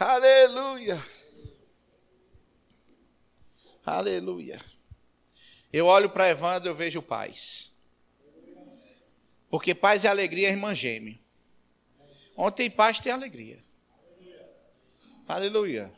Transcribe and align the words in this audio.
Aleluia. 0.00 0.98
Aleluia. 3.84 4.58
Eu 5.70 5.84
olho 5.84 6.08
para 6.08 6.30
Evandro, 6.30 6.70
eu 6.70 6.74
vejo 6.74 7.02
paz. 7.02 7.70
Porque 9.50 9.74
paz 9.74 10.04
e 10.04 10.08
alegria, 10.08 10.48
irmã 10.48 10.74
gêmea. 10.74 11.20
Onde 12.34 12.56
tem 12.56 12.70
paz, 12.70 12.98
tem 12.98 13.12
alegria. 13.12 13.62
Aleluia. 15.28 15.92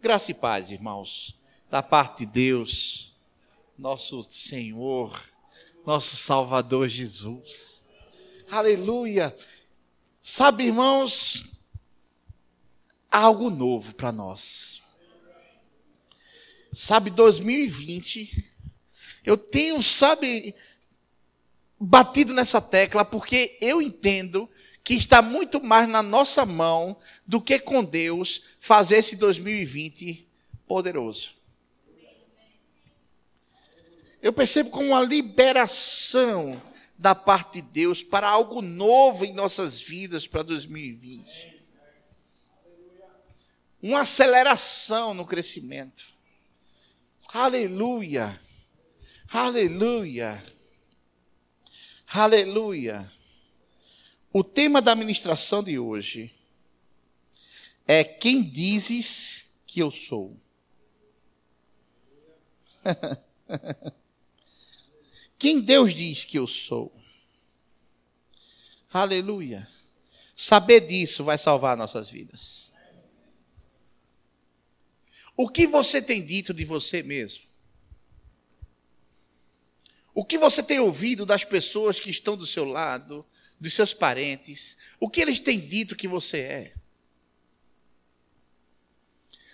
Graça 0.00 0.32
e 0.32 0.34
paz, 0.34 0.72
irmãos, 0.72 1.38
da 1.70 1.84
parte 1.84 2.26
de 2.26 2.32
Deus, 2.32 3.16
nosso 3.78 4.24
Senhor, 4.24 5.22
nosso 5.86 6.16
Salvador 6.16 6.88
Jesus. 6.88 7.86
Aleluia. 8.50 9.32
Sabe, 10.20 10.64
irmãos, 10.64 11.59
algo 13.10 13.50
novo 13.50 13.94
para 13.94 14.12
nós. 14.12 14.82
Sabe, 16.72 17.10
2020, 17.10 18.44
eu 19.24 19.36
tenho, 19.36 19.82
sabe, 19.82 20.54
batido 21.78 22.32
nessa 22.32 22.60
tecla 22.60 23.04
porque 23.04 23.58
eu 23.60 23.82
entendo 23.82 24.48
que 24.84 24.94
está 24.94 25.20
muito 25.20 25.62
mais 25.62 25.88
na 25.88 26.02
nossa 26.02 26.46
mão 26.46 26.96
do 27.26 27.40
que 27.40 27.58
com 27.58 27.84
Deus 27.84 28.42
fazer 28.60 28.96
esse 28.96 29.16
2020 29.16 30.28
poderoso. 30.66 31.34
Eu 34.22 34.32
percebo 34.32 34.70
como 34.70 34.88
uma 34.88 35.00
liberação 35.00 36.60
da 36.98 37.14
parte 37.14 37.62
de 37.62 37.62
Deus 37.62 38.02
para 38.02 38.28
algo 38.28 38.60
novo 38.60 39.24
em 39.24 39.32
nossas 39.32 39.80
vidas 39.80 40.26
para 40.26 40.42
2020. 40.42 41.59
Uma 43.82 44.00
aceleração 44.00 45.14
no 45.14 45.24
crescimento. 45.24 46.02
Aleluia. 47.28 48.40
Aleluia. 49.28 50.42
Aleluia. 52.06 53.10
O 54.32 54.44
tema 54.44 54.82
da 54.82 54.94
ministração 54.94 55.62
de 55.62 55.78
hoje 55.78 56.34
é 57.86 58.04
quem 58.04 58.42
dizes 58.42 59.44
que 59.66 59.80
eu 59.80 59.90
sou. 59.90 60.36
Quem 65.40 65.58
Deus 65.58 65.94
diz 65.94 66.24
que 66.24 66.38
eu 66.38 66.46
sou? 66.46 66.94
Aleluia. 68.92 69.66
Saber 70.36 70.80
disso 70.80 71.24
vai 71.24 71.38
salvar 71.38 71.78
nossas 71.78 72.10
vidas. 72.10 72.69
O 75.42 75.48
que 75.48 75.66
você 75.66 76.02
tem 76.02 76.22
dito 76.22 76.52
de 76.52 76.66
você 76.66 77.02
mesmo? 77.02 77.44
O 80.12 80.22
que 80.22 80.36
você 80.36 80.62
tem 80.62 80.78
ouvido 80.78 81.24
das 81.24 81.46
pessoas 81.46 81.98
que 81.98 82.10
estão 82.10 82.36
do 82.36 82.44
seu 82.44 82.66
lado, 82.66 83.24
dos 83.58 83.72
seus 83.72 83.94
parentes? 83.94 84.76
O 85.00 85.08
que 85.08 85.18
eles 85.18 85.40
têm 85.40 85.58
dito 85.58 85.96
que 85.96 86.06
você 86.06 86.40
é? 86.40 86.74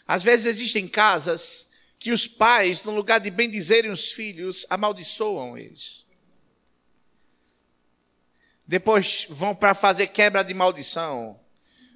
Às 0.05 0.25
vezes 0.25 0.47
existem 0.47 0.89
casas 0.89 1.69
que 2.01 2.11
os 2.11 2.27
pais, 2.27 2.83
no 2.83 2.91
lugar 2.91 3.21
de 3.21 3.31
bendizerem 3.31 3.93
os 3.93 4.11
filhos, 4.11 4.67
amaldiçoam 4.69 5.57
eles. 5.57 6.05
Depois 8.67 9.25
vão 9.31 9.55
para 9.55 9.73
fazer 9.73 10.09
quebra 10.09 10.43
de 10.43 10.53
maldição. 10.53 11.39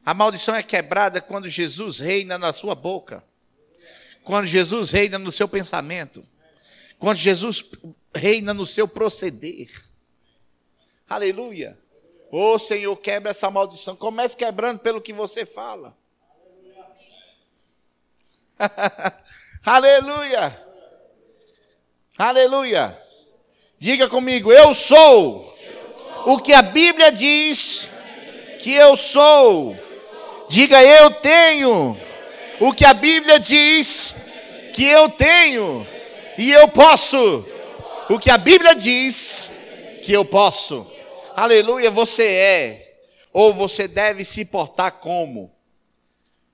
A 0.06 0.14
maldição 0.14 0.54
é 0.54 0.62
quebrada 0.62 1.20
quando 1.20 1.48
Jesus 1.48 1.98
reina 1.98 2.38
na 2.38 2.52
sua 2.52 2.76
boca. 2.76 3.28
Quando 4.30 4.46
Jesus 4.46 4.92
reina 4.92 5.18
no 5.18 5.32
seu 5.32 5.48
pensamento. 5.48 6.24
Quando 7.00 7.16
Jesus 7.16 7.64
reina 8.14 8.54
no 8.54 8.64
seu 8.64 8.86
proceder. 8.86 9.68
Aleluia. 11.08 11.76
Ô 12.30 12.52
oh, 12.52 12.58
Senhor, 12.60 12.96
quebra 12.98 13.32
essa 13.32 13.50
maldição. 13.50 13.96
Comece 13.96 14.36
quebrando 14.36 14.78
pelo 14.78 15.00
que 15.00 15.12
você 15.12 15.44
fala. 15.44 15.98
Aleluia. 19.66 20.64
Aleluia. 22.16 23.02
Diga 23.80 24.08
comigo, 24.08 24.52
eu 24.52 24.72
sou 24.76 25.52
o 26.24 26.38
que 26.38 26.52
a 26.52 26.62
Bíblia 26.62 27.10
diz 27.10 27.88
que 28.62 28.72
eu 28.74 28.96
sou. 28.96 29.76
Diga, 30.48 30.80
eu 30.84 31.10
tenho 31.14 32.09
o 32.60 32.72
que 32.72 32.84
a 32.84 32.94
Bíblia 32.94 33.40
diz 33.40 34.14
que 34.74 34.84
eu 34.84 35.08
tenho. 35.08 35.86
E 36.38 36.50
eu 36.50 36.68
posso 36.68 37.46
o 38.08 38.18
que 38.18 38.30
a 38.30 38.38
Bíblia 38.38 38.74
diz 38.74 39.50
que 40.04 40.12
eu 40.12 40.24
posso. 40.24 40.86
Aleluia, 41.34 41.90
você 41.90 42.26
é, 42.26 42.98
ou 43.32 43.54
você 43.54 43.88
deve 43.88 44.24
se 44.24 44.44
portar 44.44 44.92
como 44.92 45.54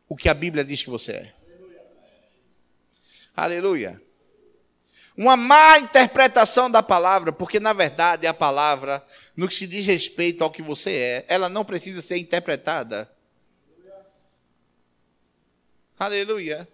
o 0.08 0.16
que 0.16 0.28
a 0.28 0.34
Bíblia 0.34 0.64
diz 0.64 0.82
que 0.82 0.90
você 0.90 1.12
é. 1.12 1.32
Aleluia. 3.34 4.00
Uma 5.16 5.36
má 5.36 5.78
interpretação 5.78 6.70
da 6.70 6.82
palavra, 6.82 7.32
porque 7.32 7.58
na 7.58 7.72
verdade 7.72 8.26
a 8.26 8.34
palavra, 8.34 9.04
no 9.34 9.48
que 9.48 9.54
se 9.54 9.66
diz 9.66 9.86
respeito 9.86 10.44
ao 10.44 10.50
que 10.50 10.62
você 10.62 10.90
é, 10.90 11.24
ela 11.26 11.48
não 11.48 11.64
precisa 11.64 12.02
ser 12.02 12.18
interpretada. 12.18 13.10
Aleluia. 15.98 16.68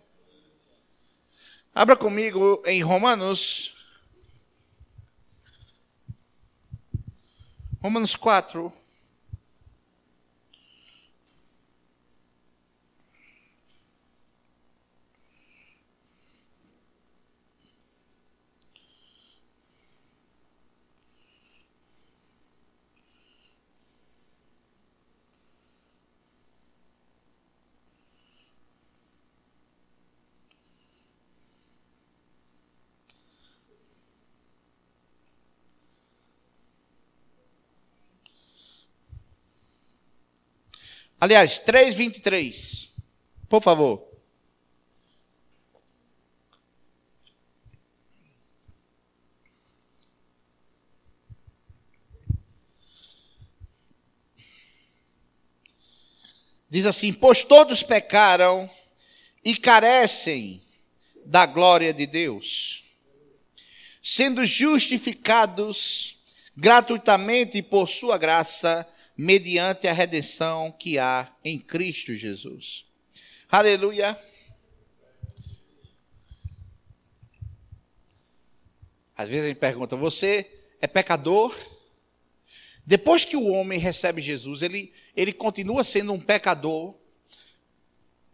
Abra 1.73 1.95
comigo 1.97 2.61
em 2.67 2.83
Romanos. 2.83 3.87
Romanos 7.81 8.17
4. 8.17 8.73
Aliás, 41.23 41.61
3,23. 41.65 42.91
Por 43.49 43.63
favor. 43.63 44.05
Diz 56.69 56.87
assim: 56.87 57.13
Pois 57.13 57.45
todos 57.45 57.85
pecaram 57.85 58.69
e 59.45 59.57
carecem 59.57 60.61
da 61.25 61.47
glória 61.47 61.95
de 61.95 62.05
Deus, 62.05 62.83
sendo 64.03 64.45
justificados 64.45 66.19
gratuitamente 66.57 67.63
por 67.63 67.89
Sua 67.89 68.19
graça 68.19 68.85
mediante 69.17 69.87
a 69.87 69.93
redenção 69.93 70.73
que 70.73 70.99
há 70.99 71.31
em 71.45 71.59
Cristo 71.59 72.15
Jesus. 72.15 72.87
Aleluia. 73.49 74.19
Às 79.17 79.29
vezes 79.29 79.49
gente 79.49 79.59
pergunta: 79.59 79.97
você 79.97 80.51
é 80.81 80.87
pecador? 80.87 81.55
Depois 82.85 83.25
que 83.25 83.37
o 83.37 83.47
homem 83.47 83.79
recebe 83.79 84.21
Jesus, 84.21 84.63
ele, 84.63 84.93
ele 85.15 85.33
continua 85.33 85.85
sendo 85.85 86.13
um 86.13 86.21
pecador. 86.21 86.97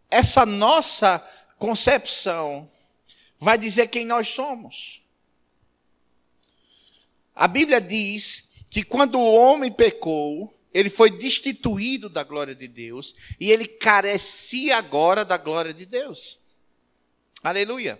Essa 0.09 0.45
nossa 0.45 1.19
concepção 1.59 2.69
vai 3.39 3.57
dizer 3.57 3.87
quem 3.87 4.05
nós 4.05 4.29
somos. 4.29 5.03
A 7.35 7.47
Bíblia 7.47 7.79
diz 7.79 8.55
que 8.71 8.83
quando 8.83 9.19
o 9.19 9.33
homem 9.33 9.71
pecou, 9.71 10.51
ele 10.73 10.89
foi 10.89 11.09
destituído 11.09 12.09
da 12.09 12.23
glória 12.23 12.53
de 12.53 12.67
Deus 12.67 13.15
e 13.39 13.51
ele 13.51 13.65
carecia 13.65 14.77
agora 14.77 15.25
da 15.25 15.37
glória 15.37 15.73
de 15.73 15.85
Deus. 15.85 16.37
Aleluia. 17.43 17.99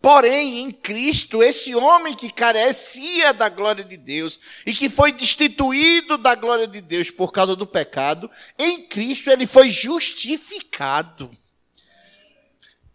Porém, 0.00 0.60
em 0.60 0.70
Cristo, 0.70 1.42
esse 1.42 1.74
homem 1.74 2.14
que 2.14 2.30
carecia 2.30 3.32
da 3.32 3.48
glória 3.48 3.82
de 3.82 3.96
Deus 3.96 4.38
e 4.64 4.72
que 4.72 4.88
foi 4.88 5.10
destituído 5.10 6.16
da 6.16 6.34
glória 6.34 6.66
de 6.66 6.80
Deus 6.80 7.10
por 7.10 7.32
causa 7.32 7.56
do 7.56 7.66
pecado, 7.66 8.30
em 8.58 8.86
Cristo 8.86 9.30
ele 9.30 9.46
foi 9.46 9.70
justificado. 9.70 11.30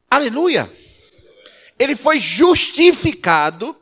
Aleluia! 0.10 0.72
Ele 1.78 1.96
foi 1.96 2.20
justificado 2.20 3.76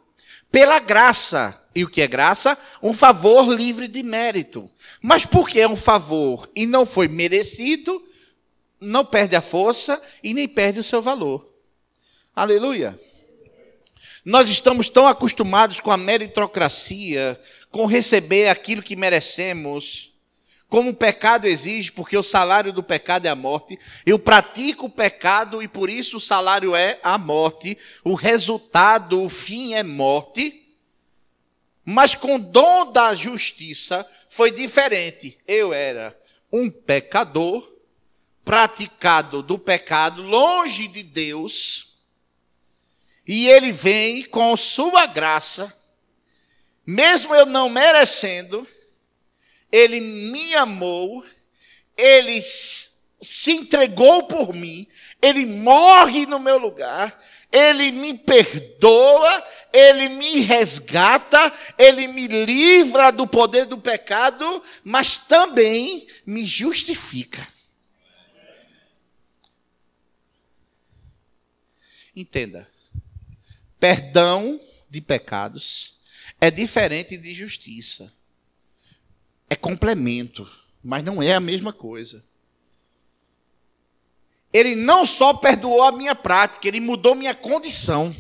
pela 0.51 0.79
graça. 0.79 1.55
E 1.75 1.83
o 1.83 1.89
que 1.89 2.01
é 2.01 2.07
graça? 2.07 2.57
Um 2.81 2.93
favor 2.93 3.53
livre 3.53 3.87
de 3.87 4.01
mérito. 4.01 4.69
Mas 5.01 5.25
porque 5.25 5.59
é 5.59 5.67
um 5.67 5.75
favor 5.75 6.49
e 6.55 6.65
não 6.65 6.85
foi 6.85 7.07
merecido, 7.07 8.03
não 8.79 9.05
perde 9.05 9.35
a 9.35 9.41
força 9.41 10.01
e 10.23 10.33
nem 10.33 10.47
perde 10.47 10.79
o 10.79 10.83
seu 10.83 11.01
valor. 11.01 11.47
Aleluia. 12.35 12.99
Nós 14.25 14.49
estamos 14.49 14.89
tão 14.89 15.07
acostumados 15.07 15.79
com 15.79 15.91
a 15.91 15.97
meritocracia, 15.97 17.39
com 17.71 17.85
receber 17.85 18.47
aquilo 18.47 18.81
que 18.81 18.95
merecemos, 18.95 20.13
como 20.69 20.91
o 20.91 20.95
pecado 20.95 21.47
exige, 21.47 21.91
porque 21.91 22.15
o 22.15 22.23
salário 22.23 22.71
do 22.71 22.83
pecado 22.83 23.25
é 23.25 23.29
a 23.29 23.35
morte. 23.35 23.79
Eu 24.05 24.19
pratico 24.19 24.85
o 24.85 24.89
pecado 24.89 25.63
e 25.63 25.67
por 25.67 25.89
isso 25.89 26.17
o 26.17 26.21
salário 26.21 26.75
é 26.75 26.99
a 27.01 27.17
morte. 27.17 27.77
O 28.03 28.13
resultado, 28.13 29.23
o 29.23 29.29
fim 29.29 29.73
é 29.73 29.81
morte. 29.81 30.68
Mas 31.91 32.13
com 32.13 32.35
o 32.35 32.39
dom 32.39 32.91
da 32.91 33.15
justiça 33.15 34.07
foi 34.29 34.51
diferente. 34.51 35.39
Eu 35.47 35.73
era 35.73 36.15
um 36.53 36.69
pecador, 36.69 37.67
praticado 38.45 39.41
do 39.41 39.57
pecado, 39.57 40.21
longe 40.21 40.87
de 40.87 41.01
Deus, 41.01 41.97
e 43.27 43.47
ele 43.49 43.71
vem 43.71 44.23
com 44.23 44.55
sua 44.55 45.07
graça, 45.07 45.75
mesmo 46.85 47.33
eu 47.33 47.47
não 47.47 47.67
merecendo, 47.67 48.67
ele 49.71 49.99
me 49.99 50.53
amou, 50.53 51.25
ele 51.97 52.39
se 53.19 53.51
entregou 53.51 54.27
por 54.27 54.53
mim, 54.53 54.87
ele 55.21 55.45
morre 55.45 56.25
no 56.25 56.39
meu 56.39 56.57
lugar, 56.57 57.17
ele 57.51 57.91
me 57.91 58.17
perdoa, 58.17 59.43
ele 59.73 60.09
me 60.09 60.41
resgata, 60.41 61.53
ele 61.77 62.07
me 62.07 62.27
livra 62.27 63.11
do 63.11 63.27
poder 63.27 63.65
do 63.65 63.77
pecado, 63.77 64.63
mas 64.83 65.17
também 65.17 66.07
me 66.25 66.45
justifica. 66.45 67.47
Entenda. 72.15 72.69
Perdão 73.79 74.59
de 74.89 74.99
pecados 74.99 75.97
é 76.39 76.49
diferente 76.49 77.17
de 77.17 77.33
justiça. 77.33 78.13
É 79.49 79.55
complemento, 79.55 80.49
mas 80.83 81.03
não 81.03 81.21
é 81.21 81.33
a 81.33 81.39
mesma 81.39 81.73
coisa. 81.73 82.23
Ele 84.51 84.75
não 84.75 85.05
só 85.05 85.33
perdoou 85.33 85.83
a 85.83 85.91
minha 85.91 86.15
prática, 86.15 86.67
ele 86.67 86.79
mudou 86.79 87.13
minha 87.13 87.35
condição. 87.35 88.15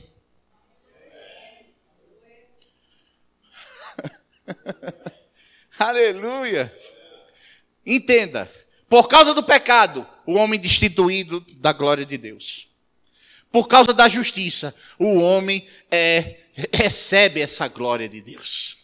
Aleluia. 5.77 6.75
Entenda, 7.85 8.51
por 8.87 9.07
causa 9.07 9.33
do 9.33 9.43
pecado, 9.43 10.07
o 10.25 10.33
homem 10.33 10.59
destituído 10.59 11.43
da 11.57 11.73
glória 11.73 12.05
de 12.05 12.17
Deus. 12.17 12.69
Por 13.51 13.67
causa 13.67 13.91
da 13.93 14.07
justiça, 14.07 14.75
o 14.99 15.15
homem 15.15 15.67
é, 15.89 16.37
recebe 16.71 17.41
essa 17.41 17.67
glória 17.67 18.07
de 18.07 18.21
Deus. 18.21 18.77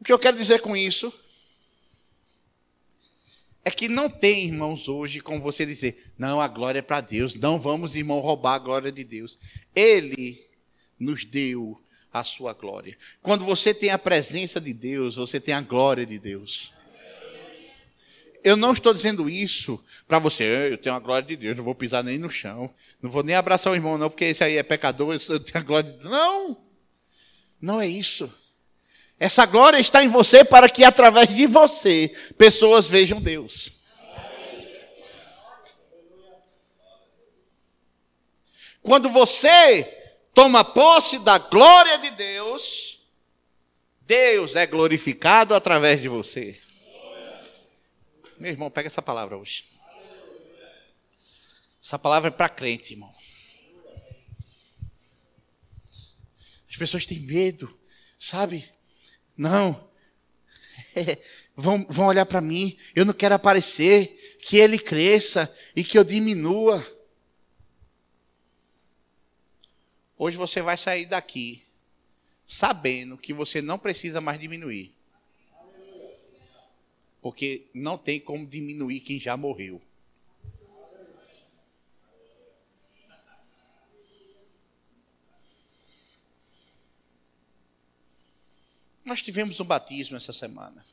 O 0.00 0.04
que 0.04 0.12
eu 0.12 0.18
quero 0.18 0.36
dizer 0.36 0.60
com 0.60 0.76
isso 0.76 1.12
é 3.66 3.70
que 3.72 3.88
não 3.88 4.08
tem, 4.08 4.44
irmãos, 4.44 4.88
hoje 4.88 5.18
como 5.18 5.42
você 5.42 5.66
dizer, 5.66 6.12
não, 6.16 6.40
a 6.40 6.46
glória 6.46 6.78
é 6.78 6.82
para 6.82 7.00
Deus, 7.00 7.34
não 7.34 7.58
vamos, 7.58 7.96
irmão, 7.96 8.20
roubar 8.20 8.54
a 8.54 8.58
glória 8.60 8.92
de 8.92 9.02
Deus. 9.02 9.36
Ele 9.74 10.40
nos 10.96 11.24
deu 11.24 11.76
a 12.12 12.22
sua 12.22 12.52
glória. 12.52 12.96
Quando 13.20 13.44
você 13.44 13.74
tem 13.74 13.90
a 13.90 13.98
presença 13.98 14.60
de 14.60 14.72
Deus, 14.72 15.16
você 15.16 15.40
tem 15.40 15.52
a 15.52 15.60
glória 15.60 16.06
de 16.06 16.16
Deus. 16.16 16.72
Eu 18.44 18.56
não 18.56 18.72
estou 18.72 18.94
dizendo 18.94 19.28
isso 19.28 19.82
para 20.06 20.20
você, 20.20 20.68
eu 20.70 20.78
tenho 20.78 20.94
a 20.94 21.00
glória 21.00 21.26
de 21.26 21.34
Deus, 21.34 21.56
não 21.56 21.64
vou 21.64 21.74
pisar 21.74 22.04
nem 22.04 22.18
no 22.18 22.30
chão, 22.30 22.72
não 23.02 23.10
vou 23.10 23.24
nem 23.24 23.34
abraçar 23.34 23.72
o 23.72 23.76
irmão, 23.76 23.98
não, 23.98 24.08
porque 24.08 24.26
esse 24.26 24.44
aí 24.44 24.58
é 24.58 24.62
pecador, 24.62 25.12
eu 25.28 25.40
tenho 25.40 25.58
a 25.58 25.66
glória 25.66 25.90
de 25.90 25.98
Deus. 25.98 26.08
Não! 26.08 26.56
Não 27.60 27.80
é 27.80 27.88
isso. 27.88 28.32
Essa 29.18 29.46
glória 29.46 29.78
está 29.78 30.04
em 30.04 30.08
você 30.08 30.44
para 30.44 30.68
que 30.68 30.84
através 30.84 31.34
de 31.34 31.46
você 31.46 32.08
pessoas 32.36 32.86
vejam 32.86 33.20
Deus. 33.20 33.72
Quando 38.82 39.08
você 39.08 39.84
toma 40.34 40.62
posse 40.62 41.18
da 41.18 41.38
glória 41.38 41.98
de 41.98 42.10
Deus, 42.10 43.00
Deus 44.02 44.54
é 44.54 44.66
glorificado 44.66 45.54
através 45.54 46.00
de 46.00 46.08
você. 46.08 46.60
Meu 48.38 48.50
irmão, 48.50 48.70
pega 48.70 48.86
essa 48.86 49.02
palavra 49.02 49.36
hoje. 49.36 49.64
Essa 51.82 51.98
palavra 51.98 52.28
é 52.28 52.30
para 52.30 52.48
crente, 52.48 52.92
irmão. 52.92 53.12
As 56.68 56.76
pessoas 56.76 57.06
têm 57.06 57.20
medo, 57.20 57.80
sabe? 58.18 58.75
Não. 59.36 59.88
Vão, 61.58 61.86
vão 61.88 62.06
olhar 62.08 62.26
para 62.26 62.42
mim. 62.42 62.76
Eu 62.94 63.06
não 63.06 63.14
quero 63.14 63.34
aparecer. 63.34 64.36
Que 64.40 64.58
ele 64.58 64.78
cresça 64.78 65.52
e 65.74 65.82
que 65.82 65.98
eu 65.98 66.04
diminua. 66.04 66.86
Hoje 70.18 70.36
você 70.36 70.60
vai 70.60 70.76
sair 70.76 71.06
daqui 71.06 71.62
sabendo 72.46 73.18
que 73.18 73.34
você 73.34 73.60
não 73.60 73.78
precisa 73.78 74.20
mais 74.20 74.38
diminuir. 74.38 74.92
Porque 77.20 77.66
não 77.74 77.98
tem 77.98 78.20
como 78.20 78.46
diminuir 78.46 79.00
quem 79.00 79.18
já 79.18 79.36
morreu. 79.36 79.82
Nós 89.06 89.22
tivemos 89.22 89.60
um 89.60 89.64
batismo 89.64 90.16
essa 90.16 90.32
semana. 90.32 90.84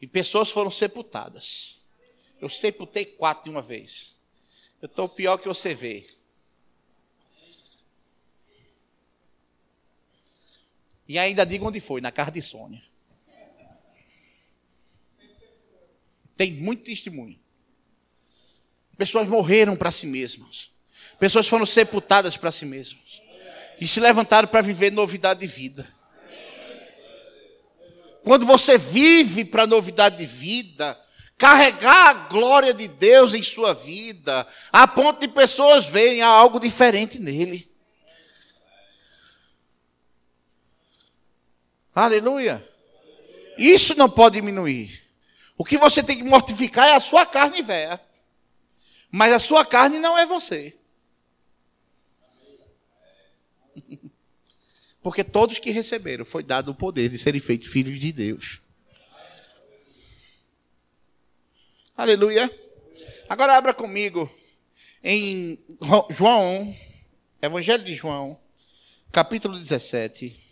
E 0.00 0.08
pessoas 0.08 0.50
foram 0.50 0.72
sepultadas. 0.72 1.80
Eu 2.40 2.48
sepultei 2.48 3.04
quatro 3.04 3.44
de 3.44 3.50
uma 3.50 3.62
vez. 3.62 4.16
Eu 4.82 4.86
estou 4.86 5.08
pior 5.08 5.38
que 5.38 5.46
você 5.46 5.72
vê. 5.72 6.04
E 11.06 11.16
ainda 11.16 11.46
digo 11.46 11.64
onde 11.64 11.78
foi, 11.78 12.00
na 12.00 12.10
casa 12.10 12.32
de 12.32 12.42
Sônia. 12.42 12.82
Tem 16.36 16.52
muito 16.52 16.82
testemunho. 16.82 17.38
Pessoas 18.96 19.28
morreram 19.28 19.76
para 19.76 19.92
si 19.92 20.06
mesmas. 20.06 20.72
Pessoas 21.20 21.46
foram 21.46 21.64
sepultadas 21.64 22.36
para 22.36 22.50
si 22.50 22.66
mesmas 22.66 23.27
e 23.80 23.86
se 23.86 24.00
levantaram 24.00 24.48
para 24.48 24.62
viver 24.62 24.90
novidade 24.90 25.40
de 25.40 25.46
vida. 25.46 25.86
Quando 28.24 28.44
você 28.44 28.76
vive 28.76 29.44
para 29.44 29.66
novidade 29.66 30.18
de 30.18 30.26
vida, 30.26 30.98
carregar 31.38 32.08
a 32.08 32.12
glória 32.28 32.74
de 32.74 32.88
Deus 32.88 33.32
em 33.32 33.42
sua 33.42 33.72
vida, 33.72 34.46
a 34.72 34.86
ponto 34.86 35.20
de 35.20 35.28
pessoas 35.28 35.86
verem 35.86 36.20
algo 36.20 36.58
diferente 36.58 37.18
nele. 37.18 37.70
Aleluia. 41.94 42.66
Isso 43.56 43.94
não 43.96 44.08
pode 44.08 44.36
diminuir. 44.36 45.02
O 45.56 45.64
que 45.64 45.76
você 45.76 46.02
tem 46.02 46.16
que 46.16 46.22
mortificar 46.22 46.88
é 46.88 46.94
a 46.94 47.00
sua 47.00 47.26
carne 47.26 47.62
velha. 47.62 48.00
Mas 49.10 49.32
a 49.32 49.38
sua 49.38 49.64
carne 49.64 49.98
não 49.98 50.16
é 50.16 50.26
você. 50.26 50.78
Porque 55.02 55.22
todos 55.22 55.58
que 55.58 55.70
receberam 55.70 56.24
foi 56.24 56.42
dado 56.42 56.70
o 56.70 56.74
poder 56.74 57.08
de 57.08 57.18
serem 57.18 57.40
feitos 57.40 57.68
filhos 57.68 57.98
de 58.00 58.12
Deus. 58.12 58.60
Aleluia. 61.96 62.50
Agora 63.28 63.56
abra 63.56 63.74
comigo 63.74 64.30
em 65.02 65.58
João, 66.10 66.74
Evangelho 67.40 67.84
de 67.84 67.94
João, 67.94 68.38
capítulo 69.12 69.58
17. 69.58 70.47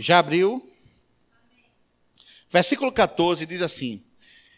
Já 0.00 0.18
abriu? 0.18 0.66
Versículo 2.50 2.90
14 2.90 3.44
diz 3.44 3.60
assim: 3.60 4.02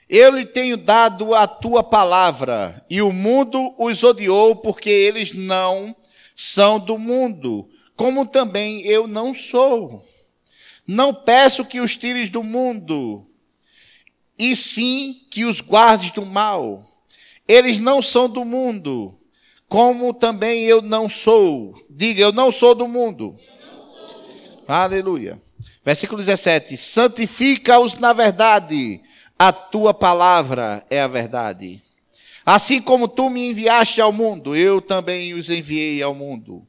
Eu 0.09 0.37
lhe 0.37 0.47
tenho 0.47 0.77
dado 0.77 1.35
a 1.35 1.49
tua 1.49 1.83
palavra, 1.83 2.85
e 2.89 3.03
o 3.03 3.13
mundo 3.13 3.75
os 3.77 4.05
odiou, 4.05 4.55
porque 4.57 4.89
eles 4.89 5.33
não 5.33 5.95
são 6.37 6.79
do 6.79 6.97
mundo, 6.97 7.69
como 7.97 8.25
também 8.25 8.83
eu 8.83 9.09
não 9.09 9.35
sou. 9.35 10.07
Não 10.87 11.13
peço 11.13 11.65
que 11.65 11.81
os 11.81 11.97
tires 11.97 12.31
do 12.31 12.45
mundo, 12.45 13.27
e 14.39 14.55
sim 14.55 15.27
que 15.29 15.45
os 15.45 15.61
guardes 15.61 16.13
do 16.13 16.25
mal. 16.25 16.89
Eles 17.49 17.79
não 17.79 18.01
são 18.01 18.29
do 18.29 18.45
mundo, 18.45 19.19
como 19.69 20.15
também 20.15 20.63
eu 20.65 20.81
não 20.81 21.09
sou. 21.09 21.75
Diga, 21.91 22.23
eu 22.23 22.33
não 22.33 22.53
sou 22.53 22.75
do 22.75 22.87
mundo. 22.87 23.37
Aleluia. 24.75 25.39
Versículo 25.85 26.23
17: 26.23 26.79
Santifica-os 26.79 27.97
na 27.97 28.15
verdade, 28.15 29.03
a 29.39 29.53
tua 29.53 29.93
palavra 29.93 30.83
é 30.89 30.99
a 30.99 31.07
verdade. 31.07 31.83
Assim 32.45 32.81
como 32.81 33.07
tu 33.07 33.29
me 33.29 33.51
enviaste 33.51 34.01
ao 34.01 34.15
mundo, 34.15 34.57
eu 34.57 34.81
também 34.81 35.35
os 35.35 35.51
enviei 35.51 36.03
ao 36.03 36.15
mundo. 36.15 36.67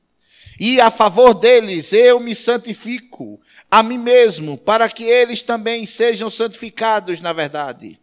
E 0.59 0.81
a 0.81 0.91
favor 0.91 1.33
deles 1.33 1.93
eu 1.93 2.19
me 2.19 2.35
santifico 2.35 3.39
a 3.71 3.81
mim 3.81 3.99
mesmo, 3.99 4.57
para 4.57 4.89
que 4.89 5.05
eles 5.05 5.41
também 5.41 5.85
sejam 5.85 6.29
santificados 6.29 7.21
na 7.21 7.31
verdade. 7.31 7.97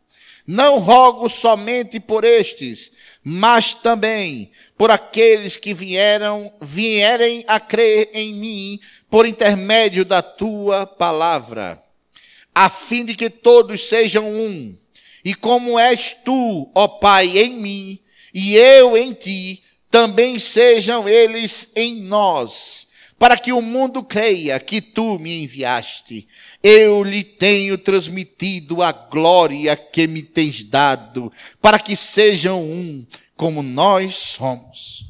Não 0.46 0.78
rogo 0.78 1.28
somente 1.28 2.00
por 2.00 2.24
estes, 2.24 2.90
mas 3.22 3.74
também 3.74 4.50
por 4.78 4.90
aqueles 4.90 5.58
que 5.58 5.74
vieram, 5.74 6.50
vierem 6.60 7.44
a 7.46 7.60
crer 7.60 8.08
em 8.14 8.34
mim 8.34 8.80
por 9.10 9.26
intermédio 9.26 10.04
da 10.04 10.22
tua 10.22 10.86
palavra, 10.86 11.82
a 12.54 12.70
fim 12.70 13.04
de 13.04 13.14
que 13.14 13.28
todos 13.28 13.88
sejam 13.88 14.26
um. 14.30 14.76
E 15.24 15.34
como 15.34 15.78
és 15.78 16.14
tu, 16.24 16.70
ó 16.74 16.86
Pai, 16.86 17.36
em 17.36 17.54
mim, 17.54 17.98
e 18.32 18.54
eu 18.54 18.96
em 18.96 19.12
ti, 19.12 19.62
também 19.90 20.38
sejam 20.38 21.08
eles 21.08 21.72
em 21.74 21.96
nós, 21.96 22.86
para 23.18 23.36
que 23.36 23.52
o 23.52 23.60
mundo 23.60 24.02
creia 24.02 24.58
que 24.60 24.80
tu 24.80 25.18
me 25.18 25.42
enviaste. 25.42 26.26
Eu 26.62 27.02
lhe 27.02 27.24
tenho 27.24 27.76
transmitido 27.76 28.82
a 28.82 28.92
glória 28.92 29.76
que 29.76 30.06
me 30.06 30.22
tens 30.22 30.62
dado, 30.62 31.30
para 31.60 31.78
que 31.78 31.96
sejam 31.96 32.62
um 32.62 33.04
como 33.36 33.62
nós 33.62 34.14
somos. 34.14 35.09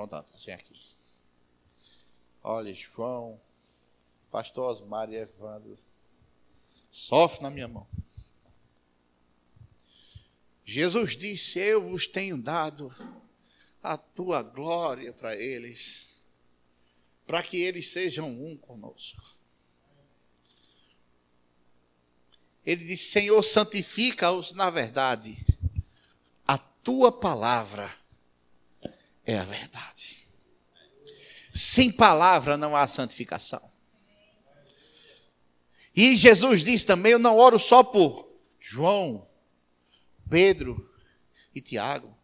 João 0.00 0.04
está 0.04 0.24
assim 0.34 0.52
aqui. 0.52 0.74
Olha, 2.42 2.72
João, 2.72 3.40
pastor 4.30 4.70
Osmar 4.70 5.10
e 5.10 5.16
Evandro, 5.16 5.76
sofre 6.90 7.42
na 7.42 7.50
minha 7.50 7.68
mão. 7.68 7.86
Jesus 10.64 11.16
disse: 11.16 11.58
Eu 11.58 11.82
vos 11.82 12.06
tenho 12.06 12.40
dado 12.40 12.94
a 13.82 13.98
tua 13.98 14.42
glória 14.42 15.12
para 15.12 15.36
eles, 15.36 16.18
para 17.26 17.42
que 17.42 17.60
eles 17.60 17.88
sejam 17.88 18.30
um 18.30 18.56
conosco. 18.56 19.22
Ele 22.64 22.84
disse: 22.84 23.10
Senhor, 23.10 23.42
santifica-os 23.42 24.52
na 24.52 24.70
verdade, 24.70 25.44
a 26.46 26.56
tua 26.56 27.12
palavra 27.12 27.99
é 29.30 29.38
a 29.38 29.44
verdade. 29.44 30.28
Sem 31.54 31.90
palavra 31.90 32.56
não 32.56 32.76
há 32.76 32.86
santificação. 32.86 33.70
E 35.94 36.16
Jesus 36.16 36.62
disse 36.64 36.86
também: 36.86 37.12
Eu 37.12 37.18
não 37.18 37.36
oro 37.36 37.58
só 37.58 37.82
por 37.82 38.28
João, 38.58 39.26
Pedro 40.28 40.88
e 41.54 41.60
Tiago. 41.60 42.16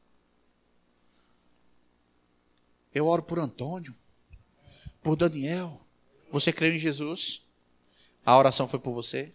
Eu 2.94 3.06
oro 3.06 3.22
por 3.22 3.38
Antônio, 3.38 3.94
por 5.02 5.16
Daniel. 5.16 5.86
Você 6.30 6.52
creu 6.52 6.72
em 6.72 6.78
Jesus? 6.78 7.44
A 8.24 8.36
oração 8.36 8.66
foi 8.66 8.78
por 8.78 8.92
você? 8.92 9.32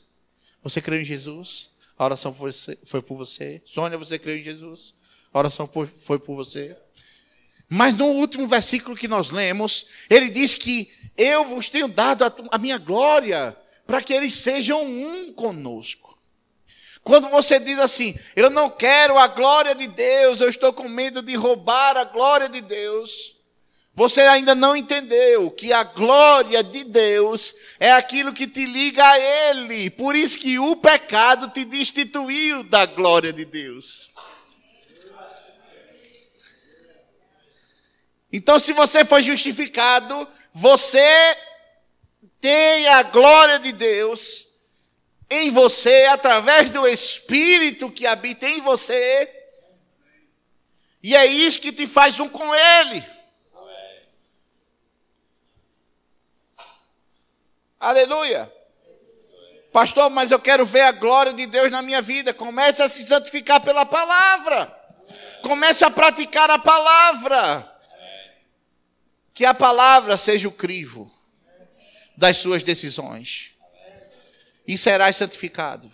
Você 0.63 0.81
creu 0.81 0.99
em 0.99 1.05
Jesus? 1.05 1.69
A 1.97 2.05
oração 2.05 2.33
foi, 2.33 2.51
foi 2.85 3.01
por 3.01 3.15
você? 3.15 3.61
Sônia, 3.65 3.97
você 3.97 4.17
creu 4.17 4.37
em 4.37 4.43
Jesus? 4.43 4.93
A 5.31 5.39
oração 5.39 5.67
foi, 5.67 5.85
foi 5.85 6.19
por 6.19 6.35
você? 6.35 6.77
Mas 7.73 7.93
no 7.93 8.07
último 8.07 8.49
versículo 8.49 8.97
que 8.97 9.07
nós 9.07 9.31
lemos, 9.31 9.87
ele 10.09 10.29
diz 10.29 10.53
que 10.53 10.91
eu 11.17 11.45
vos 11.45 11.69
tenho 11.69 11.87
dado 11.87 12.25
a, 12.51 12.57
minha 12.57 12.77
glória 12.77 13.55
para 13.87 14.01
que 14.01 14.13
eles 14.13 14.35
sejam 14.35 14.83
um 14.83 15.31
conosco. 15.31 16.19
Quando 17.01 17.29
você 17.29 17.61
diz 17.61 17.79
assim, 17.79 18.13
eu 18.35 18.49
não 18.49 18.69
quero 18.69 19.17
a 19.17 19.25
glória 19.25 19.73
de 19.73 19.87
Deus, 19.87 20.41
eu 20.41 20.49
estou 20.49 20.73
com 20.73 20.89
medo 20.89 21.21
de 21.21 21.33
roubar 21.37 21.95
a 21.95 22.03
glória 22.03 22.49
de 22.49 22.59
Deus, 22.59 23.37
você 23.95 24.19
ainda 24.19 24.53
não 24.53 24.75
entendeu 24.75 25.49
que 25.49 25.71
a 25.71 25.83
glória 25.83 26.61
de 26.61 26.83
Deus 26.83 27.55
é 27.79 27.93
aquilo 27.93 28.33
que 28.33 28.47
te 28.47 28.65
liga 28.65 29.01
a 29.01 29.17
Ele. 29.17 29.89
Por 29.89 30.13
isso 30.13 30.37
que 30.37 30.59
o 30.59 30.75
pecado 30.75 31.47
te 31.47 31.63
destituiu 31.63 32.63
da 32.63 32.85
glória 32.85 33.31
de 33.31 33.45
Deus. 33.45 34.11
Então, 38.31 38.59
se 38.59 38.73
você 38.73 39.03
foi 39.03 39.21
justificado, 39.21 40.27
você 40.53 41.37
tem 42.39 42.87
a 42.87 43.03
glória 43.03 43.59
de 43.59 43.71
Deus 43.71 44.47
em 45.29 45.51
você, 45.51 46.05
através 46.05 46.69
do 46.69 46.87
Espírito 46.87 47.89
que 47.91 48.05
habita 48.05 48.47
em 48.47 48.61
você, 48.61 49.29
e 51.03 51.15
é 51.15 51.25
isso 51.25 51.59
que 51.59 51.71
te 51.71 51.87
faz 51.87 52.19
um 52.19 52.29
com 52.29 52.53
Ele. 52.53 53.03
Aleluia. 57.79 58.51
Pastor, 59.71 60.09
mas 60.09 60.29
eu 60.29 60.39
quero 60.39 60.65
ver 60.65 60.81
a 60.81 60.91
glória 60.91 61.33
de 61.33 61.47
Deus 61.47 61.71
na 61.71 61.81
minha 61.81 62.01
vida. 62.01 62.33
Comece 62.33 62.83
a 62.83 62.89
se 62.89 63.03
santificar 63.03 63.61
pela 63.61 63.85
palavra. 63.85 64.67
Comece 65.41 65.83
a 65.83 65.89
praticar 65.89 66.51
a 66.51 66.59
palavra. 66.59 67.70
Que 69.33 69.45
a 69.45 69.53
palavra 69.53 70.17
seja 70.17 70.47
o 70.47 70.51
crivo 70.51 71.11
das 72.15 72.37
suas 72.37 72.63
decisões. 72.63 73.51
E 74.67 74.77
serás 74.77 75.15
santificado. 75.15 75.91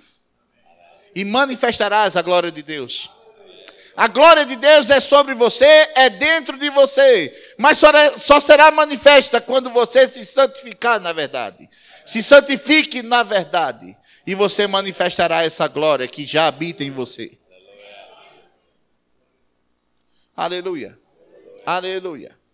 E 1.15 1.23
manifestarás 1.23 2.15
a 2.15 2.21
glória 2.21 2.51
de 2.51 2.61
Deus. 2.61 3.09
A 3.95 4.07
glória 4.07 4.45
de 4.45 4.55
Deus 4.55 4.91
é 4.91 4.99
sobre 4.99 5.33
você, 5.33 5.65
é 5.95 6.09
dentro 6.09 6.57
de 6.57 6.69
você. 6.69 7.35
Mas 7.57 7.79
só 8.17 8.39
será 8.39 8.69
manifesta 8.69 9.41
quando 9.41 9.71
você 9.71 10.07
se 10.07 10.23
santificar 10.25 10.99
na 10.99 11.11
verdade. 11.11 11.67
Se 12.05 12.21
santifique 12.21 13.01
na 13.01 13.23
verdade. 13.23 13.97
E 14.27 14.35
você 14.35 14.67
manifestará 14.67 15.43
essa 15.43 15.67
glória 15.67 16.07
que 16.07 16.25
já 16.25 16.47
habita 16.47 16.83
em 16.83 16.91
você. 16.91 17.37
Aleluia. 20.35 20.99
Aleluia. 21.65 22.27
Aleluia. 22.35 22.46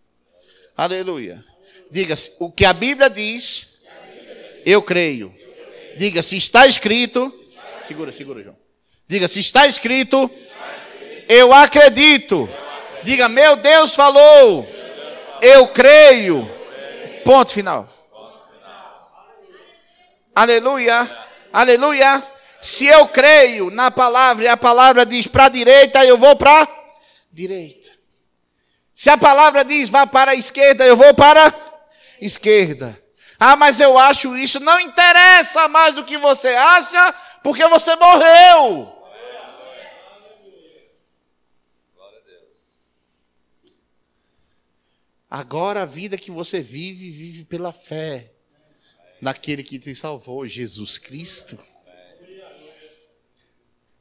Diga, 1.91 2.15
o 2.39 2.51
que 2.51 2.65
a 2.65 2.73
Bíblia 2.73 3.09
diz, 3.09 3.81
eu 4.65 4.81
creio. 4.81 5.33
Diga, 5.97 6.23
se 6.23 6.37
está 6.37 6.65
escrito. 6.65 7.33
Segura, 7.87 8.11
segura, 8.11 8.41
João. 8.41 8.57
Diga, 9.07 9.27
se 9.27 9.39
está 9.39 9.67
escrito, 9.67 10.29
eu 11.27 11.53
acredito. 11.53 12.49
Diga, 13.03 13.29
meu 13.29 13.55
Deus 13.55 13.93
falou. 13.93 14.67
Eu 15.41 15.67
creio. 15.67 16.49
Ponto 17.23 17.51
final. 17.51 17.87
Aleluia. 20.33 21.09
Aleluia. 21.51 22.23
Se 22.61 22.87
eu 22.87 23.07
creio 23.07 23.69
na 23.69 23.91
palavra 23.91 24.45
e 24.45 24.47
a 24.47 24.57
palavra 24.57 25.05
diz 25.05 25.27
para 25.27 25.45
a 25.45 25.49
direita, 25.49 26.03
eu 26.05 26.17
vou 26.17 26.35
para 26.35 26.63
a 26.63 26.67
direita. 27.31 27.82
Se 28.95 29.09
a 29.09 29.17
palavra 29.17 29.63
diz 29.65 29.89
vá 29.89 30.05
para 30.05 30.31
a 30.31 30.35
esquerda, 30.35 30.85
eu 30.85 30.95
vou 30.95 31.13
para 31.13 31.47
a 31.47 31.53
esquerda. 32.21 32.97
Ah, 33.39 33.55
mas 33.55 33.79
eu 33.79 33.97
acho 33.97 34.37
isso. 34.37 34.59
Não 34.59 34.79
interessa 34.79 35.67
mais 35.67 35.95
do 35.95 36.05
que 36.05 36.17
você 36.17 36.49
acha, 36.49 37.13
porque 37.43 37.65
você 37.67 37.95
morreu. 37.95 39.03
Agora 45.29 45.81
a 45.81 45.85
vida 45.85 46.15
que 46.15 46.29
você 46.29 46.61
vive, 46.61 47.09
vive 47.09 47.43
pela 47.43 47.73
fé 47.73 48.31
naquele 49.19 49.63
que 49.63 49.79
te 49.79 49.95
salvou, 49.95 50.45
Jesus 50.45 50.99
Cristo. 50.99 51.57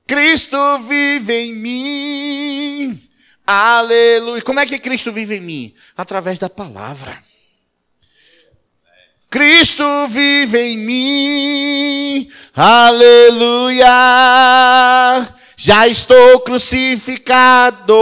Cristo 0.06 0.78
vive 0.80 1.32
em 1.32 1.54
mim 1.54 3.11
Aleluia. 3.46 4.42
Como 4.42 4.60
é 4.60 4.66
que 4.66 4.78
Cristo 4.78 5.12
vive 5.12 5.36
em 5.36 5.40
mim? 5.40 5.74
Através 5.96 6.38
da 6.38 6.48
palavra. 6.48 7.22
Cristo 9.32 9.82
vive 10.08 10.58
em 10.58 10.76
mim, 10.76 12.30
aleluia. 12.54 13.88
Já 15.56 15.88
estou 15.88 16.40
crucificado 16.40 17.96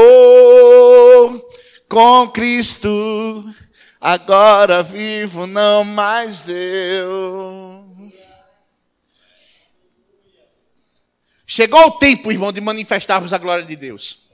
com 1.88 2.28
Cristo, 2.30 3.54
agora 4.00 4.82
vivo 4.82 5.46
não 5.46 5.84
mais 5.84 6.48
eu. 6.48 7.86
Chegou 11.46 11.86
o 11.86 11.92
tempo, 11.92 12.32
irmão, 12.32 12.50
de 12.50 12.60
manifestarmos 12.60 13.32
a 13.32 13.38
glória 13.38 13.64
de 13.64 13.76
Deus. 13.76 14.29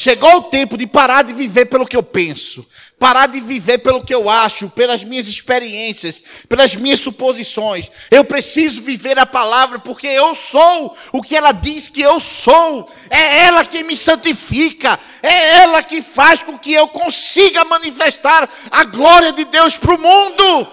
Chegou 0.00 0.36
o 0.36 0.42
tempo 0.42 0.78
de 0.78 0.86
parar 0.86 1.22
de 1.22 1.32
viver 1.32 1.66
pelo 1.66 1.84
que 1.84 1.96
eu 1.96 2.04
penso, 2.04 2.64
parar 3.00 3.26
de 3.26 3.40
viver 3.40 3.78
pelo 3.78 4.04
que 4.04 4.14
eu 4.14 4.30
acho, 4.30 4.70
pelas 4.70 5.02
minhas 5.02 5.26
experiências, 5.26 6.22
pelas 6.48 6.76
minhas 6.76 7.00
suposições. 7.00 7.90
Eu 8.08 8.24
preciso 8.24 8.80
viver 8.80 9.18
a 9.18 9.26
palavra 9.26 9.80
porque 9.80 10.06
eu 10.06 10.36
sou 10.36 10.96
o 11.10 11.20
que 11.20 11.34
ela 11.34 11.50
diz 11.50 11.88
que 11.88 12.00
eu 12.00 12.20
sou. 12.20 12.88
É 13.10 13.46
ela 13.46 13.64
que 13.64 13.82
me 13.82 13.96
santifica, 13.96 15.00
é 15.20 15.62
ela 15.62 15.82
que 15.82 16.00
faz 16.00 16.44
com 16.44 16.56
que 16.56 16.72
eu 16.72 16.86
consiga 16.86 17.64
manifestar 17.64 18.48
a 18.70 18.84
glória 18.84 19.32
de 19.32 19.46
Deus 19.46 19.76
para 19.76 19.96
o 19.96 19.98
mundo. 19.98 20.68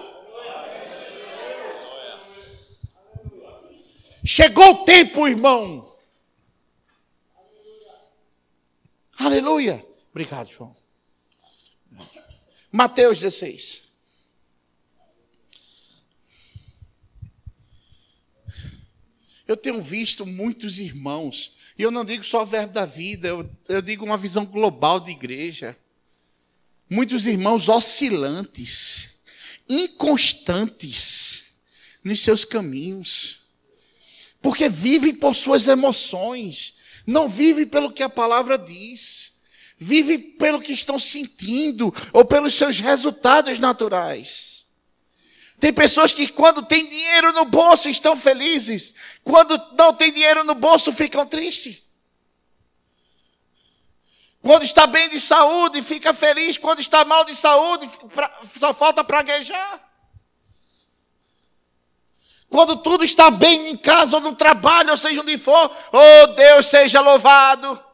Chegou 4.24 4.70
o 4.70 4.84
tempo, 4.84 5.26
irmão 5.26 5.85
Aleluia. 9.18 9.84
Obrigado, 10.10 10.50
João. 10.50 10.76
Mateus 12.70 13.18
16. 13.20 13.82
Eu 19.46 19.56
tenho 19.56 19.80
visto 19.80 20.26
muitos 20.26 20.78
irmãos, 20.78 21.54
e 21.78 21.82
eu 21.82 21.90
não 21.90 22.04
digo 22.04 22.24
só 22.24 22.42
o 22.42 22.46
verbo 22.46 22.72
da 22.72 22.84
vida, 22.84 23.28
eu, 23.28 23.48
eu 23.68 23.80
digo 23.80 24.04
uma 24.04 24.18
visão 24.18 24.44
global 24.44 24.98
de 24.98 25.12
igreja. 25.12 25.76
Muitos 26.90 27.26
irmãos 27.26 27.68
oscilantes, 27.68 29.20
inconstantes 29.68 31.44
nos 32.02 32.20
seus 32.20 32.44
caminhos, 32.44 33.40
porque 34.42 34.68
vivem 34.68 35.14
por 35.14 35.34
suas 35.34 35.68
emoções, 35.68 36.74
não 37.06 37.28
vive 37.28 37.64
pelo 37.64 37.92
que 37.92 38.02
a 38.02 38.08
palavra 38.08 38.58
diz. 38.58 39.34
Vive 39.78 40.18
pelo 40.18 40.60
que 40.60 40.72
estão 40.72 40.98
sentindo 40.98 41.94
ou 42.12 42.24
pelos 42.24 42.54
seus 42.54 42.80
resultados 42.80 43.58
naturais. 43.58 44.64
Tem 45.60 45.72
pessoas 45.72 46.12
que, 46.12 46.28
quando 46.28 46.62
tem 46.62 46.86
dinheiro 46.86 47.32
no 47.32 47.44
bolso, 47.44 47.88
estão 47.88 48.16
felizes. 48.16 48.94
Quando 49.22 49.60
não 49.78 49.94
tem 49.94 50.12
dinheiro 50.12 50.44
no 50.44 50.54
bolso, 50.54 50.92
ficam 50.92 51.26
tristes. 51.26 51.82
Quando 54.42 54.64
está 54.64 54.86
bem 54.86 55.08
de 55.08 55.20
saúde, 55.20 55.82
fica 55.82 56.12
feliz. 56.12 56.56
Quando 56.58 56.80
está 56.80 57.04
mal 57.04 57.24
de 57.24 57.34
saúde, 57.34 57.88
só 58.54 58.72
falta 58.72 59.02
praguejar. 59.02 59.85
Quando 62.48 62.76
tudo 62.76 63.04
está 63.04 63.30
bem 63.30 63.68
em 63.68 63.76
casa, 63.76 64.16
ou 64.16 64.22
no 64.22 64.34
trabalho, 64.34 64.90
ou 64.90 64.96
seja 64.96 65.20
onde 65.20 65.36
for, 65.36 65.70
oh 65.92 66.26
Deus 66.28 66.66
seja 66.66 67.00
louvado. 67.00 67.84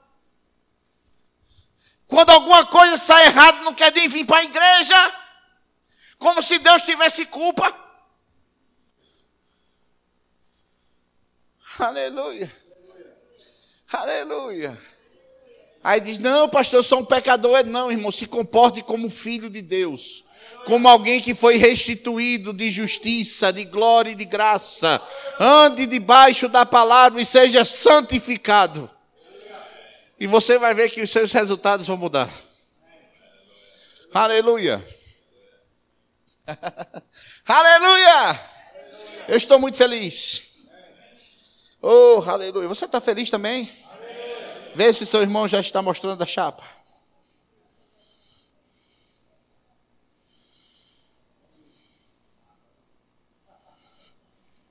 Quando 2.07 2.31
alguma 2.31 2.67
coisa 2.67 2.99
sai 2.99 3.27
errada, 3.27 3.63
não 3.63 3.75
quer 3.75 3.93
nem 3.93 4.09
vir 4.09 4.27
para 4.27 4.39
a 4.39 4.45
igreja, 4.45 5.15
como 6.19 6.43
se 6.43 6.59
Deus 6.59 6.83
tivesse 6.83 7.25
culpa. 7.25 7.75
Aleluia. 11.79 12.53
Aleluia. 13.91 14.79
Aí 15.83 16.01
diz: 16.01 16.19
Não, 16.19 16.49
pastor, 16.49 16.81
eu 16.81 16.83
sou 16.83 17.01
um 17.01 17.05
pecador. 17.05 17.65
Não, 17.65 17.91
irmão, 17.91 18.13
se 18.13 18.27
comporte 18.27 18.83
como 18.83 19.09
filho 19.11 19.49
de 19.49 19.63
Deus 19.63 20.23
como 20.65 20.89
alguém 20.89 21.21
que 21.21 21.35
foi 21.35 21.57
restituído 21.57 22.53
de 22.53 22.71
justiça, 22.71 23.53
de 23.53 23.65
glória 23.65 24.11
e 24.11 24.15
de 24.15 24.25
graça. 24.25 25.01
Ande 25.39 25.87
debaixo 25.87 26.49
da 26.49 26.65
palavra 26.65 27.21
e 27.21 27.25
seja 27.25 27.65
santificado. 27.65 28.91
E 30.19 30.27
você 30.27 30.59
vai 30.59 30.75
ver 30.75 30.91
que 30.91 31.03
os 31.03 31.11
seus 31.11 31.33
resultados 31.33 31.87
vão 31.87 31.97
mudar. 31.97 32.31
Aleluia. 34.15 34.87
aleluia. 37.47 38.41
Eu 39.27 39.37
estou 39.37 39.59
muito 39.59 39.77
feliz. 39.77 40.43
Oh, 41.81 42.23
aleluia. 42.27 42.69
Você 42.69 42.85
está 42.85 43.01
feliz 43.01 43.31
também? 43.31 43.69
Vê 44.75 44.93
se 44.93 45.05
seu 45.05 45.23
irmão 45.23 45.49
já 45.49 45.61
está 45.61 45.83
mostrando 45.83 46.23
a 46.23 46.27
chapa. 46.27 46.65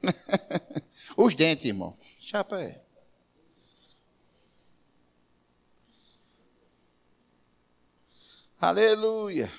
Os 1.17 1.35
dentes, 1.35 1.65
irmão. 1.65 1.97
Chapa 2.19 2.61
é. 2.61 2.81
Aleluia. 8.59 9.51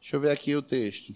Deixa 0.00 0.16
eu 0.16 0.20
ver 0.20 0.30
aqui 0.30 0.54
o 0.54 0.62
texto. 0.62 1.14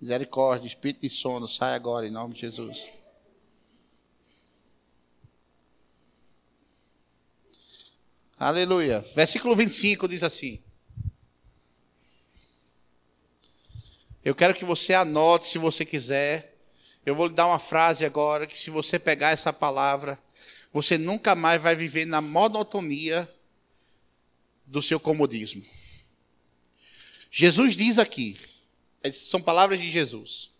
Misericórdia, 0.00 0.66
espírito 0.66 1.02
de 1.02 1.10
sono, 1.10 1.46
sai 1.46 1.74
agora 1.74 2.06
em 2.06 2.10
nome 2.10 2.32
de 2.34 2.40
Jesus. 2.40 2.97
Aleluia. 8.38 9.04
Versículo 9.16 9.56
25 9.56 10.06
diz 10.06 10.22
assim. 10.22 10.62
Eu 14.24 14.32
quero 14.32 14.54
que 14.54 14.64
você 14.64 14.94
anote 14.94 15.48
se 15.48 15.58
você 15.58 15.84
quiser. 15.84 16.56
Eu 17.04 17.16
vou 17.16 17.26
lhe 17.26 17.34
dar 17.34 17.46
uma 17.46 17.58
frase 17.58 18.06
agora 18.06 18.46
que 18.46 18.56
se 18.56 18.70
você 18.70 18.96
pegar 18.96 19.30
essa 19.30 19.52
palavra, 19.52 20.16
você 20.72 20.96
nunca 20.96 21.34
mais 21.34 21.60
vai 21.60 21.74
viver 21.74 22.04
na 22.04 22.20
monotonia 22.20 23.28
do 24.64 24.80
seu 24.80 25.00
comodismo. 25.00 25.64
Jesus 27.30 27.74
diz 27.74 27.98
aqui, 27.98 28.38
são 29.12 29.42
palavras 29.42 29.80
de 29.80 29.90
Jesus. 29.90 30.50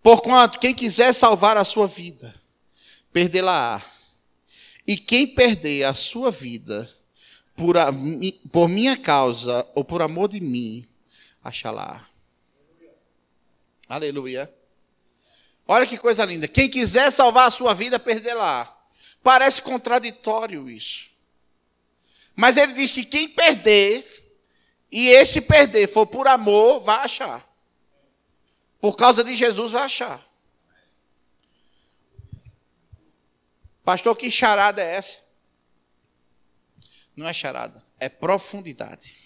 Porquanto 0.00 0.60
quem 0.60 0.74
quiser 0.74 1.12
salvar 1.12 1.56
a 1.56 1.64
sua 1.64 1.88
vida, 1.88 2.34
perdê-la-á. 3.12 3.91
E 4.86 4.96
quem 4.96 5.26
perder 5.26 5.84
a 5.84 5.94
sua 5.94 6.30
vida 6.30 6.90
por, 7.54 7.76
a, 7.76 7.90
por 8.50 8.68
minha 8.68 8.96
causa 8.96 9.66
ou 9.74 9.84
por 9.84 10.02
amor 10.02 10.28
de 10.28 10.40
mim, 10.40 10.86
achará. 11.42 12.06
Aleluia. 13.88 14.52
Olha 15.66 15.86
que 15.86 15.98
coisa 15.98 16.24
linda. 16.24 16.48
Quem 16.48 16.68
quiser 16.68 17.10
salvar 17.10 17.48
a 17.48 17.50
sua 17.50 17.74
vida, 17.74 17.98
perderá. 17.98 18.74
Parece 19.22 19.62
contraditório 19.62 20.68
isso. 20.68 21.10
Mas 22.34 22.56
ele 22.56 22.72
diz 22.72 22.90
que 22.90 23.04
quem 23.04 23.28
perder, 23.28 24.04
e 24.90 25.08
esse 25.08 25.40
perder 25.40 25.86
for 25.86 26.06
por 26.06 26.26
amor, 26.26 26.80
vai 26.80 27.04
achar. 27.04 27.46
Por 28.80 28.96
causa 28.96 29.22
de 29.22 29.36
Jesus, 29.36 29.72
vai 29.72 29.84
achar. 29.84 30.31
Pastor, 33.84 34.16
que 34.16 34.30
charada 34.30 34.82
é 34.82 34.96
essa? 34.96 35.18
Não 37.16 37.28
é 37.28 37.32
charada, 37.32 37.84
é 37.98 38.08
profundidade. 38.08 39.16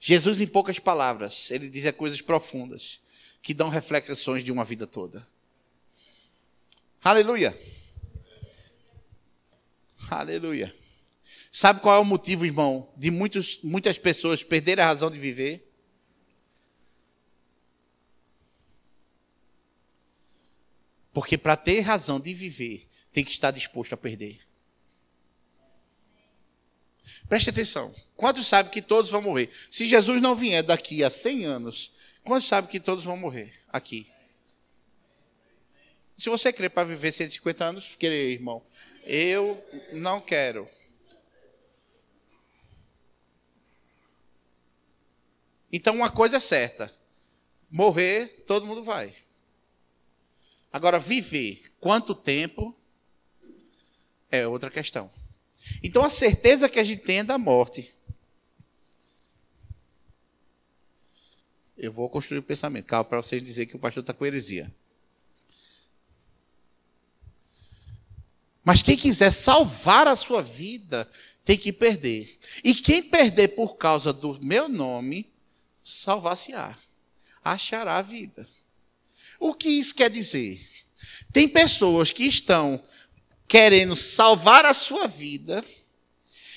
Jesus, 0.00 0.40
em 0.40 0.46
poucas 0.46 0.78
palavras, 0.78 1.50
ele 1.50 1.68
diz 1.68 1.90
coisas 1.92 2.20
profundas 2.20 3.00
que 3.42 3.52
dão 3.52 3.68
reflexões 3.68 4.44
de 4.44 4.52
uma 4.52 4.64
vida 4.64 4.86
toda. 4.86 5.26
Aleluia. 7.02 7.58
Aleluia. 10.10 10.74
Sabe 11.50 11.80
qual 11.80 11.96
é 11.96 11.98
o 11.98 12.04
motivo, 12.04 12.44
irmão, 12.44 12.92
de 12.96 13.10
muitos, 13.10 13.60
muitas 13.62 13.98
pessoas 13.98 14.42
perderem 14.42 14.84
a 14.84 14.86
razão 14.86 15.10
de 15.10 15.18
viver? 15.18 15.67
Porque 21.18 21.36
para 21.36 21.56
ter 21.56 21.80
razão 21.80 22.20
de 22.20 22.32
viver, 22.32 22.88
tem 23.12 23.24
que 23.24 23.32
estar 23.32 23.50
disposto 23.50 23.92
a 23.92 23.96
perder. 23.96 24.38
Preste 27.28 27.50
atenção. 27.50 27.92
Quantos 28.14 28.46
sabem 28.46 28.70
que 28.70 28.80
todos 28.80 29.10
vão 29.10 29.20
morrer? 29.20 29.50
Se 29.68 29.88
Jesus 29.88 30.22
não 30.22 30.36
vier 30.36 30.62
daqui 30.62 31.02
a 31.02 31.10
100 31.10 31.44
anos, 31.44 31.92
quantos 32.22 32.46
sabem 32.46 32.70
que 32.70 32.78
todos 32.78 33.02
vão 33.02 33.16
morrer 33.16 33.52
aqui? 33.68 34.08
Se 36.16 36.30
você 36.30 36.52
crê 36.52 36.68
para 36.68 36.86
viver 36.86 37.10
150 37.10 37.64
anos, 37.64 37.96
querer, 37.96 38.34
irmão. 38.34 38.64
Eu 39.02 39.60
não 39.92 40.20
quero. 40.20 40.68
Então, 45.72 45.96
uma 45.96 46.12
coisa 46.12 46.36
é 46.36 46.40
certa: 46.40 46.94
morrer, 47.68 48.44
todo 48.46 48.64
mundo 48.64 48.84
vai. 48.84 49.12
Agora, 50.78 51.00
viver, 51.00 51.72
quanto 51.80 52.14
tempo, 52.14 52.72
é 54.30 54.46
outra 54.46 54.70
questão. 54.70 55.10
Então, 55.82 56.04
a 56.04 56.08
certeza 56.08 56.68
que 56.68 56.78
a 56.78 56.84
gente 56.84 57.02
tem 57.02 57.18
é 57.18 57.24
da 57.24 57.36
morte. 57.36 57.92
Eu 61.76 61.92
vou 61.92 62.08
construir 62.08 62.38
o 62.38 62.44
pensamento. 62.44 62.86
Calma, 62.86 63.04
para 63.04 63.20
vocês 63.20 63.42
dizer 63.42 63.66
que 63.66 63.74
o 63.74 63.78
pastor 63.80 64.04
está 64.04 64.14
com 64.14 64.24
heresia. 64.24 64.72
Mas 68.62 68.80
quem 68.80 68.96
quiser 68.96 69.32
salvar 69.32 70.06
a 70.06 70.14
sua 70.14 70.42
vida, 70.42 71.10
tem 71.44 71.58
que 71.58 71.72
perder. 71.72 72.38
E 72.62 72.72
quem 72.72 73.02
perder 73.02 73.48
por 73.48 73.76
causa 73.76 74.12
do 74.12 74.38
meu 74.40 74.68
nome, 74.68 75.28
salvar-se-á. 75.82 76.78
Achará 77.42 77.96
a 77.96 78.02
vida. 78.02 78.48
O 79.38 79.54
que 79.54 79.68
isso 79.68 79.94
quer 79.94 80.10
dizer? 80.10 80.60
Tem 81.32 81.48
pessoas 81.48 82.10
que 82.10 82.24
estão 82.24 82.82
querendo 83.46 83.94
salvar 83.96 84.66
a 84.66 84.74
sua 84.74 85.06
vida 85.06 85.64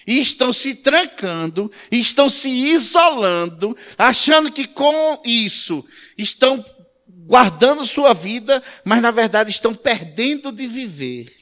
e 0.06 0.20
estão 0.20 0.52
se 0.52 0.76
trancando, 0.76 1.72
estão 1.92 2.30
se 2.30 2.50
isolando, 2.50 3.78
achando 3.98 4.52
que 4.52 4.68
com 4.68 5.22
isso 5.24 5.86
estão 6.18 6.64
guardando 7.08 7.86
sua 7.86 8.14
vida, 8.14 8.64
mas 8.84 9.02
na 9.02 9.12
verdade 9.12 9.52
estão 9.52 9.76
perdendo 9.76 10.52
de 10.52 10.68
viver. 10.68 11.34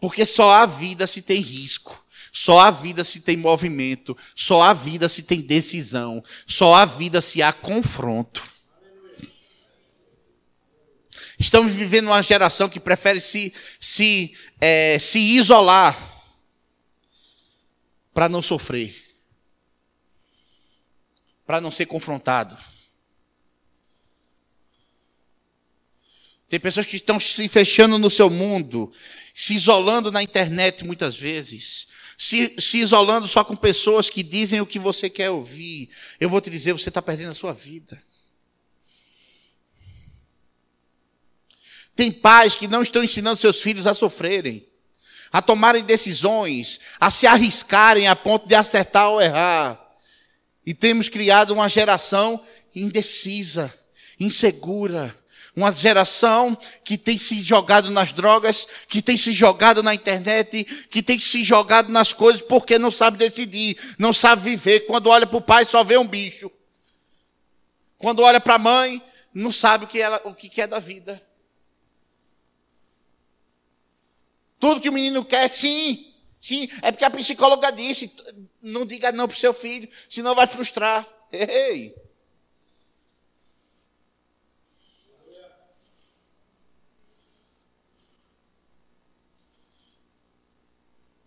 Porque 0.00 0.24
só 0.24 0.54
a 0.54 0.66
vida 0.66 1.06
se 1.06 1.22
tem 1.22 1.40
risco. 1.40 2.04
Só 2.36 2.58
a 2.58 2.70
vida 2.72 3.04
se 3.04 3.20
tem 3.20 3.36
movimento, 3.36 4.16
só 4.34 4.60
a 4.64 4.72
vida 4.72 5.08
se 5.08 5.22
tem 5.22 5.40
decisão, 5.40 6.20
só 6.48 6.74
a 6.74 6.84
vida 6.84 7.20
se 7.20 7.40
há 7.40 7.52
confronto. 7.52 8.42
Estamos 11.38 11.72
vivendo 11.72 12.06
uma 12.06 12.22
geração 12.22 12.68
que 12.68 12.78
prefere 12.78 13.20
se, 13.20 13.52
se, 13.80 14.36
é, 14.60 14.98
se 14.98 15.18
isolar 15.18 15.96
para 18.12 18.28
não 18.28 18.40
sofrer, 18.40 18.94
para 21.44 21.60
não 21.60 21.70
ser 21.70 21.86
confrontado. 21.86 22.56
Tem 26.48 26.60
pessoas 26.60 26.86
que 26.86 26.96
estão 26.96 27.18
se 27.18 27.48
fechando 27.48 27.98
no 27.98 28.08
seu 28.08 28.30
mundo, 28.30 28.92
se 29.34 29.54
isolando 29.54 30.12
na 30.12 30.22
internet 30.22 30.84
muitas 30.84 31.16
vezes, 31.16 31.88
se, 32.16 32.54
se 32.60 32.78
isolando 32.78 33.26
só 33.26 33.44
com 33.44 33.56
pessoas 33.56 34.08
que 34.08 34.22
dizem 34.22 34.60
o 34.60 34.66
que 34.66 34.78
você 34.78 35.10
quer 35.10 35.30
ouvir. 35.30 35.90
Eu 36.20 36.30
vou 36.30 36.40
te 36.40 36.50
dizer, 36.50 36.72
você 36.72 36.90
está 36.90 37.02
perdendo 37.02 37.32
a 37.32 37.34
sua 37.34 37.52
vida. 37.52 38.00
Tem 41.96 42.10
pais 42.10 42.56
que 42.56 42.66
não 42.66 42.82
estão 42.82 43.02
ensinando 43.02 43.36
seus 43.36 43.62
filhos 43.62 43.86
a 43.86 43.94
sofrerem, 43.94 44.66
a 45.32 45.40
tomarem 45.40 45.84
decisões, 45.84 46.80
a 47.00 47.10
se 47.10 47.26
arriscarem 47.26 48.08
a 48.08 48.16
ponto 48.16 48.48
de 48.48 48.54
acertar 48.54 49.10
ou 49.10 49.20
errar. 49.20 49.80
E 50.66 50.74
temos 50.74 51.08
criado 51.08 51.52
uma 51.52 51.68
geração 51.68 52.40
indecisa, 52.74 53.72
insegura, 54.18 55.14
uma 55.56 55.70
geração 55.70 56.58
que 56.84 56.98
tem 56.98 57.16
se 57.16 57.40
jogado 57.40 57.90
nas 57.90 58.12
drogas, 58.12 58.66
que 58.88 59.00
tem 59.00 59.16
se 59.16 59.32
jogado 59.32 59.82
na 59.82 59.94
internet, 59.94 60.64
que 60.90 61.02
tem 61.02 61.18
se 61.20 61.44
jogado 61.44 61.92
nas 61.92 62.12
coisas 62.12 62.42
porque 62.42 62.76
não 62.76 62.90
sabe 62.90 63.18
decidir, 63.18 63.78
não 63.96 64.12
sabe 64.12 64.42
viver. 64.42 64.80
Quando 64.80 65.08
olha 65.08 65.26
para 65.26 65.36
o 65.36 65.40
pai, 65.40 65.64
só 65.64 65.84
vê 65.84 65.96
um 65.96 66.06
bicho. 66.06 66.50
Quando 67.98 68.22
olha 68.22 68.40
para 68.40 68.54
a 68.54 68.58
mãe, 68.58 69.00
não 69.32 69.50
sabe 69.50 69.84
o 69.84 69.88
que, 69.88 70.00
ela, 70.00 70.20
o 70.24 70.34
que 70.34 70.60
é 70.60 70.66
da 70.66 70.80
vida. 70.80 71.22
Tudo 74.64 74.80
que 74.80 74.88
o 74.88 74.92
menino 74.94 75.22
quer, 75.22 75.50
sim, 75.50 76.10
sim, 76.40 76.70
é 76.80 76.90
porque 76.90 77.04
a 77.04 77.10
psicóloga 77.10 77.70
disse: 77.70 78.10
não 78.62 78.86
diga 78.86 79.12
não 79.12 79.28
para 79.28 79.34
o 79.34 79.38
seu 79.38 79.52
filho, 79.52 79.86
senão 80.08 80.34
vai 80.34 80.46
frustrar. 80.46 81.06
Ei! 81.30 81.94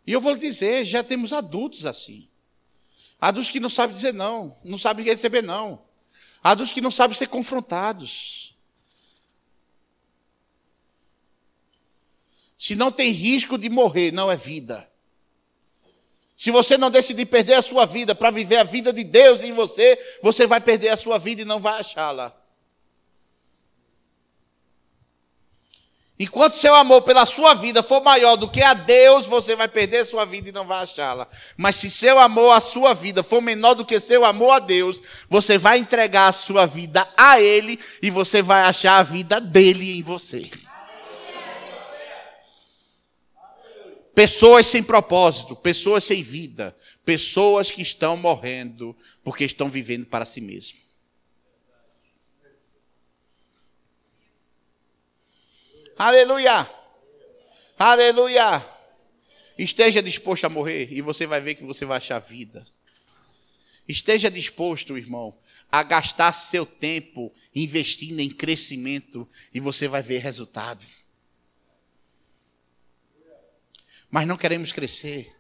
E 0.07 0.11
eu 0.11 0.19
vou 0.19 0.33
lhe 0.33 0.39
dizer, 0.39 0.83
já 0.83 1.03
temos 1.03 1.31
adultos 1.31 1.85
assim. 1.85 2.27
Adultos 3.21 3.51
que 3.51 3.59
não 3.59 3.69
sabem 3.69 3.95
dizer 3.95 4.15
não, 4.15 4.57
não 4.63 4.79
sabem 4.79 5.05
receber 5.05 5.43
não. 5.43 5.85
Adultos 6.41 6.73
que 6.73 6.81
não 6.81 6.89
sabem 6.89 7.15
ser 7.15 7.27
confrontados. 7.27 8.56
Se 12.57 12.75
não 12.75 12.91
tem 12.91 13.11
risco 13.11 13.57
de 13.57 13.69
morrer, 13.69 14.11
não 14.11 14.31
é 14.31 14.35
vida. 14.35 14.89
Se 16.37 16.51
você 16.51 16.77
não 16.77 16.91
decidir 16.91 17.25
perder 17.25 17.55
a 17.55 17.61
sua 17.61 17.85
vida 17.85 18.13
para 18.13 18.31
viver 18.31 18.57
a 18.57 18.63
vida 18.63 18.93
de 18.93 19.03
Deus 19.03 19.41
em 19.41 19.53
você, 19.53 19.97
você 20.21 20.45
vai 20.45 20.61
perder 20.61 20.89
a 20.89 20.97
sua 20.97 21.17
vida 21.17 21.41
e 21.41 21.45
não 21.45 21.59
vai 21.59 21.79
achá-la. 21.79 22.35
Enquanto 26.19 26.53
seu 26.53 26.73
amor 26.73 27.03
pela 27.03 27.27
sua 27.27 27.53
vida 27.53 27.83
for 27.83 28.01
maior 28.01 28.35
do 28.35 28.49
que 28.49 28.61
a 28.61 28.73
Deus, 28.73 29.27
você 29.27 29.55
vai 29.55 29.67
perder 29.67 30.03
sua 30.03 30.25
vida 30.25 30.49
e 30.49 30.51
não 30.51 30.65
vai 30.65 30.81
achá-la. 30.81 31.27
Mas 31.55 31.75
se 31.75 31.91
seu 31.91 32.17
amor 32.17 32.53
à 32.53 32.59
sua 32.59 32.95
vida 32.95 33.21
for 33.21 33.39
menor 33.39 33.75
do 33.75 33.85
que 33.85 33.99
seu 33.99 34.25
amor 34.25 34.51
a 34.51 34.59
Deus, 34.59 34.99
você 35.29 35.59
vai 35.59 35.77
entregar 35.77 36.29
a 36.29 36.33
sua 36.33 36.65
vida 36.65 37.07
a 37.15 37.39
Ele 37.39 37.79
e 38.01 38.09
você 38.09 38.41
vai 38.41 38.63
achar 38.63 38.97
a 38.97 39.03
vida 39.03 39.39
dele 39.39 39.99
em 39.99 40.01
você. 40.01 40.49
Pessoas 44.17 44.65
sem 44.65 44.81
propósito, 44.81 45.55
pessoas 45.55 46.03
sem 46.03 46.23
vida, 46.23 46.75
pessoas 47.05 47.69
que 47.69 47.83
estão 47.83 48.17
morrendo 48.17 48.97
porque 49.23 49.43
estão 49.43 49.69
vivendo 49.69 50.07
para 50.07 50.25
si 50.25 50.41
mesmos. 50.41 50.81
Aleluia! 55.95 56.67
Aleluia! 57.77 58.67
Esteja 59.55 60.01
disposto 60.01 60.45
a 60.45 60.49
morrer 60.49 60.91
e 60.91 60.99
você 60.99 61.27
vai 61.27 61.39
ver 61.39 61.53
que 61.53 61.63
você 61.63 61.85
vai 61.85 61.97
achar 61.97 62.17
vida. 62.17 62.65
Esteja 63.87 64.31
disposto, 64.31 64.97
irmão, 64.97 65.37
a 65.71 65.83
gastar 65.83 66.33
seu 66.33 66.65
tempo 66.65 67.31
investindo 67.53 68.19
em 68.19 68.31
crescimento 68.31 69.29
e 69.53 69.59
você 69.59 69.87
vai 69.87 70.01
ver 70.01 70.23
resultado. 70.23 70.83
Mas 74.09 74.27
não 74.27 74.37
queremos 74.37 74.71
crescer. 74.71 75.35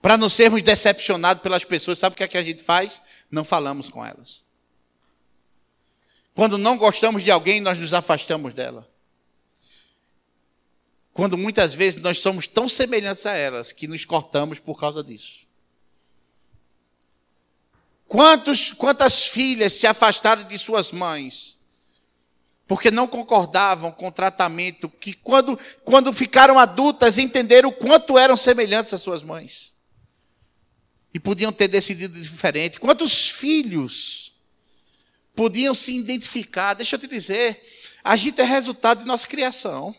Para 0.00 0.16
não 0.16 0.28
sermos 0.28 0.62
decepcionados 0.62 1.42
pelas 1.42 1.64
pessoas, 1.64 1.98
sabe 1.98 2.14
o 2.14 2.16
que, 2.16 2.24
é 2.24 2.28
que 2.28 2.38
a 2.38 2.42
gente 2.42 2.62
faz? 2.62 3.00
Não 3.30 3.44
falamos 3.44 3.88
com 3.88 4.04
elas. 4.04 4.42
Quando 6.34 6.58
não 6.58 6.76
gostamos 6.76 7.22
de 7.22 7.30
alguém, 7.30 7.60
nós 7.60 7.78
nos 7.78 7.92
afastamos 7.92 8.54
dela. 8.54 8.90
Quando 11.12 11.36
muitas 11.36 11.74
vezes 11.74 12.00
nós 12.00 12.18
somos 12.18 12.46
tão 12.46 12.66
semelhantes 12.68 13.26
a 13.26 13.36
elas 13.36 13.70
que 13.70 13.86
nos 13.86 14.04
cortamos 14.04 14.58
por 14.58 14.80
causa 14.80 15.04
disso. 15.04 15.46
Quantos, 18.08 18.72
quantas 18.72 19.26
filhas 19.26 19.74
se 19.74 19.86
afastaram 19.86 20.44
de 20.44 20.58
suas 20.58 20.90
mães 20.90 21.58
porque 22.66 22.90
não 22.90 23.06
concordavam 23.06 23.92
com 23.92 24.08
o 24.08 24.12
tratamento 24.12 24.88
que, 24.88 25.12
quando, 25.12 25.58
quando 25.84 26.12
ficaram 26.12 26.58
adultas, 26.58 27.18
entenderam 27.18 27.68
o 27.68 27.72
quanto 27.72 28.16
eram 28.16 28.36
semelhantes 28.36 28.94
às 28.94 29.02
suas 29.02 29.22
mães 29.22 29.72
e 31.12 31.20
podiam 31.20 31.52
ter 31.52 31.68
decidido 31.68 32.20
diferente. 32.20 32.80
Quantos 32.80 33.28
filhos 33.28 34.32
podiam 35.34 35.74
se 35.74 35.96
identificar? 35.96 36.74
Deixa 36.74 36.96
eu 36.96 37.00
te 37.00 37.06
dizer, 37.06 37.62
a 38.02 38.16
gente 38.16 38.40
é 38.40 38.44
resultado 38.44 39.00
de 39.00 39.06
nossa 39.06 39.26
criação. 39.26 39.94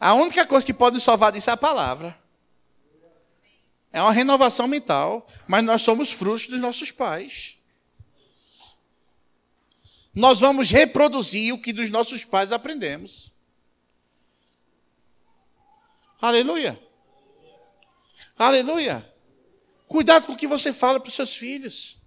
A 0.00 0.14
única 0.14 0.46
coisa 0.46 0.64
que 0.64 0.74
pode 0.74 1.00
salvar 1.00 1.32
disso 1.32 1.50
é 1.50 1.52
a 1.52 1.56
palavra. 1.56 2.16
É 3.92 4.00
uma 4.02 4.12
renovação 4.12 4.68
mental, 4.68 5.26
mas 5.46 5.64
nós 5.64 5.82
somos 5.82 6.12
frutos 6.12 6.46
dos 6.46 6.60
nossos 6.60 6.90
pais. 6.90 7.57
Nós 10.18 10.40
vamos 10.40 10.68
reproduzir 10.68 11.54
o 11.54 11.60
que 11.60 11.72
dos 11.72 11.90
nossos 11.90 12.24
pais 12.24 12.50
aprendemos. 12.50 13.32
Aleluia. 16.20 16.76
Aleluia. 18.36 19.14
Cuidado 19.86 20.26
com 20.26 20.32
o 20.32 20.36
que 20.36 20.48
você 20.48 20.72
fala 20.72 20.98
para 20.98 21.08
os 21.08 21.14
seus 21.14 21.36
filhos. 21.36 21.98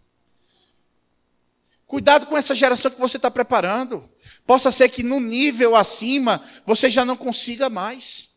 Cuidado 1.88 2.26
com 2.26 2.36
essa 2.36 2.54
geração 2.54 2.91
que 2.91 3.00
você 3.00 3.15
está 3.15 3.32
preparando. 3.32 4.10
Possa 4.45 4.74
ser 4.74 4.89
que 4.89 5.04
no 5.04 5.21
nível 5.21 5.74
acima 5.74 6.43
você 6.65 6.89
já 6.89 7.06
não 7.06 7.15
consiga 7.15 7.69
mais 7.69 8.36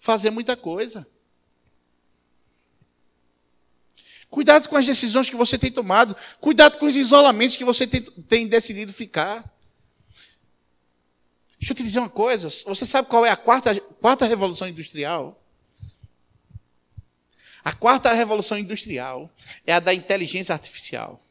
fazer 0.00 0.30
muita 0.30 0.56
coisa. 0.56 1.06
Cuidado 4.34 4.68
com 4.68 4.76
as 4.76 4.84
decisões 4.84 5.30
que 5.30 5.36
você 5.36 5.56
tem 5.56 5.70
tomado. 5.70 6.16
Cuidado 6.40 6.76
com 6.76 6.86
os 6.86 6.96
isolamentos 6.96 7.54
que 7.54 7.64
você 7.64 7.86
tem, 7.86 8.02
tem 8.02 8.48
decidido 8.48 8.92
ficar. 8.92 9.48
Deixa 11.56 11.72
eu 11.72 11.76
te 11.76 11.84
dizer 11.84 12.00
uma 12.00 12.08
coisa. 12.08 12.48
Você 12.48 12.84
sabe 12.84 13.06
qual 13.06 13.24
é 13.24 13.30
a 13.30 13.36
quarta, 13.36 13.80
quarta 14.00 14.26
revolução 14.26 14.66
industrial? 14.66 15.40
A 17.64 17.70
quarta 17.70 18.12
revolução 18.12 18.58
industrial 18.58 19.30
é 19.64 19.72
a 19.72 19.78
da 19.78 19.94
inteligência 19.94 20.52
artificial. 20.52 21.23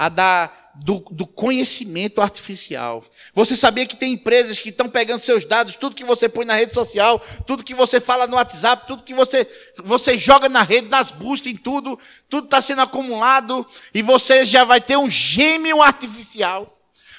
A 0.00 0.08
da, 0.08 0.50
do, 0.76 1.04
do, 1.10 1.26
conhecimento 1.26 2.22
artificial. 2.22 3.04
Você 3.34 3.54
sabia 3.54 3.84
que 3.84 3.94
tem 3.94 4.14
empresas 4.14 4.58
que 4.58 4.70
estão 4.70 4.88
pegando 4.88 5.20
seus 5.20 5.44
dados, 5.44 5.76
tudo 5.76 5.94
que 5.94 6.06
você 6.06 6.26
põe 6.26 6.46
na 6.46 6.54
rede 6.54 6.72
social, 6.72 7.20
tudo 7.46 7.62
que 7.62 7.74
você 7.74 8.00
fala 8.00 8.26
no 8.26 8.36
WhatsApp, 8.36 8.86
tudo 8.86 9.02
que 9.02 9.12
você, 9.12 9.46
você 9.84 10.16
joga 10.16 10.48
na 10.48 10.62
rede, 10.62 10.88
nas 10.88 11.10
buscas, 11.10 11.52
em 11.52 11.56
tudo, 11.56 11.98
tudo 12.30 12.46
está 12.46 12.62
sendo 12.62 12.80
acumulado 12.80 13.66
e 13.92 14.00
você 14.00 14.42
já 14.46 14.64
vai 14.64 14.80
ter 14.80 14.96
um 14.96 15.10
gêmeo 15.10 15.82
artificial. 15.82 16.66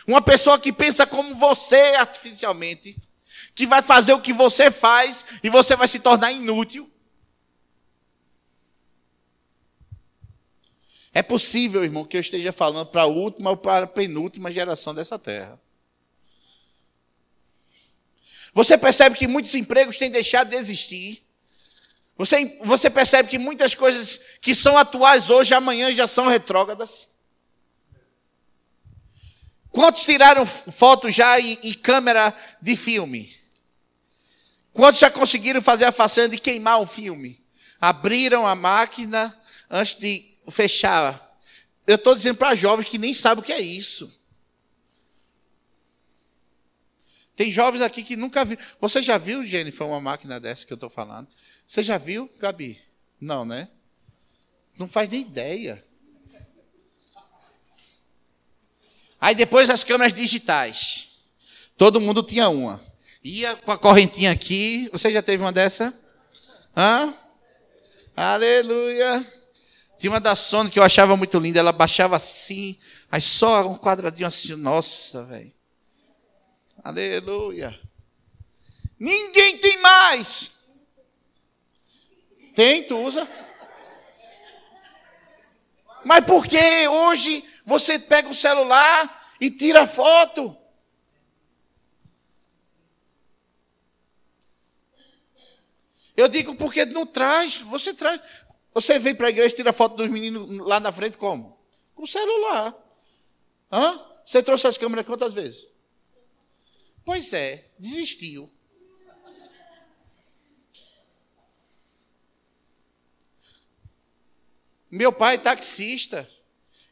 Uma 0.07 0.23
pessoa 0.23 0.57
que 0.57 0.73
pensa 0.73 1.05
como 1.05 1.35
você 1.35 1.93
artificialmente, 1.99 2.97
que 3.53 3.67
vai 3.67 3.83
fazer 3.83 4.13
o 4.13 4.21
que 4.21 4.33
você 4.33 4.71
faz 4.71 5.23
e 5.43 5.51
você 5.51 5.75
vai 5.75 5.87
se 5.87 5.99
tornar 5.99 6.31
inútil. 6.31 6.90
É 11.13 11.21
possível, 11.21 11.83
irmão, 11.83 12.05
que 12.05 12.15
eu 12.15 12.21
esteja 12.21 12.53
falando 12.53 12.87
para 12.87 13.01
a 13.01 13.05
última 13.05 13.49
ou 13.49 13.57
para 13.57 13.85
a 13.85 13.87
penúltima 13.87 14.49
geração 14.49 14.95
dessa 14.95 15.19
terra. 15.19 15.59
Você 18.53 18.77
percebe 18.77 19.17
que 19.17 19.27
muitos 19.27 19.53
empregos 19.55 19.97
têm 19.97 20.09
deixado 20.09 20.49
de 20.49 20.55
existir. 20.55 21.23
Você, 22.17 22.57
você 22.63 22.89
percebe 22.89 23.29
que 23.29 23.39
muitas 23.39 23.73
coisas 23.73 24.21
que 24.41 24.53
são 24.53 24.77
atuais 24.77 25.29
hoje, 25.29 25.53
amanhã 25.53 25.93
já 25.93 26.07
são 26.07 26.27
retrógradas. 26.27 27.09
Quantos 29.69 30.03
tiraram 30.03 30.45
fotos 30.45 31.15
já 31.15 31.39
em 31.39 31.73
câmera 31.73 32.33
de 32.61 32.75
filme? 32.75 33.33
Quantos 34.73 34.99
já 34.99 35.09
conseguiram 35.09 35.61
fazer 35.61 35.85
a 35.85 35.91
façanha 35.91 36.29
de 36.29 36.37
queimar 36.37 36.79
um 36.79 36.87
filme? 36.87 37.41
Abriram 37.79 38.45
a 38.45 38.53
máquina 38.53 39.37
antes 39.69 39.95
de 39.95 40.30
fechar. 40.49 41.39
Eu 41.85 41.95
estou 41.95 42.15
dizendo 42.15 42.37
para 42.37 42.55
jovens 42.55 42.87
que 42.87 42.97
nem 42.97 43.13
sabem 43.13 43.43
o 43.43 43.45
que 43.45 43.53
é 43.53 43.59
isso. 43.59 44.19
Tem 47.35 47.51
jovens 47.51 47.81
aqui 47.81 48.03
que 48.03 48.15
nunca 48.15 48.45
viram. 48.45 48.63
Você 48.79 49.01
já 49.01 49.17
viu, 49.17 49.43
Jennifer, 49.43 49.85
uma 49.85 49.99
máquina 49.99 50.39
dessa 50.39 50.65
que 50.65 50.71
eu 50.71 50.75
estou 50.75 50.89
falando? 50.89 51.27
Você 51.67 51.83
já 51.83 51.97
viu, 51.97 52.29
Gabi? 52.39 52.79
Não, 53.19 53.43
né? 53.43 53.67
Não 54.77 54.87
faz 54.87 55.09
nem 55.09 55.21
ideia. 55.21 55.83
Aí 59.19 59.35
depois 59.35 59.69
as 59.69 59.83
câmeras 59.83 60.13
digitais. 60.13 61.09
Todo 61.77 62.01
mundo 62.01 62.23
tinha 62.23 62.49
uma. 62.49 62.81
Ia 63.23 63.55
com 63.55 63.71
a 63.71 63.77
correntinha 63.77 64.31
aqui. 64.31 64.89
Você 64.91 65.11
já 65.11 65.21
teve 65.21 65.43
uma 65.43 65.51
dessa? 65.51 65.93
Hã? 66.75 67.13
Aleluia. 68.15 69.25
Tinha 70.01 70.13
uma 70.13 70.19
da 70.19 70.35
Sony 70.35 70.71
que 70.71 70.79
eu 70.79 70.83
achava 70.83 71.15
muito 71.15 71.37
linda. 71.37 71.59
Ela 71.59 71.71
baixava 71.71 72.15
assim. 72.15 72.75
Aí 73.11 73.21
só 73.21 73.67
um 73.69 73.77
quadradinho 73.77 74.27
assim. 74.27 74.55
Nossa, 74.55 75.23
velho. 75.25 75.53
Aleluia. 76.83 77.79
Ninguém 78.99 79.59
tem 79.59 79.77
mais. 79.77 80.53
Tem, 82.55 82.83
tu 82.83 82.97
usa? 82.97 83.29
Mas 86.03 86.25
por 86.25 86.47
que 86.47 86.87
hoje 86.87 87.47
você 87.63 87.99
pega 87.99 88.27
o 88.27 88.33
celular 88.33 89.35
e 89.39 89.51
tira 89.51 89.85
foto. 89.85 90.57
Eu 96.17 96.27
digo 96.27 96.55
porque 96.55 96.85
não 96.85 97.05
traz, 97.05 97.57
você 97.57 97.93
traz. 97.93 98.21
Você 98.73 98.97
vem 98.99 99.13
para 99.13 99.27
a 99.27 99.29
igreja 99.29 99.53
e 99.53 99.57
tira 99.57 99.73
foto 99.73 99.95
dos 99.95 100.09
meninos 100.09 100.47
lá 100.65 100.79
na 100.79 100.91
frente 100.91 101.17
como? 101.17 101.57
Com 101.93 102.05
celular. 102.05 102.73
Hã? 103.71 103.99
Você 104.25 104.41
trouxe 104.41 104.67
as 104.67 104.77
câmeras 104.77 105.05
quantas 105.05 105.33
vezes? 105.33 105.67
Pois 107.03 107.33
é, 107.33 107.65
desistiu. 107.77 108.49
Meu 114.89 115.11
pai 115.11 115.35
é 115.35 115.37
taxista. 115.37 116.27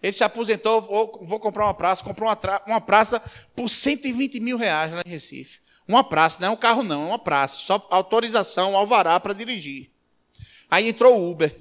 Ele 0.02 0.14
se 0.14 0.24
aposentou, 0.24 0.82
vou, 0.82 1.20
vou 1.24 1.40
comprar 1.40 1.66
uma 1.66 1.74
praça. 1.74 2.04
Comprou 2.04 2.30
uma, 2.30 2.40
uma, 2.66 2.82
praça 2.82 3.22
por 3.54 3.70
120 3.70 4.40
mil 4.40 4.58
reais 4.58 4.94
lá 4.94 5.02
em 5.06 5.10
Recife. 5.10 5.60
Uma 5.86 6.04
praça, 6.04 6.40
não 6.40 6.48
é 6.48 6.52
um 6.52 6.56
carro 6.56 6.84
não, 6.84 7.04
é 7.04 7.08
uma 7.08 7.20
praça. 7.20 7.58
Só 7.58 7.86
autorização, 7.90 8.78
alvará 8.78 9.20
para 9.20 9.34
dirigir. 9.34 9.92
Aí 10.70 10.88
entrou 10.88 11.20
o 11.20 11.32
Uber. 11.32 11.54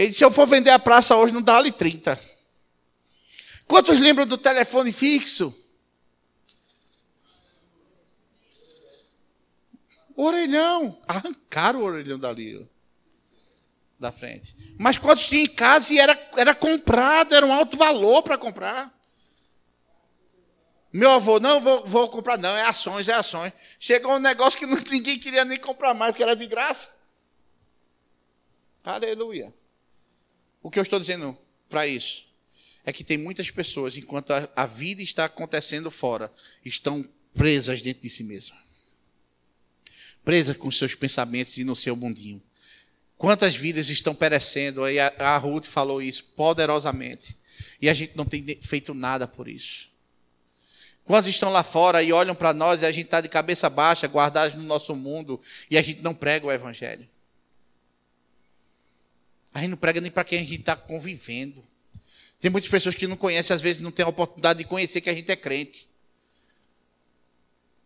Ele 0.00 0.08
disse, 0.08 0.20
se 0.20 0.24
eu 0.24 0.30
for 0.30 0.46
vender 0.46 0.70
a 0.70 0.78
praça 0.78 1.14
hoje, 1.14 1.30
não 1.30 1.42
dá 1.42 1.58
ali 1.58 1.70
30. 1.70 2.18
Quantos 3.66 4.00
lembram 4.00 4.26
do 4.26 4.38
telefone 4.38 4.92
fixo? 4.92 5.54
Orelhão. 10.16 10.98
Arrancaram 11.06 11.80
o 11.80 11.84
orelhão 11.84 12.18
dali 12.18 12.66
da 13.98 14.10
frente. 14.10 14.56
Mas 14.78 14.96
quantos 14.96 15.26
tinha 15.26 15.42
em 15.42 15.46
casa 15.46 15.92
e 15.92 15.98
era, 15.98 16.18
era 16.34 16.54
comprado, 16.54 17.34
era 17.34 17.44
um 17.44 17.52
alto 17.52 17.76
valor 17.76 18.22
para 18.22 18.38
comprar. 18.38 18.90
Meu 20.90 21.10
avô, 21.10 21.38
não 21.38 21.60
vou, 21.60 21.86
vou, 21.86 22.08
comprar, 22.08 22.38
não, 22.38 22.56
é 22.56 22.62
ações, 22.62 23.06
é 23.06 23.12
ações. 23.12 23.52
Chegou 23.78 24.14
um 24.14 24.18
negócio 24.18 24.58
que 24.58 24.64
não, 24.64 24.78
ninguém 24.90 25.18
queria 25.18 25.44
nem 25.44 25.58
comprar 25.58 25.92
mais, 25.92 26.12
porque 26.12 26.22
era 26.22 26.34
de 26.34 26.46
graça. 26.46 26.88
Aleluia. 28.82 29.59
O 30.62 30.70
que 30.70 30.78
eu 30.78 30.82
estou 30.82 31.00
dizendo 31.00 31.36
para 31.68 31.86
isso 31.86 32.26
é 32.84 32.92
que 32.92 33.04
tem 33.04 33.18
muitas 33.18 33.50
pessoas, 33.50 33.96
enquanto 33.96 34.32
a, 34.32 34.48
a 34.56 34.66
vida 34.66 35.02
está 35.02 35.24
acontecendo 35.26 35.90
fora, 35.90 36.32
estão 36.64 37.08
presas 37.34 37.80
dentro 37.80 38.02
de 38.02 38.10
si 38.10 38.24
mesmas. 38.24 38.58
Presas 40.24 40.56
com 40.56 40.70
seus 40.70 40.94
pensamentos 40.94 41.56
e 41.56 41.64
no 41.64 41.76
seu 41.76 41.96
mundinho. 41.96 42.42
Quantas 43.16 43.54
vidas 43.54 43.90
estão 43.90 44.14
perecendo? 44.14 44.82
Aí 44.82 44.98
a 44.98 45.36
Ruth 45.36 45.66
falou 45.66 46.00
isso 46.00 46.24
poderosamente. 46.36 47.36
E 47.80 47.88
a 47.88 47.94
gente 47.94 48.16
não 48.16 48.24
tem 48.24 48.58
feito 48.62 48.94
nada 48.94 49.28
por 49.28 49.48
isso. 49.48 49.90
Quantos 51.04 51.28
estão 51.28 51.50
lá 51.50 51.62
fora 51.62 52.02
e 52.02 52.12
olham 52.12 52.34
para 52.34 52.54
nós 52.54 52.80
e 52.80 52.86
a 52.86 52.92
gente 52.92 53.06
está 53.06 53.20
de 53.20 53.28
cabeça 53.28 53.68
baixa, 53.68 54.06
guardados 54.06 54.56
no 54.56 54.62
nosso 54.62 54.94
mundo, 54.94 55.40
e 55.70 55.76
a 55.76 55.82
gente 55.82 56.00
não 56.02 56.14
prega 56.14 56.46
o 56.46 56.52
Evangelho? 56.52 57.08
A 59.52 59.60
gente 59.60 59.70
não 59.70 59.76
prega 59.76 60.00
nem 60.00 60.10
para 60.10 60.24
quem 60.24 60.38
a 60.38 60.42
gente 60.42 60.60
está 60.60 60.76
convivendo. 60.76 61.62
Tem 62.40 62.50
muitas 62.50 62.70
pessoas 62.70 62.94
que 62.94 63.06
não 63.06 63.16
conhecem, 63.16 63.54
às 63.54 63.60
vezes 63.60 63.82
não 63.82 63.90
têm 63.90 64.04
a 64.04 64.08
oportunidade 64.08 64.60
de 64.60 64.64
conhecer 64.64 65.00
que 65.00 65.10
a 65.10 65.14
gente 65.14 65.30
é 65.30 65.36
crente. 65.36 65.90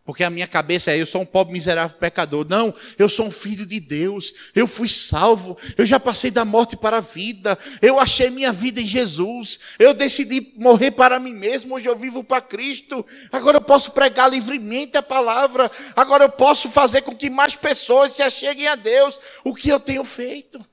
Porque 0.05 0.23
a 0.23 0.29
minha 0.29 0.45
cabeça 0.45 0.91
é, 0.91 1.01
eu 1.01 1.05
sou 1.07 1.21
um 1.21 1.25
pobre 1.25 1.51
miserável 1.51 1.97
pecador. 1.97 2.45
Não, 2.47 2.71
eu 2.97 3.09
sou 3.09 3.25
um 3.25 3.31
filho 3.31 3.65
de 3.65 3.79
Deus. 3.79 4.51
Eu 4.53 4.67
fui 4.67 4.87
salvo. 4.87 5.57
Eu 5.75 5.83
já 5.83 5.99
passei 5.99 6.29
da 6.29 6.45
morte 6.45 6.77
para 6.77 6.97
a 6.97 7.01
vida. 7.01 7.57
Eu 7.81 7.99
achei 7.99 8.29
minha 8.29 8.53
vida 8.53 8.79
em 8.79 8.85
Jesus. 8.85 9.59
Eu 9.79 9.95
decidi 9.95 10.53
morrer 10.57 10.91
para 10.91 11.19
mim 11.19 11.33
mesmo. 11.33 11.73
Hoje 11.73 11.89
eu 11.89 11.97
vivo 11.97 12.23
para 12.23 12.39
Cristo. 12.39 13.03
Agora 13.31 13.57
eu 13.57 13.61
posso 13.61 13.91
pregar 13.93 14.29
livremente 14.29 14.95
a 14.95 15.01
palavra. 15.01 15.71
Agora 15.95 16.25
eu 16.25 16.29
posso 16.29 16.69
fazer 16.69 17.01
com 17.01 17.15
que 17.15 17.27
mais 17.27 17.55
pessoas 17.55 18.11
se 18.11 18.21
acheguem 18.21 18.67
a 18.67 18.75
Deus. 18.75 19.19
O 19.43 19.55
que 19.55 19.69
eu 19.69 19.79
tenho 19.79 20.05
feito? 20.05 20.63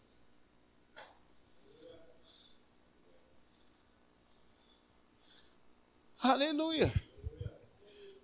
Aleluia. 6.23 6.93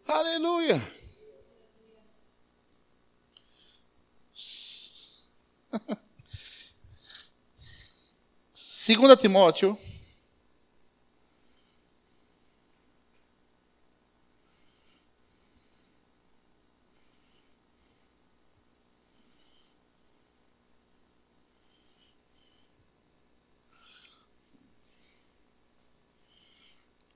Aleluia. 0.06 0.80
Segunda 8.54 9.16
Timóteo. 9.16 9.76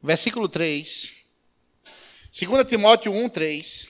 Versículo 0.02 0.48
3. 0.48 1.12
2 2.32 2.66
Timóteo 2.66 3.12
1, 3.12 3.28
3. 3.28 3.88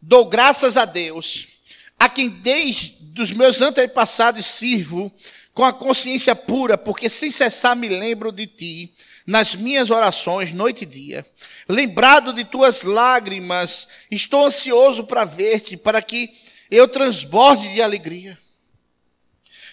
Dou 0.00 0.26
graças 0.26 0.76
a 0.76 0.84
Deus, 0.84 1.48
a 1.98 2.08
quem 2.08 2.28
desde 2.28 3.20
os 3.20 3.32
meus 3.32 3.60
antepassados 3.60 4.46
sirvo 4.46 5.12
com 5.52 5.64
a 5.64 5.72
consciência 5.72 6.36
pura, 6.36 6.78
porque 6.78 7.08
sem 7.08 7.28
cessar 7.28 7.74
me 7.74 7.88
lembro 7.88 8.30
de 8.30 8.46
ti 8.46 8.94
nas 9.26 9.54
minhas 9.54 9.90
orações, 9.90 10.52
noite 10.52 10.82
e 10.82 10.86
dia. 10.86 11.26
Lembrado 11.68 12.32
de 12.32 12.44
tuas 12.44 12.82
lágrimas, 12.82 13.88
estou 14.10 14.46
ansioso 14.46 15.04
para 15.04 15.24
ver-te, 15.24 15.76
para 15.76 16.00
que 16.00 16.32
eu 16.70 16.86
transborde 16.86 17.72
de 17.72 17.82
alegria. 17.82 18.38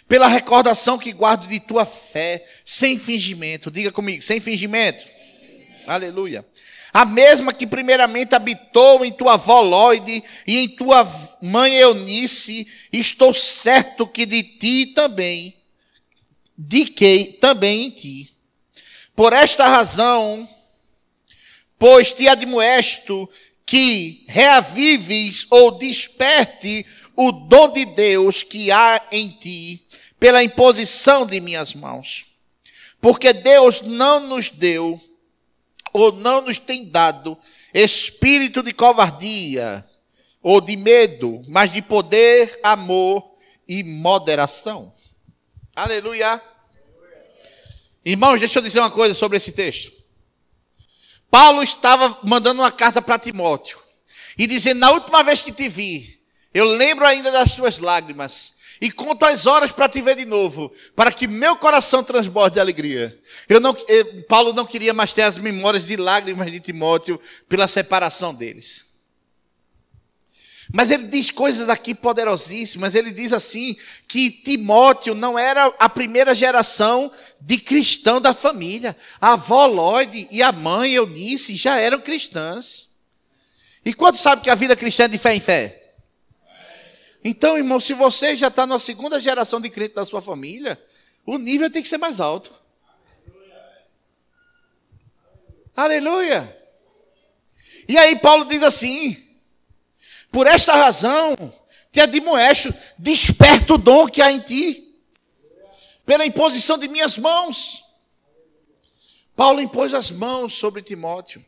Pela 0.07 0.27
recordação 0.27 0.97
que 0.97 1.13
guardo 1.13 1.47
de 1.47 1.59
tua 1.59 1.85
fé, 1.85 2.45
sem 2.65 2.97
fingimento. 2.97 3.71
Diga 3.71 3.91
comigo, 3.91 4.23
sem 4.23 4.39
fingimento. 4.39 5.05
Aleluia 5.85 6.45
a 6.93 7.05
mesma 7.05 7.51
que 7.51 7.65
primeiramente 7.65 8.35
habitou 8.35 9.03
em 9.03 9.11
tua 9.11 9.33
avó 9.33 9.61
Lloyd 9.61 10.23
e 10.45 10.59
em 10.59 10.69
tua 10.69 11.03
mãe 11.41 11.73
Eunice, 11.73 12.67
estou 12.91 13.33
certo 13.33 14.05
que 14.05 14.27
de 14.27 14.43
ti 14.43 14.85
também, 14.93 15.55
de 16.55 16.85
que 16.85 17.37
também 17.41 17.85
em 17.85 17.89
ti. 17.89 18.32
Por 19.15 19.33
esta 19.33 19.67
razão, 19.67 20.49
pois 21.77 22.11
te 22.11 22.27
admoesto 22.27 23.29
que 23.65 24.25
reavives 24.27 25.45
ou 25.49 25.71
desperte 25.77 26.85
o 27.15 27.31
dom 27.31 27.71
de 27.71 27.85
Deus 27.85 28.41
que 28.43 28.71
há 28.71 29.01
em 29.11 29.29
ti 29.29 29.85
pela 30.19 30.43
imposição 30.43 31.25
de 31.25 31.39
minhas 31.39 31.73
mãos. 31.73 32.25
Porque 32.99 33.33
Deus 33.33 33.81
não 33.81 34.19
nos 34.21 34.49
deu 34.49 34.99
ou 35.91 36.11
não 36.11 36.41
nos 36.41 36.57
tem 36.57 36.85
dado 36.85 37.37
espírito 37.73 38.63
de 38.63 38.73
covardia 38.73 39.85
ou 40.41 40.59
de 40.59 40.75
medo, 40.75 41.41
mas 41.47 41.71
de 41.71 41.81
poder, 41.81 42.59
amor 42.63 43.35
e 43.67 43.83
moderação. 43.83 44.93
Aleluia. 45.75 46.41
Irmãos, 48.05 48.39
deixa 48.39 48.59
eu 48.59 48.63
dizer 48.63 48.79
uma 48.79 48.91
coisa 48.91 49.13
sobre 49.13 49.37
esse 49.37 49.51
texto. 49.51 49.91
Paulo 51.31 51.63
estava 51.63 52.19
mandando 52.23 52.61
uma 52.61 52.71
carta 52.71 53.01
para 53.01 53.17
Timóteo 53.17 53.79
e 54.37 54.45
dizendo: 54.45 54.79
Na 54.79 54.91
última 54.91 55.23
vez 55.23 55.41
que 55.41 55.51
te 55.51 55.69
vi, 55.69 56.21
eu 56.53 56.65
lembro 56.65 57.05
ainda 57.05 57.31
das 57.31 57.55
tuas 57.55 57.79
lágrimas 57.79 58.53
e 58.81 58.91
conto 58.91 59.23
as 59.25 59.45
horas 59.45 59.71
para 59.71 59.87
te 59.87 60.01
ver 60.01 60.15
de 60.15 60.25
novo, 60.25 60.71
para 60.95 61.11
que 61.11 61.27
meu 61.27 61.55
coração 61.55 62.03
transborde 62.03 62.55
de 62.55 62.59
alegria. 62.59 63.17
Eu 63.47 63.59
não, 63.59 63.75
eu, 63.87 64.23
Paulo 64.23 64.51
não 64.53 64.65
queria 64.65 64.93
mais 64.93 65.13
ter 65.13 65.21
as 65.21 65.37
memórias 65.37 65.85
de 65.85 65.95
lágrimas 65.95 66.51
de 66.51 66.59
Timóteo 66.59 67.19
pela 67.47 67.67
separação 67.67 68.33
deles. 68.33 68.92
Mas 70.75 70.89
ele 70.89 71.03
diz 71.03 71.29
coisas 71.29 71.69
aqui 71.69 71.93
poderosíssimas. 71.93 72.95
Ele 72.95 73.11
diz 73.11 73.31
assim 73.31 73.77
que 74.07 74.31
Timóteo 74.31 75.13
não 75.13 75.37
era 75.37 75.67
a 75.77 75.87
primeira 75.87 76.33
geração 76.33 77.11
de 77.39 77.59
cristão 77.59 78.19
da 78.19 78.33
família. 78.33 78.97
A 79.21 79.33
avó 79.33 79.67
Lloyd 79.67 80.27
e 80.31 80.41
a 80.41 80.51
mãe 80.51 80.93
Eunice 80.93 81.55
já 81.55 81.79
eram 81.79 82.01
cristãs. 82.01 82.89
E 83.85 83.93
quando 83.93 84.15
sabe 84.15 84.41
que 84.41 84.49
a 84.49 84.55
vida 84.55 84.75
cristã 84.75 85.03
é 85.03 85.07
de 85.07 85.19
fé 85.19 85.35
em 85.35 85.39
fé? 85.39 85.79
Então, 87.23 87.55
irmão, 87.55 87.79
se 87.79 87.93
você 87.93 88.35
já 88.35 88.47
está 88.47 88.65
na 88.65 88.79
segunda 88.79 89.21
geração 89.21 89.61
de 89.61 89.69
crente 89.69 89.93
da 89.93 90.07
sua 90.07 90.23
família, 90.23 90.83
o 91.23 91.37
nível 91.37 91.69
tem 91.69 91.83
que 91.83 91.87
ser 91.87 91.99
mais 91.99 92.19
alto. 92.19 92.51
Aleluia. 95.75 96.39
Aleluia. 96.39 96.63
E 97.87 97.95
aí 97.95 98.15
Paulo 98.15 98.45
diz 98.45 98.63
assim: 98.63 99.15
por 100.33 100.47
esta 100.47 100.73
razão, 100.75 101.35
te 101.91 102.01
admoesto, 102.01 102.73
desperta 102.97 103.75
o 103.75 103.77
dom 103.77 104.07
que 104.07 104.19
há 104.19 104.31
em 104.31 104.39
ti, 104.39 104.97
pela 106.03 106.25
imposição 106.25 106.75
de 106.77 106.87
minhas 106.87 107.19
mãos. 107.19 107.83
Paulo 109.35 109.61
impôs 109.61 109.93
as 109.93 110.09
mãos 110.09 110.53
sobre 110.53 110.81
Timóteo. 110.81 111.45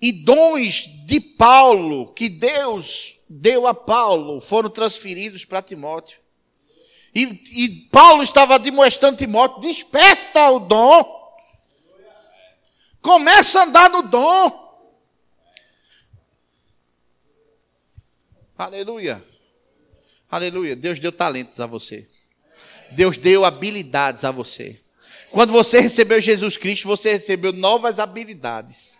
E 0.00 0.12
dons 0.12 0.84
de 1.06 1.18
Paulo 1.18 2.12
que 2.12 2.28
Deus 2.28 3.14
deu 3.26 3.66
a 3.66 3.72
Paulo 3.72 4.42
foram 4.42 4.68
transferidos 4.68 5.46
para 5.46 5.62
Timóteo. 5.62 6.20
E, 7.14 7.22
e, 7.22 7.68
Paulo 7.90 8.22
estava 8.22 8.58
demonstrando 8.58 9.16
Timóteo: 9.16 9.62
desperta 9.62 10.50
o 10.50 10.58
dom. 10.58 11.24
Começa 13.00 13.60
a 13.60 13.64
andar 13.64 13.88
no 13.88 14.02
dom. 14.02 14.63
Aleluia. 18.56 19.24
Aleluia. 20.30 20.76
Deus 20.76 20.98
deu 20.98 21.10
talentos 21.10 21.58
a 21.60 21.66
você. 21.66 22.08
Deus 22.92 23.16
deu 23.16 23.44
habilidades 23.44 24.24
a 24.24 24.30
você. 24.30 24.80
Quando 25.30 25.52
você 25.52 25.80
recebeu 25.80 26.20
Jesus 26.20 26.56
Cristo, 26.56 26.86
você 26.86 27.12
recebeu 27.12 27.52
novas 27.52 27.98
habilidades. 27.98 28.98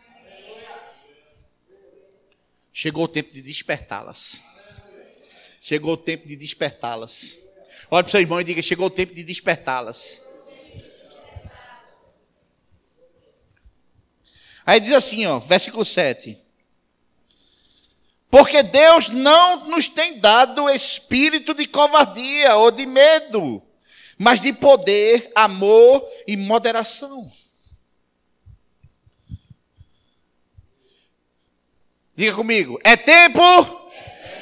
Chegou 2.73 3.05
o 3.05 3.09
tempo 3.09 3.33
de 3.33 3.41
despertá-las. 3.41 4.43
Chegou 5.61 5.93
o 5.93 5.97
tempo 5.97 6.27
de 6.27 6.35
despertá-las. 6.35 7.39
Olha 7.89 8.03
para 8.03 8.09
o 8.09 8.11
seu 8.11 8.21
irmão 8.21 8.41
e 8.41 8.45
diga: 8.45 8.61
chegou 8.61 8.89
o 8.89 8.91
tempo 8.91 9.15
de 9.15 9.23
despertá-las. 9.23 10.21
Aí 14.67 14.81
diz 14.81 14.93
assim, 14.93 15.27
ó, 15.27 15.39
versículo 15.39 15.85
7. 15.85 16.44
Porque 18.35 18.65
Deus 18.65 19.11
não 19.11 19.69
nos 19.69 19.87
tem 19.87 20.19
dado 20.19 20.69
espírito 20.69 21.55
de 21.55 21.69
covardia 21.69 22.57
ou 22.57 22.73
de 22.73 22.85
medo, 22.85 23.63
mas 24.19 24.41
de 24.41 24.53
poder, 24.53 25.31
amor 25.37 26.05
e 26.27 26.37
moderação. 26.37 27.31
Diga 32.17 32.35
comigo, 32.35 32.77
é 32.83 32.97
tempo 32.97 33.41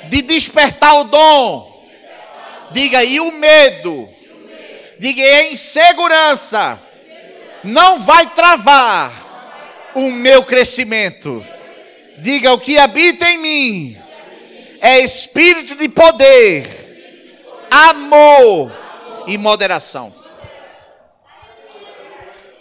de 0.08 0.22
despertar 0.22 0.98
o 1.00 1.04
dom. 1.04 1.86
Diga, 2.70 3.04
e 3.04 3.20
o 3.20 3.30
medo? 3.30 4.08
Diga, 4.98 5.20
e 5.20 5.30
a 5.30 5.52
insegurança 5.52 6.82
não 7.62 8.00
vai 8.00 8.30
travar 8.30 9.92
o 9.94 10.10
meu 10.10 10.42
crescimento. 10.44 11.44
Diga, 12.18 12.52
o 12.52 12.60
que 12.60 12.78
habita 12.78 13.28
em 13.28 13.38
mim 13.38 14.02
é 14.80 15.00
espírito 15.00 15.76
de 15.76 15.88
poder, 15.88 17.68
amor 17.70 18.72
e 19.26 19.38
moderação. 19.38 20.14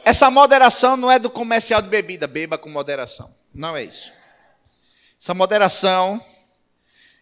Essa 0.04 0.32
moderação 0.32 0.98
não 0.98 1.12
é 1.12 1.20
do 1.20 1.30
comercial 1.30 1.82
de 1.82 1.90
bebida, 1.90 2.28
beba 2.28 2.58
com 2.58 2.70
moderação. 2.70 3.34
Não 3.54 3.76
é 3.76 3.84
isso. 3.84 4.12
Essa 5.22 5.34
moderação, 5.34 6.24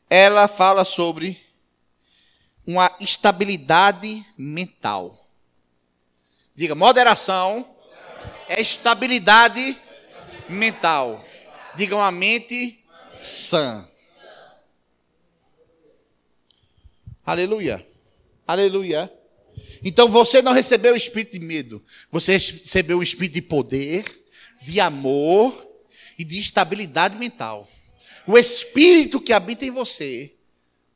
ela 0.10 0.48
fala 0.48 0.86
sobre 0.86 1.46
uma 2.66 2.92
estabilidade 3.00 4.26
mental. 4.38 5.18
Diga, 6.56 6.76
moderação 6.76 7.66
é 8.48 8.62
estabilidade 8.62 9.78
mental. 10.48 11.24
Diga 11.80 11.96
uma 11.96 12.12
mente 12.12 12.78
sã. 13.24 13.88
Aleluia. 17.26 17.88
Aleluia. 18.46 19.10
Então 19.82 20.10
você 20.10 20.42
não 20.42 20.52
recebeu 20.52 20.92
o 20.92 20.98
espírito 20.98 21.40
de 21.40 21.40
medo, 21.40 21.82
você 22.12 22.34
recebeu 22.34 22.98
o 22.98 23.04
espírito 23.04 23.36
de 23.36 23.42
poder, 23.42 24.04
de 24.64 24.82
amor 24.82 25.56
e 26.18 26.26
de 26.26 26.38
estabilidade 26.38 27.18
mental. 27.18 27.66
O 28.28 28.38
espírito 28.38 29.22
que 29.22 29.32
habita 29.32 29.66
em 29.66 29.72
você 29.72 30.36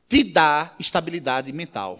te 0.06 0.22
dá 0.22 0.76
estabilidade 0.78 1.50
mental. 1.50 1.98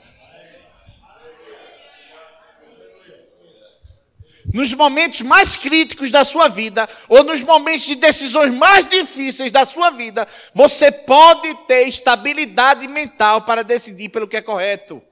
Nos 4.52 4.72
momentos 4.74 5.22
mais 5.22 5.56
críticos 5.56 6.10
da 6.10 6.24
sua 6.24 6.48
vida, 6.48 6.88
ou 7.08 7.24
nos 7.24 7.42
momentos 7.42 7.86
de 7.86 7.94
decisões 7.94 8.52
mais 8.52 8.88
difíceis 8.88 9.50
da 9.50 9.64
sua 9.64 9.90
vida, 9.90 10.28
você 10.54 10.92
pode 10.92 11.54
ter 11.66 11.88
estabilidade 11.88 12.86
mental 12.86 13.42
para 13.42 13.64
decidir 13.64 14.10
pelo 14.10 14.28
que 14.28 14.36
é 14.36 14.42
correto. 14.42 15.02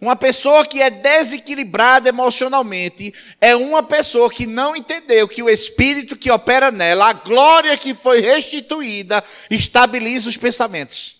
Uma 0.00 0.14
pessoa 0.14 0.64
que 0.64 0.80
é 0.80 0.90
desequilibrada 0.90 2.08
emocionalmente 2.08 3.12
é 3.40 3.56
uma 3.56 3.82
pessoa 3.82 4.30
que 4.30 4.46
não 4.46 4.76
entendeu 4.76 5.26
que 5.26 5.42
o 5.42 5.50
espírito 5.50 6.16
que 6.16 6.30
opera 6.30 6.70
nela, 6.70 7.08
a 7.08 7.12
glória 7.12 7.76
que 7.76 7.92
foi 7.92 8.20
restituída, 8.20 9.22
estabiliza 9.50 10.28
os 10.28 10.36
pensamentos, 10.36 11.16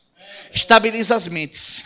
estabiliza 0.52 1.16
as 1.16 1.26
mentes. 1.26 1.82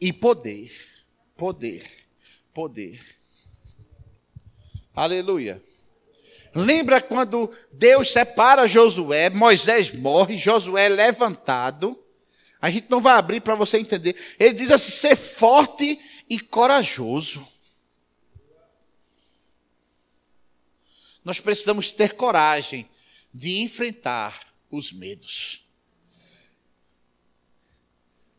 E 0.00 0.12
poder, 0.12 0.72
poder, 1.36 1.88
poder. 2.52 3.00
Aleluia. 4.94 5.62
Lembra 6.54 7.00
quando 7.00 7.50
Deus 7.72 8.10
separa 8.10 8.66
Josué, 8.66 9.30
Moisés 9.30 9.92
morre, 9.92 10.36
Josué 10.36 10.86
é 10.86 10.88
levantado. 10.88 11.98
A 12.60 12.68
gente 12.68 12.90
não 12.90 13.00
vai 13.00 13.14
abrir 13.14 13.40
para 13.40 13.54
você 13.54 13.78
entender. 13.78 14.16
Ele 14.38 14.54
diz 14.54 14.70
assim: 14.70 14.90
ser 14.90 15.16
forte 15.16 15.98
e 16.28 16.38
corajoso. 16.38 17.46
Nós 21.24 21.40
precisamos 21.40 21.90
ter 21.90 22.14
coragem 22.14 22.88
de 23.32 23.62
enfrentar 23.62 24.52
os 24.70 24.92
medos. 24.92 25.61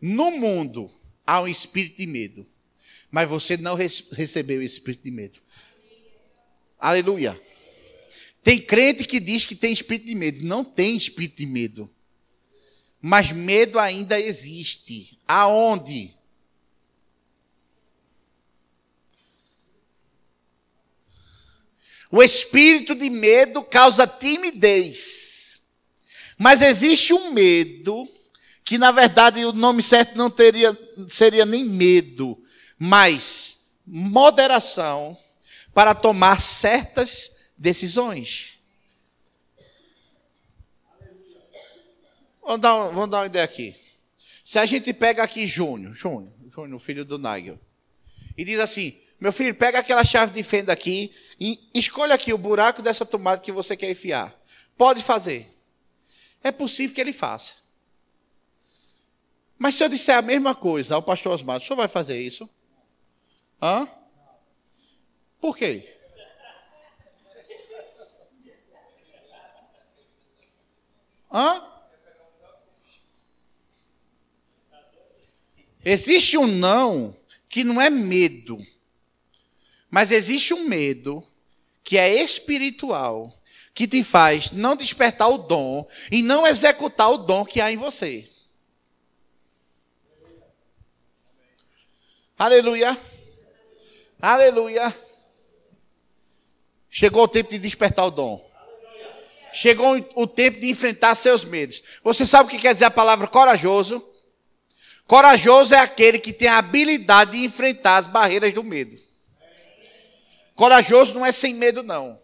No 0.05 0.31
mundo 0.31 0.93
há 1.25 1.39
um 1.39 1.47
espírito 1.47 1.95
de 1.99 2.05
medo, 2.05 2.45
mas 3.09 3.29
você 3.29 3.55
não 3.55 3.73
recebeu 3.73 4.59
o 4.59 4.61
espírito 4.61 5.05
de 5.05 5.11
medo. 5.11 5.39
Aleluia. 6.77 7.41
Tem 8.43 8.59
crente 8.59 9.05
que 9.05 9.17
diz 9.17 9.45
que 9.45 9.55
tem 9.55 9.71
espírito 9.71 10.07
de 10.07 10.15
medo. 10.15 10.43
Não 10.43 10.61
tem 10.65 10.97
espírito 10.97 11.37
de 11.37 11.45
medo. 11.45 11.89
Mas 13.01 13.31
medo 13.31 13.79
ainda 13.79 14.19
existe. 14.19 15.17
Aonde? 15.25 16.13
O 22.11 22.21
espírito 22.21 22.93
de 22.93 23.09
medo 23.09 23.63
causa 23.63 24.05
timidez. 24.05 25.61
Mas 26.37 26.61
existe 26.61 27.13
um 27.13 27.31
medo 27.31 28.05
que 28.63 28.77
na 28.77 28.91
verdade 28.91 29.43
o 29.45 29.51
nome 29.51 29.83
certo 29.83 30.17
não 30.17 30.29
teria 30.29 30.77
seria 31.09 31.45
nem 31.45 31.63
medo, 31.63 32.41
mas 32.77 33.57
moderação 33.85 35.17
para 35.73 35.93
tomar 35.93 36.41
certas 36.41 37.49
decisões. 37.57 38.57
Vamos 42.41 42.61
dar, 42.61 42.73
vamos 42.87 43.09
dar 43.09 43.19
uma 43.19 43.25
ideia 43.25 43.45
aqui. 43.45 43.75
Se 44.43 44.59
a 44.59 44.65
gente 44.65 44.93
pega 44.93 45.23
aqui 45.23 45.47
Júnior, 45.47 45.93
Júnior, 45.93 46.33
Júnior, 46.47 46.79
filho 46.79 47.05
do 47.05 47.17
Nigel, 47.17 47.59
e 48.37 48.43
diz 48.43 48.59
assim: 48.59 48.99
meu 49.19 49.31
filho, 49.31 49.55
pega 49.55 49.79
aquela 49.79 50.03
chave 50.03 50.33
de 50.33 50.43
fenda 50.43 50.73
aqui 50.73 51.13
e 51.39 51.69
escolha 51.73 52.13
aqui 52.13 52.33
o 52.33 52.37
buraco 52.37 52.81
dessa 52.81 53.05
tomada 53.05 53.41
que 53.41 53.53
você 53.53 53.77
quer 53.77 53.89
enfiar. 53.89 54.37
Pode 54.77 55.01
fazer. 55.01 55.47
É 56.43 56.51
possível 56.51 56.93
que 56.93 56.99
ele 56.99 57.13
faça. 57.13 57.62
Mas 59.63 59.75
se 59.75 59.83
eu 59.85 59.87
disser 59.87 60.17
a 60.17 60.21
mesma 60.21 60.53
coisa 60.53 60.95
ao 60.95 61.01
pastor 61.01 61.31
Osmar, 61.31 61.55
o 61.55 61.61
senhor 61.61 61.77
vai 61.77 61.87
fazer 61.87 62.21
isso? 62.21 62.49
Hã? 63.61 63.87
Por 65.39 65.55
quê? 65.55 65.87
Hã? 71.31 71.63
Existe 75.85 76.37
um 76.37 76.45
não 76.45 77.15
que 77.47 77.63
não 77.63 77.81
é 77.81 77.89
medo, 77.89 78.57
mas 79.89 80.11
existe 80.11 80.53
um 80.53 80.67
medo 80.67 81.25
que 81.85 81.97
é 81.97 82.21
espiritual, 82.21 83.33
que 83.73 83.87
te 83.87 84.03
faz 84.03 84.51
não 84.51 84.75
despertar 84.75 85.29
o 85.29 85.37
dom 85.37 85.87
e 86.11 86.21
não 86.21 86.45
executar 86.45 87.09
o 87.09 87.17
dom 87.17 87.45
que 87.45 87.61
há 87.61 87.71
em 87.71 87.77
você. 87.77 88.32
Aleluia. 92.43 92.99
Aleluia. 94.21 94.93
Chegou 96.89 97.23
o 97.23 97.27
tempo 97.29 97.51
de 97.51 97.57
despertar 97.57 98.05
o 98.05 98.11
dom. 98.11 98.45
Chegou 99.53 99.95
o 100.13 100.27
tempo 100.27 100.59
de 100.59 100.69
enfrentar 100.69 101.15
seus 101.15 101.45
medos. 101.45 101.81
Você 102.03 102.25
sabe 102.25 102.47
o 102.47 102.51
que 102.51 102.59
quer 102.59 102.73
dizer 102.73 102.83
a 102.83 102.91
palavra 102.91 103.27
corajoso? 103.27 104.05
Corajoso 105.07 105.73
é 105.73 105.77
aquele 105.77 106.19
que 106.19 106.33
tem 106.33 106.49
a 106.49 106.57
habilidade 106.57 107.31
de 107.31 107.45
enfrentar 107.45 107.95
as 107.95 108.07
barreiras 108.07 108.53
do 108.53 108.61
medo. 108.61 108.93
Corajoso 110.53 111.13
não 111.13 111.25
é 111.25 111.31
sem 111.31 111.53
medo, 111.53 111.81
não. 111.81 112.19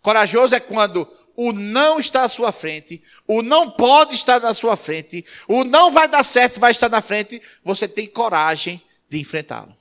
Corajoso 0.00 0.54
é 0.54 0.60
quando 0.60 1.12
o 1.34 1.52
não 1.52 1.98
está 1.98 2.22
à 2.22 2.28
sua 2.28 2.52
frente, 2.52 3.02
o 3.26 3.42
não 3.42 3.68
pode 3.68 4.14
estar 4.14 4.40
na 4.40 4.54
sua 4.54 4.76
frente, 4.76 5.26
o 5.48 5.64
não 5.64 5.90
vai 5.90 6.06
dar 6.06 6.22
certo 6.22 6.60
vai 6.60 6.70
estar 6.70 6.88
na 6.88 7.02
frente, 7.02 7.42
você 7.64 7.88
tem 7.88 8.06
coragem 8.06 8.80
de 9.08 9.18
enfrentá-lo. 9.18 9.76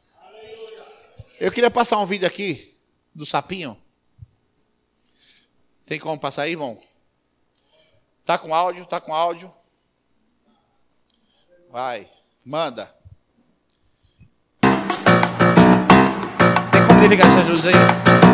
Eu 1.39 1.51
queria 1.51 1.71
passar 1.71 1.99
um 1.99 2.05
vídeo 2.05 2.27
aqui 2.27 2.75
do 3.13 3.25
sapinho. 3.25 3.77
Tem 5.85 5.99
como 5.99 6.19
passar 6.19 6.43
aí, 6.43 6.51
irmão? 6.51 6.81
Tá 8.25 8.37
com 8.37 8.55
áudio? 8.55 8.85
Tá 8.85 8.99
com 8.99 9.13
áudio? 9.13 9.53
Vai, 11.69 12.09
manda. 12.43 12.93
Tem 16.71 16.87
como 16.87 16.99
desligar 17.01 17.27
essa 17.27 17.67
aí? 17.67 18.24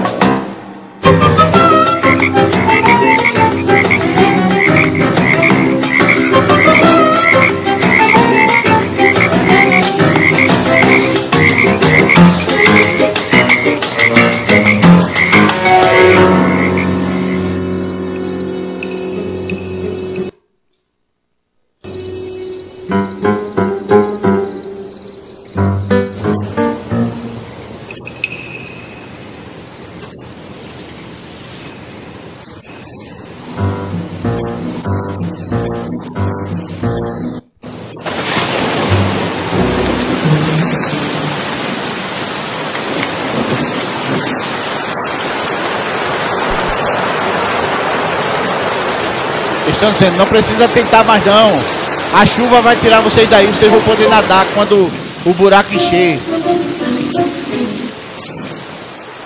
Dizendo, 49.91 50.17
não 50.17 50.25
precisa 50.25 50.67
tentar 50.69 51.03
mais 51.03 51.25
não. 51.25 51.59
A 52.13 52.25
chuva 52.25 52.61
vai 52.61 52.75
tirar 52.77 53.01
vocês 53.01 53.29
daí, 53.29 53.45
vocês 53.47 53.71
vão 53.71 53.81
poder 53.81 54.09
nadar 54.09 54.45
quando 54.53 54.91
o 55.25 55.33
buraco 55.33 55.73
encher. 55.73 56.19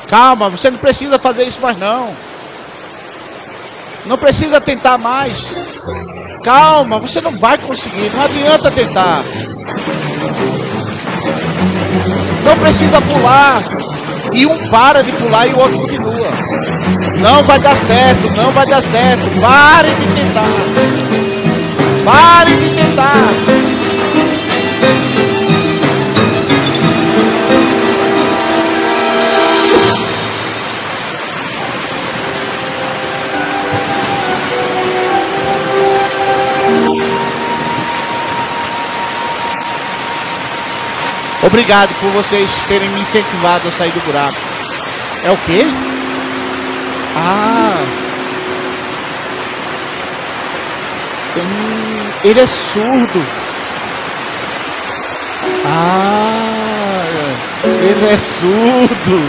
Calma, 0.08 0.50
você 0.50 0.70
não 0.70 0.78
precisa 0.78 1.18
fazer 1.18 1.44
isso 1.44 1.60
mais 1.62 1.78
não. 1.78 2.10
Não 4.06 4.18
precisa 4.18 4.62
tentar 4.62 4.98
mais. 4.98 5.56
Calma, 6.44 7.00
você 7.00 7.22
não 7.22 7.32
vai 7.32 7.58
conseguir, 7.58 8.12
não 8.14 8.24
adianta 8.24 8.70
tentar. 8.72 9.24
Não 12.44 12.58
precisa 12.58 13.02
pular. 13.02 13.64
E 14.32 14.46
um 14.46 14.70
para 14.70 15.04
de 15.04 15.12
pular 15.14 15.48
e 15.48 15.54
o 15.54 15.60
outro 15.60 15.80
continua. 15.80 16.45
Não 17.20 17.44
vai 17.44 17.60
dar 17.60 17.76
certo, 17.76 18.30
não 18.32 18.52
vai 18.52 18.66
dar 18.66 18.82
certo. 18.82 19.24
Pare 19.40 19.90
de 19.90 20.08
tentar. 20.16 20.44
Pare 22.04 22.52
de 22.52 22.70
tentar. 22.76 23.96
Obrigado 41.46 41.94
por 42.00 42.10
vocês 42.10 42.64
terem 42.64 42.90
me 42.90 43.02
incentivado 43.02 43.68
a 43.68 43.72
sair 43.72 43.92
do 43.92 44.00
buraco. 44.02 44.38
É 45.24 45.32
o 45.32 45.38
quê? 45.38 45.64
Ah. 47.16 47.84
Hum, 51.38 52.12
ele 52.24 52.40
é 52.42 52.48
surdo. 52.48 53.26
Ah, 55.66 57.04
ele 57.64 58.06
é 58.06 58.20
surdo. 58.20 59.22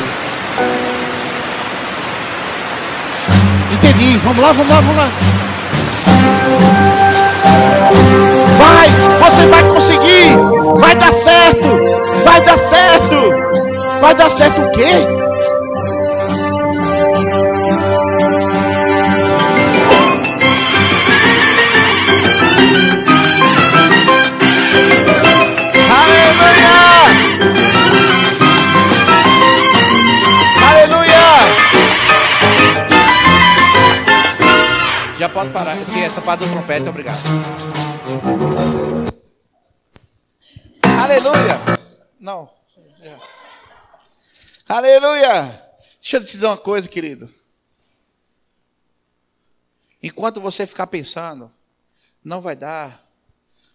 Entendi. 3.73 4.19
Vamos 4.19 4.39
lá, 4.39 4.53
vamos 4.53 4.69
lá, 4.69 4.81
vamos 4.81 4.97
lá. 4.97 5.09
Vai, 8.59 9.19
você 9.19 9.47
vai 9.47 9.65
conseguir. 9.65 10.37
Vai 10.79 10.95
dar 10.97 11.13
certo. 11.13 11.69
Vai 12.25 12.41
dar 12.41 12.59
certo. 12.59 13.17
Vai 14.01 14.15
dar 14.15 14.31
certo 14.31 14.63
o 14.63 14.71
quê? 14.71 15.26
Pode 35.37 35.53
parar. 35.53 35.77
Sim, 35.85 36.01
essa 36.01 36.23
parte 36.23 36.45
do 36.45 36.51
trompete, 36.51 36.89
obrigado. 36.89 37.19
Aleluia. 40.99 41.61
Não. 42.19 42.51
Aleluia. 44.67 45.63
Deixa 46.01 46.17
eu 46.17 46.21
te 46.23 46.33
dizer 46.33 46.47
uma 46.47 46.57
coisa, 46.57 46.89
querido. 46.89 47.31
Enquanto 50.03 50.41
você 50.41 50.67
ficar 50.67 50.87
pensando, 50.87 51.53
não 52.25 52.41
vai 52.41 52.57
dar. 52.57 52.99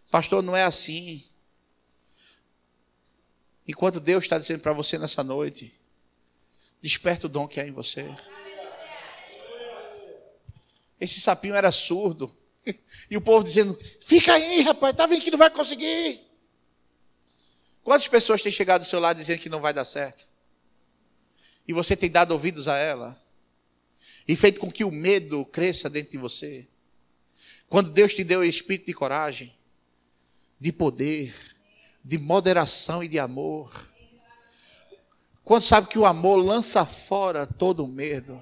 Pastor, 0.09 0.41
não 0.41 0.57
é 0.57 0.64
assim. 0.64 1.24
Enquanto 3.68 3.99
Deus 3.99 4.24
está 4.24 4.39
dizendo 4.39 4.62
para 4.62 4.74
você 4.74 4.97
nessa 4.97 5.24
noite, 5.24 5.72
desperta 6.82 7.28
o 7.28 7.30
dom 7.30 7.47
que 7.47 7.59
há 7.59 7.68
em 7.68 7.72
você. 7.72 8.09
Esse 11.01 11.19
sapinho 11.19 11.55
era 11.55 11.71
surdo. 11.71 12.33
E 13.09 13.17
o 13.17 13.21
povo 13.21 13.43
dizendo: 13.43 13.77
Fica 13.99 14.33
aí, 14.33 14.61
rapaz, 14.61 14.95
tá 14.95 15.05
vendo 15.07 15.23
que 15.23 15.31
não 15.31 15.37
vai 15.39 15.49
conseguir. 15.49 16.21
Quantas 17.83 18.07
pessoas 18.07 18.43
têm 18.43 18.51
chegado 18.51 18.83
do 18.83 18.87
seu 18.87 18.99
lado 18.99 19.17
dizendo 19.17 19.39
que 19.39 19.49
não 19.49 19.59
vai 19.59 19.73
dar 19.73 19.83
certo? 19.83 20.29
E 21.67 21.73
você 21.73 21.95
tem 21.97 22.09
dado 22.09 22.31
ouvidos 22.31 22.67
a 22.67 22.77
ela? 22.77 23.19
E 24.27 24.35
feito 24.35 24.59
com 24.59 24.71
que 24.71 24.83
o 24.83 24.91
medo 24.91 25.43
cresça 25.43 25.89
dentro 25.89 26.11
de 26.11 26.17
você? 26.19 26.67
Quando 27.67 27.91
Deus 27.91 28.13
te 28.13 28.23
deu 28.23 28.41
o 28.41 28.45
espírito 28.45 28.85
de 28.85 28.93
coragem, 28.93 29.53
de 30.59 30.71
poder, 30.71 31.33
de 32.03 32.19
moderação 32.19 33.03
e 33.03 33.07
de 33.07 33.17
amor. 33.17 33.89
Quando 35.43 35.63
sabe 35.63 35.87
que 35.87 35.97
o 35.97 36.05
amor 36.05 36.37
lança 36.37 36.85
fora 36.85 37.47
todo 37.47 37.83
o 37.83 37.87
medo. 37.87 38.41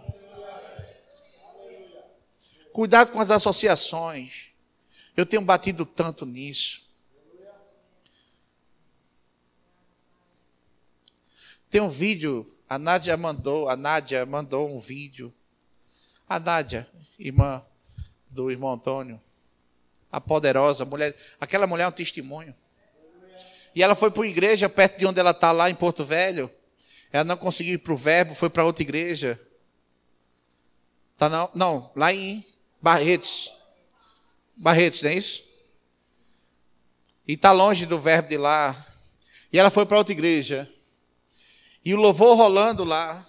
Cuidado 2.80 3.12
com 3.12 3.20
as 3.20 3.30
associações. 3.30 4.52
Eu 5.18 5.26
tenho 5.26 5.42
batido 5.42 5.86
tanto 5.86 6.26
nisso. 6.26 6.82
Tem 11.70 11.82
um 11.82 11.90
vídeo, 11.90 12.50
a 12.70 12.80
Nádia 12.80 13.18
mandou, 13.18 13.68
a 13.68 13.76
Nádia 13.76 14.26
mandou 14.26 14.74
um 14.74 14.80
vídeo. 14.80 15.34
A 16.26 16.40
Nádia, 16.40 16.88
irmã 17.20 17.62
do 18.30 18.50
irmão 18.50 18.72
Antônio, 18.72 19.22
a 20.10 20.22
poderosa 20.22 20.86
mulher, 20.86 21.14
aquela 21.38 21.68
mulher 21.68 21.84
é 21.84 21.88
um 21.90 21.92
testemunho. 21.92 22.56
E 23.76 23.84
ela 23.84 23.94
foi 23.94 24.10
para 24.10 24.22
uma 24.22 24.28
igreja 24.28 24.70
perto 24.70 25.00
de 25.00 25.06
onde 25.06 25.20
ela 25.20 25.32
está, 25.32 25.52
lá 25.52 25.70
em 25.70 25.76
Porto 25.76 26.06
Velho. 26.06 26.50
Ela 27.12 27.26
não 27.26 27.36
conseguiu 27.36 27.74
ir 27.74 27.80
para 27.80 27.92
o 27.92 27.98
verbo, 27.98 28.34
foi 28.34 28.50
para 28.50 28.64
outra 28.64 28.84
igreja. 28.84 29.38
Tá 31.18 31.28
não, 31.28 31.52
não, 31.54 31.92
lá 31.94 32.14
em 32.14 32.46
Barretos. 32.82 33.52
Barretos, 34.56 35.02
não 35.02 35.10
é 35.10 35.16
isso? 35.16 35.44
E 37.28 37.34
está 37.34 37.52
longe 37.52 37.86
do 37.86 38.00
verbo 38.00 38.30
de 38.30 38.38
lá. 38.38 38.76
E 39.52 39.60
ela 39.60 39.70
foi 39.70 39.86
para 39.86 39.98
outra 39.98 40.14
igreja. 40.14 40.72
E 41.84 41.94
o 41.94 41.98
louvor 41.98 42.36
rolando 42.36 42.84
lá. 42.84 43.26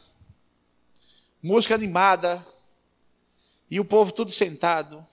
Música 1.43 1.75
animada. 1.75 2.45
E 3.71 3.79
o 3.79 3.85
povo 3.85 4.13
tudo 4.13 4.31
sentado. 4.31 5.07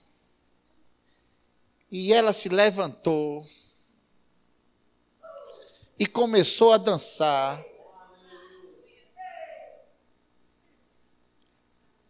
E 1.90 2.12
ela 2.12 2.32
se 2.32 2.48
levantou. 2.48 3.46
E 5.98 6.06
começou 6.06 6.72
a 6.72 6.78
dançar. 6.78 7.62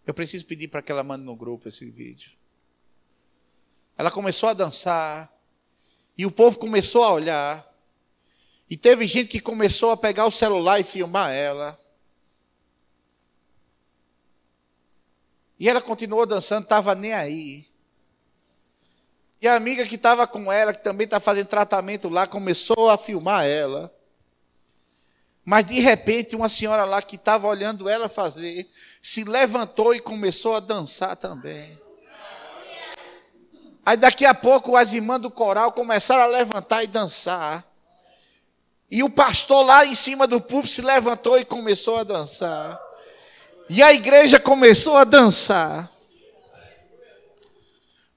Eu 0.08 0.14
preciso 0.14 0.46
pedir 0.46 0.68
para 0.68 0.80
que 0.80 0.90
ela 0.90 1.04
mande 1.04 1.22
no 1.22 1.36
grupo 1.36 1.68
esse 1.68 1.84
vídeo. 1.84 2.32
Ela 3.94 4.10
começou 4.10 4.48
a 4.48 4.54
dançar. 4.54 5.30
E 6.16 6.24
o 6.24 6.30
povo 6.30 6.58
começou 6.58 7.04
a 7.04 7.12
olhar. 7.12 7.70
E 8.70 8.74
teve 8.74 9.06
gente 9.06 9.28
que 9.28 9.38
começou 9.38 9.90
a 9.90 9.98
pegar 9.98 10.24
o 10.24 10.30
celular 10.30 10.80
e 10.80 10.82
filmar 10.82 11.30
ela. 11.32 11.78
E 15.60 15.68
ela 15.68 15.82
continuou 15.82 16.24
dançando, 16.24 16.62
estava 16.62 16.94
nem 16.94 17.12
aí. 17.12 17.66
E 19.42 19.46
a 19.46 19.56
amiga 19.56 19.86
que 19.86 19.96
estava 19.96 20.26
com 20.26 20.50
ela, 20.50 20.72
que 20.72 20.82
também 20.82 21.04
está 21.04 21.20
fazendo 21.20 21.48
tratamento 21.48 22.08
lá, 22.08 22.26
começou 22.26 22.88
a 22.88 22.96
filmar 22.96 23.44
ela. 23.44 23.94
Mas 25.44 25.66
de 25.66 25.80
repente, 25.80 26.36
uma 26.36 26.48
senhora 26.48 26.84
lá 26.84 27.00
que 27.00 27.16
estava 27.16 27.46
olhando 27.46 27.88
ela 27.88 28.06
fazer, 28.06 28.68
se 29.08 29.24
levantou 29.24 29.94
e 29.94 30.00
começou 30.00 30.54
a 30.54 30.60
dançar 30.60 31.16
também. 31.16 31.80
Aí 33.84 33.96
daqui 33.96 34.26
a 34.26 34.34
pouco 34.34 34.76
as 34.76 34.92
irmãs 34.92 35.18
do 35.18 35.30
coral 35.30 35.72
começaram 35.72 36.24
a 36.24 36.26
levantar 36.26 36.84
e 36.84 36.86
dançar. 36.86 37.66
E 38.90 39.02
o 39.02 39.08
pastor 39.08 39.64
lá 39.64 39.86
em 39.86 39.94
cima 39.94 40.26
do 40.26 40.42
púlpito 40.42 40.74
se 40.74 40.82
levantou 40.82 41.38
e 41.38 41.44
começou 41.46 41.96
a 41.96 42.04
dançar. 42.04 42.78
E 43.70 43.82
a 43.82 43.94
igreja 43.94 44.38
começou 44.38 44.94
a 44.98 45.04
dançar. 45.04 45.90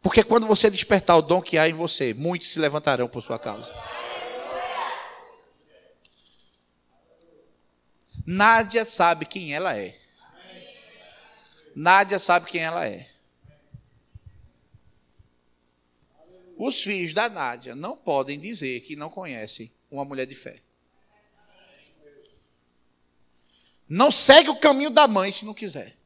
Porque 0.01 0.25
quando 0.25 0.45
você 0.45 0.69
despertar 0.69 1.17
o 1.17 1.21
dom 1.21 1.41
que 1.41 1.57
há 1.57 1.69
em 1.69 1.73
você, 1.73 2.13
muitos 2.13 2.49
se 2.49 2.59
levantarão 2.59 3.07
por 3.07 3.23
sua 3.23 3.39
causa. 3.39 3.73
Nádia 8.27 8.83
sabe 8.83 9.25
quem 9.25 9.53
ela 9.55 9.73
é. 9.77 10.01
Nádia 11.76 12.19
sabe 12.19 12.49
quem 12.49 12.61
ela 12.61 12.86
é. 12.86 13.09
Os 16.57 16.84
filhos 16.84 17.13
da 17.13 17.28
Nádia 17.28 17.74
não 17.74 17.97
podem 17.97 18.39
dizer 18.39 18.82
que 18.82 18.95
não 18.95 19.09
conhecem 19.09 19.72
uma 19.89 20.05
mulher 20.05 20.26
de 20.26 20.36
fé. 20.36 20.61
Não 23.89 24.11
segue 24.11 24.49
o 24.49 24.59
caminho 24.59 24.89
da 24.89 25.07
mãe 25.07 25.32
se 25.32 25.43
não 25.43 25.53
quiser. 25.53 25.97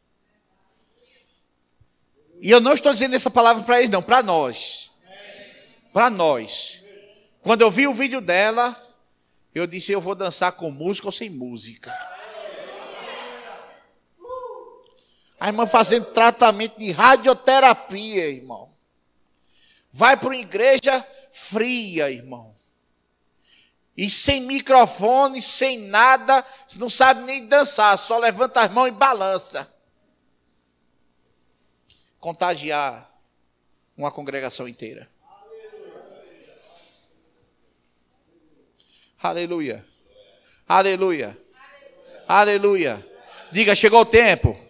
E 2.41 2.49
eu 2.49 2.59
não 2.59 2.73
estou 2.73 2.91
dizendo 2.91 3.15
essa 3.15 3.29
palavra 3.29 3.63
para 3.63 3.79
eles, 3.79 3.91
não, 3.91 4.01
para 4.01 4.23
nós. 4.23 4.91
Para 5.91 6.09
nós. 6.09 6.83
Quando 7.41 7.61
eu 7.61 7.69
vi 7.69 7.87
o 7.87 7.93
vídeo 7.93 8.21
dela, 8.21 8.75
eu 9.53 9.67
disse: 9.67 9.91
eu 9.91 10.01
vou 10.01 10.15
dançar 10.15 10.51
com 10.53 10.71
música 10.71 11.07
ou 11.07 11.11
sem 11.11 11.29
música. 11.29 11.93
A 15.39 15.47
irmã 15.47 15.65
fazendo 15.65 16.05
tratamento 16.05 16.77
de 16.77 16.91
radioterapia, 16.91 18.29
irmão. 18.29 18.73
Vai 19.91 20.17
para 20.17 20.29
uma 20.29 20.35
igreja 20.35 21.05
fria, 21.31 22.09
irmão. 22.09 22.55
E 23.95 24.09
sem 24.09 24.41
microfone, 24.41 25.41
sem 25.41 25.77
nada, 25.77 26.45
não 26.75 26.89
sabe 26.89 27.23
nem 27.23 27.45
dançar, 27.45 27.97
só 27.97 28.17
levanta 28.17 28.61
as 28.61 28.71
mãos 28.71 28.87
e 28.87 28.91
balança. 28.91 29.71
Contagiar 32.19 33.09
uma 33.95 34.11
congregação 34.11 34.67
inteira. 34.67 35.09
Aleluia. 39.21 39.85
Aleluia. 40.67 41.37
Aleluia. 42.27 43.07
Diga, 43.51 43.75
chegou 43.75 44.01
o 44.01 44.05
tempo 44.05 44.64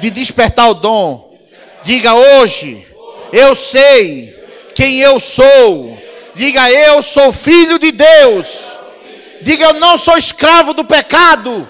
de 0.00 0.10
despertar 0.10 0.70
o 0.70 0.74
dom. 0.74 1.38
Diga 1.82 2.14
hoje, 2.14 2.86
eu 3.32 3.54
sei 3.54 4.34
quem 4.74 4.98
eu 4.98 5.18
sou. 5.20 5.98
Diga 6.34 6.70
eu 6.70 7.02
sou 7.02 7.32
filho 7.32 7.78
de 7.78 7.92
Deus. 7.92 8.78
Diga 9.40 9.66
eu 9.66 9.74
não 9.74 9.96
sou 9.96 10.16
escravo 10.16 10.72
do 10.72 10.84
pecado. 10.84 11.68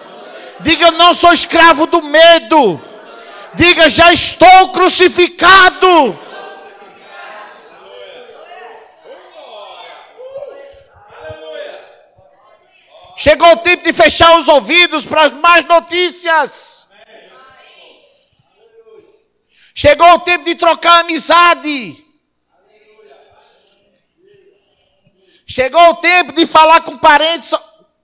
Diga 0.61 0.87
eu 0.87 0.93
não 0.93 1.15
sou 1.15 1.33
escravo 1.33 1.87
do 1.87 2.03
medo. 2.03 2.81
Diga 3.55 3.89
já 3.89 4.13
estou 4.13 4.71
crucificado. 4.71 6.19
Chegou 13.17 13.51
o 13.51 13.57
tempo 13.57 13.83
de 13.83 13.93
fechar 13.93 14.39
os 14.39 14.47
ouvidos 14.47 15.05
para 15.05 15.25
as 15.25 15.33
más 15.33 15.65
notícias. 15.65 16.78
Chegou 19.81 20.13
o 20.15 20.19
tempo 20.19 20.45
de 20.45 20.57
trocar 20.57 21.03
amizade. 21.03 22.05
Chegou 25.47 25.91
o 25.91 25.95
tempo 25.95 26.33
de 26.33 26.49
falar 26.49 26.81
com 26.81 26.99
parentes, 26.99 27.55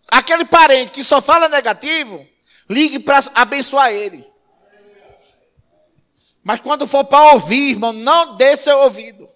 aquele 0.06 0.44
parente 0.44 0.92
que 0.92 1.02
só 1.02 1.20
fala 1.20 1.48
negativo, 1.48 2.24
ligue 2.70 3.00
para 3.00 3.18
abençoar 3.34 3.90
ele. 3.90 4.24
Mas 6.44 6.60
quando 6.60 6.86
for 6.86 7.06
para 7.06 7.32
ouvir, 7.32 7.70
irmão, 7.70 7.92
não 7.92 8.36
dê 8.36 8.56
seu 8.56 8.78
ouvido. 8.78 9.28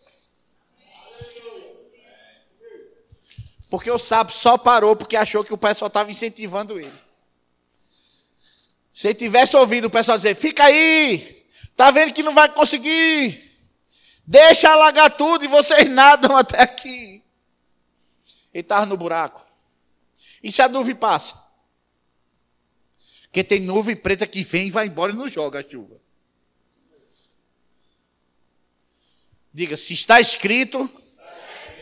Porque 3.69 3.91
o 3.91 3.99
sábio 3.99 4.33
só 4.33 4.57
parou 4.57 4.95
porque 4.95 5.17
achou 5.17 5.43
que 5.43 5.53
o 5.53 5.59
pessoal 5.59 5.89
estava 5.89 6.09
incentivando 6.09 6.79
ele. 6.79 7.03
Se 8.93 9.09
ele 9.09 9.19
tivesse 9.19 9.57
ouvido 9.57 9.87
o 9.87 9.91
pessoal 9.91 10.17
dizer, 10.17 10.37
fica 10.37 10.67
aí, 10.67 11.38
tá 11.79 11.93
vendo 11.93 12.13
que 12.13 12.25
não 12.25 12.35
vai 12.35 12.53
conseguir, 12.53 13.55
deixa 14.27 14.69
alagar 14.69 15.17
tudo 15.17 15.45
e 15.45 15.49
vocês 15.49 15.87
nadam 15.89 16.37
até 16.37 16.61
aqui. 16.61 17.23
Ele 18.53 18.63
estava 18.63 18.85
no 18.85 18.97
buraco. 18.97 19.47
E 20.43 20.51
se 20.51 20.61
a 20.61 20.69
nuvem 20.69 20.97
passa? 20.97 21.41
Porque 23.23 23.45
tem 23.45 23.61
nuvem 23.61 23.95
preta 23.95 24.27
que 24.27 24.43
vem 24.43 24.67
e 24.67 24.71
vai 24.73 24.87
embora 24.87 25.13
e 25.13 25.15
não 25.15 25.29
joga 25.29 25.61
a 25.61 25.63
chuva. 25.63 26.01
Diga, 29.55 29.77
se 29.77 29.95
está 29.95 30.21
escrito, 30.21 30.91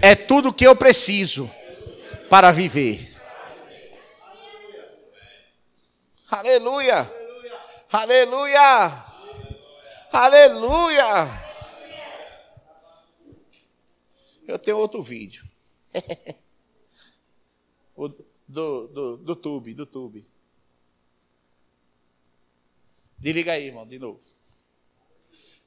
é 0.02 0.14
tudo 0.14 0.50
o 0.50 0.52
que 0.52 0.66
eu 0.66 0.76
preciso 0.76 1.50
para 2.28 2.52
viver. 2.52 3.16
Aleluia! 6.30 7.10
Aleluia! 7.90 9.05
Aleluia! 10.16 11.28
Eu 14.48 14.58
tenho 14.58 14.78
outro 14.78 15.02
vídeo. 15.02 15.46
do, 18.48 18.86
do, 18.88 19.16
do 19.18 19.36
tube, 19.36 19.74
do 19.74 19.84
tube. 19.84 20.26
Desliga 23.18 23.52
aí, 23.52 23.66
irmão, 23.66 23.86
de 23.86 23.98
novo. 23.98 24.22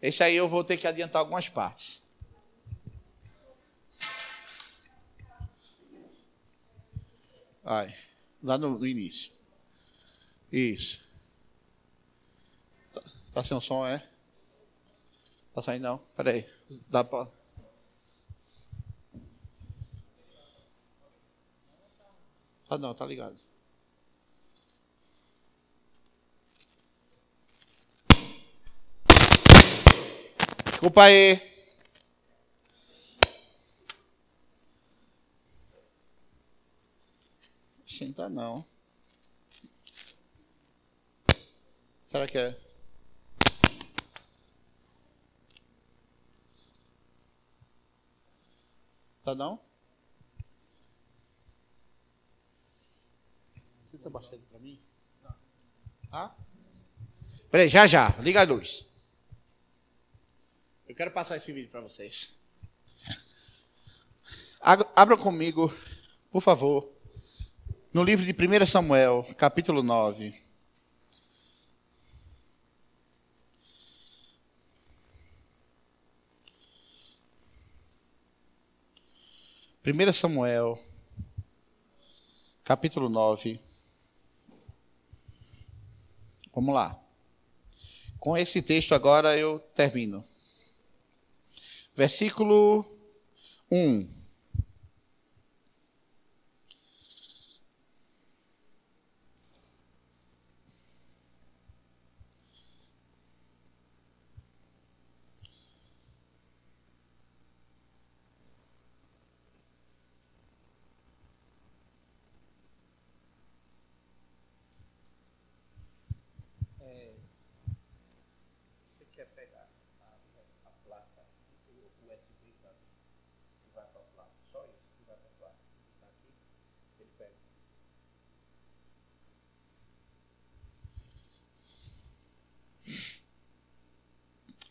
Esse 0.02 0.24
aí 0.24 0.36
eu 0.36 0.50
vou 0.50 0.64
ter 0.64 0.78
que 0.78 0.88
adiantar 0.88 1.20
algumas 1.20 1.48
partes. 1.48 2.02
Ai, 7.64 7.96
lá 8.42 8.58
no, 8.58 8.80
no 8.80 8.88
início. 8.88 9.32
Isso. 10.52 11.08
Tá, 12.92 13.04
tá 13.32 13.44
sem 13.44 13.62
som, 13.62 13.86
é? 13.86 14.09
Tá 15.60 15.64
saindo 15.64 15.84
não? 15.84 15.98
Peraí. 16.16 16.46
Dá 16.88 17.04
pra... 17.04 17.28
Ah 22.70 22.78
não, 22.78 22.96
tá 22.96 23.06
ligado. 23.06 23.38
Desculpa 30.66 31.04
aí. 31.04 31.42
Senta 37.86 38.30
não. 38.30 38.66
Será 42.06 42.26
que 42.26 42.38
é? 42.38 42.69
Tá 49.30 49.36
não? 49.36 49.60
Você 53.86 53.98
tá 54.00 54.10
baixando 54.10 54.42
para 54.50 54.58
mim? 54.58 54.82
Ah? 56.12 56.34
Peraí, 57.52 57.70
já 57.70 57.86
já. 57.86 58.10
Liga 58.22 58.42
a 58.42 58.44
luz. 58.44 58.88
Eu 60.88 60.96
quero 60.96 61.12
passar 61.12 61.38
esse 61.38 61.54
vídeo 61.54 61.70
para 61.70 61.82
vocês. 61.82 62.36
Abra 64.60 65.16
comigo, 65.16 65.72
por 66.32 66.42
favor, 66.42 66.92
no 67.94 68.04
livro 68.04 68.26
de 68.26 68.34
1 68.34 68.66
Samuel, 68.66 69.28
capítulo 69.38 69.84
9. 69.84 70.49
Primeira 79.82 80.12
Samuel, 80.12 80.78
capítulo 82.66 83.08
9. 83.08 83.62
Vamos 86.54 86.76
lá. 86.76 87.00
Com 88.20 88.36
esse 88.36 88.62
texto 88.62 88.94
agora 88.94 89.38
eu 89.38 89.58
termino 89.58 90.26
versículo 91.96 92.86
1. 93.72 94.19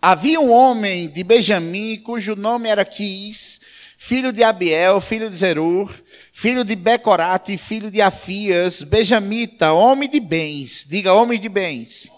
Havia 0.00 0.40
um 0.40 0.52
homem 0.52 1.08
de 1.08 1.24
Benjamim, 1.24 1.96
cujo 1.96 2.36
nome 2.36 2.68
era 2.68 2.84
Quis, 2.84 3.60
filho 3.98 4.32
de 4.32 4.44
Abiel, 4.44 5.00
filho 5.00 5.28
de 5.28 5.36
Zerur, 5.36 5.92
filho 6.32 6.62
de 6.62 6.76
Becorate, 6.76 7.58
filho 7.58 7.90
de 7.90 8.00
Afias, 8.00 8.84
Benjamita, 8.84 9.72
homem 9.72 10.08
de 10.08 10.20
bens. 10.20 10.86
Diga, 10.88 11.14
homem 11.14 11.40
de 11.40 11.48
bens. 11.48 12.08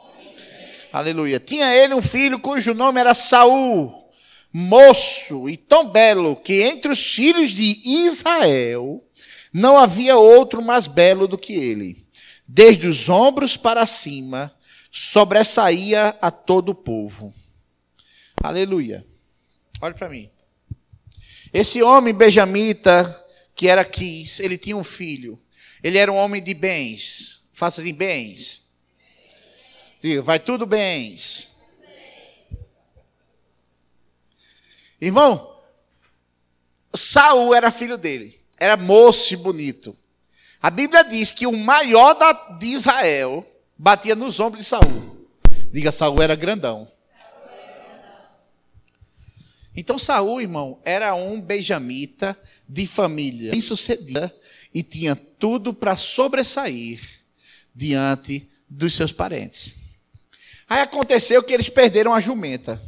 Aleluia. 0.92 1.40
Tinha 1.40 1.74
ele 1.74 1.94
um 1.94 2.02
filho 2.02 2.38
cujo 2.38 2.74
nome 2.74 3.00
era 3.00 3.14
Saul, 3.14 4.10
moço 4.52 5.48
e 5.48 5.56
tão 5.56 5.88
belo 5.88 6.36
que 6.36 6.60
entre 6.60 6.92
os 6.92 7.02
filhos 7.14 7.52
de 7.52 7.80
Israel 7.82 9.02
não 9.50 9.78
havia 9.78 10.18
outro 10.18 10.60
mais 10.60 10.86
belo 10.86 11.26
do 11.26 11.38
que 11.38 11.54
ele. 11.54 12.06
Desde 12.46 12.86
os 12.86 13.08
ombros 13.08 13.56
para 13.56 13.86
cima, 13.86 14.54
sobressaía 14.92 16.14
a 16.20 16.30
todo 16.30 16.70
o 16.70 16.74
povo. 16.74 17.32
Aleluia. 18.42 19.06
Olhe 19.80 19.94
para 19.94 20.08
mim. 20.08 20.30
Esse 21.52 21.82
homem 21.82 22.14
benjamita, 22.14 23.26
que 23.54 23.68
era 23.68 23.84
Quis, 23.84 24.40
ele 24.40 24.56
tinha 24.56 24.76
um 24.76 24.84
filho. 24.84 25.38
Ele 25.82 25.98
era 25.98 26.10
um 26.10 26.16
homem 26.16 26.42
de 26.42 26.54
bens. 26.54 27.42
Faça 27.52 27.82
de 27.82 27.92
bens. 27.92 28.66
Diga, 30.02 30.22
vai 30.22 30.38
tudo 30.38 30.64
bens. 30.64 31.50
Irmão, 34.98 35.58
Saul 36.94 37.54
era 37.54 37.70
filho 37.70 37.98
dele. 37.98 38.38
Era 38.58 38.76
moço 38.76 39.32
e 39.34 39.36
bonito. 39.36 39.96
A 40.62 40.70
Bíblia 40.70 41.02
diz 41.04 41.30
que 41.30 41.46
o 41.46 41.52
maior 41.52 42.16
de 42.58 42.66
Israel 42.66 43.46
batia 43.76 44.14
nos 44.14 44.40
ombros 44.40 44.64
de 44.64 44.68
Saul. 44.68 45.26
Diga, 45.72 45.92
Saul 45.92 46.22
era 46.22 46.34
grandão. 46.34 46.90
Então 49.74 49.98
Saul, 49.98 50.40
irmão, 50.40 50.80
era 50.84 51.14
um 51.14 51.40
benjamita 51.40 52.38
de 52.68 52.86
família 52.86 53.52
bem-sucedida 53.52 54.34
e 54.74 54.82
tinha 54.82 55.14
tudo 55.14 55.72
para 55.72 55.96
sobressair 55.96 57.00
diante 57.74 58.48
dos 58.68 58.94
seus 58.94 59.12
parentes. 59.12 59.74
Aí 60.68 60.80
aconteceu 60.80 61.42
que 61.42 61.52
eles 61.52 61.68
perderam 61.68 62.14
a 62.14 62.20
jumenta. 62.20 62.80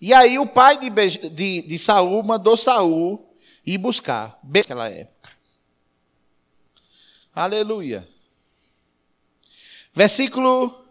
E 0.00 0.12
aí 0.12 0.38
o 0.38 0.46
pai 0.46 0.78
de, 0.78 1.30
de, 1.30 1.62
de 1.62 1.78
Saul 1.78 2.22
mandou 2.22 2.56
Saul 2.56 3.34
ir 3.64 3.78
buscar 3.78 4.38
naquela 4.44 4.88
época. 4.88 5.30
Aleluia. 7.34 8.06
Versículo 9.94 10.86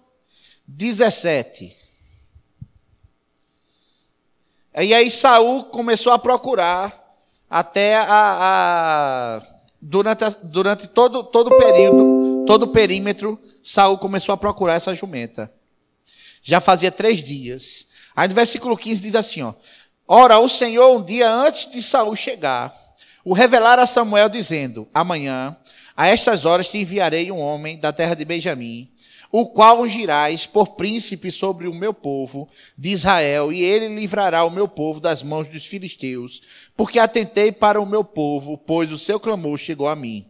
17. 0.68 1.83
E 4.76 4.94
aí 4.94 5.12
Saul 5.12 5.66
começou 5.66 6.12
a 6.12 6.20
procurar 6.20 7.16
até 7.50 7.96
a, 7.96 8.06
a 8.10 9.42
durante, 9.80 10.24
a, 10.24 10.30
durante 10.30 10.88
todo, 10.88 11.24
todo 11.24 11.54
o 11.54 11.58
período, 11.58 12.46
todo 12.46 12.64
o 12.64 12.68
perímetro, 12.70 13.40
Saul 13.64 13.98
começou 13.98 14.34
a 14.34 14.38
procurar 14.38 14.76
essa 14.76 14.96
jumenta. 14.96 15.52
Já 16.42 16.60
fazia 16.60 16.92
três 16.92 17.22
dias. 17.22 17.88
Aí 18.16 18.28
no 18.28 18.34
versículo 18.34 18.76
15 18.76 19.02
diz 19.02 19.16
assim: 19.16 19.44
ó, 19.44 19.54
Ora, 20.08 20.40
o 20.40 20.50
Senhor, 20.50 20.98
um 20.98 21.04
dia 21.04 21.30
antes 21.30 21.72
de 21.72 21.82
Saul 21.82 22.16
chegar, 22.16 22.74
o 23.24 23.34
revelara 23.34 23.84
a 23.84 23.88
Samuel, 23.88 24.30
dizendo: 24.30 24.88
Amanhã, 24.94 25.56
a 25.96 26.08
estas 26.08 26.46
horas 26.46 26.70
te 26.70 26.80
enviarei 26.80 27.32
um 27.32 27.40
homem 27.40 27.78
da 27.78 27.94
terra 27.94 28.16
de 28.16 28.26
Benjamim, 28.26 28.90
o 29.36 29.48
qual 29.48 29.82
ungirás 29.82 30.46
por 30.46 30.76
príncipe 30.76 31.32
sobre 31.32 31.68
o 31.68 31.74
meu 31.74 31.92
povo 31.92 32.48
de 32.78 32.92
Israel, 32.92 33.52
e 33.52 33.64
ele 33.64 33.88
livrará 33.88 34.46
o 34.46 34.52
meu 34.52 34.68
povo 34.68 35.00
das 35.00 35.24
mãos 35.24 35.48
dos 35.48 35.66
filisteus, 35.66 36.44
porque 36.78 37.00
atentei 37.00 37.52
para 37.52 37.82
o 37.82 37.86
meu 37.86 38.04
povo, 38.04 38.60
pois 38.60 38.92
o 38.92 38.98
seu 38.98 39.20
clamor 39.20 39.58
chegou 39.58 39.88
a 39.88 39.96
mim. 39.96 40.28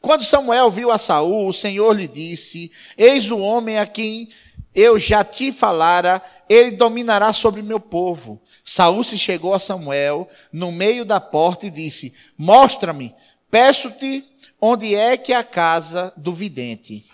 Quando 0.00 0.22
Samuel 0.22 0.70
viu 0.70 0.92
a 0.92 0.98
Saul, 0.98 1.48
o 1.48 1.52
Senhor 1.52 1.96
lhe 1.96 2.06
disse: 2.06 2.70
Eis 2.96 3.28
o 3.28 3.40
homem 3.40 3.76
a 3.76 3.86
quem 3.86 4.28
eu 4.72 5.00
já 5.00 5.24
te 5.24 5.50
falara, 5.50 6.22
ele 6.48 6.70
dominará 6.70 7.32
sobre 7.32 7.60
meu 7.60 7.80
povo. 7.80 8.40
Saul 8.64 9.02
se 9.02 9.18
chegou 9.18 9.52
a 9.52 9.58
Samuel 9.58 10.28
no 10.52 10.70
meio 10.70 11.04
da 11.04 11.20
porta 11.20 11.66
e 11.66 11.70
disse: 11.70 12.14
Mostra-me, 12.38 13.12
peço-te 13.50 14.24
onde 14.60 14.94
é 14.94 15.16
que 15.16 15.32
é 15.32 15.36
a 15.36 15.42
casa 15.42 16.12
do 16.16 16.32
vidente. 16.32 17.04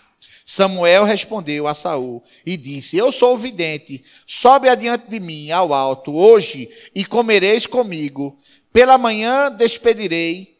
Samuel 0.45 1.03
respondeu 1.03 1.67
a 1.67 1.73
Saul 1.73 2.23
e 2.45 2.57
disse: 2.57 2.97
Eu 2.97 3.11
sou 3.11 3.35
o 3.35 3.37
vidente, 3.37 4.03
sobe 4.25 4.67
adiante 4.67 5.07
de 5.07 5.19
mim 5.19 5.51
ao 5.51 5.73
alto 5.73 6.15
hoje 6.15 6.69
e 6.93 7.05
comereis 7.05 7.65
comigo. 7.65 8.37
Pela 8.73 8.97
manhã 8.97 9.51
despedirei 9.51 10.57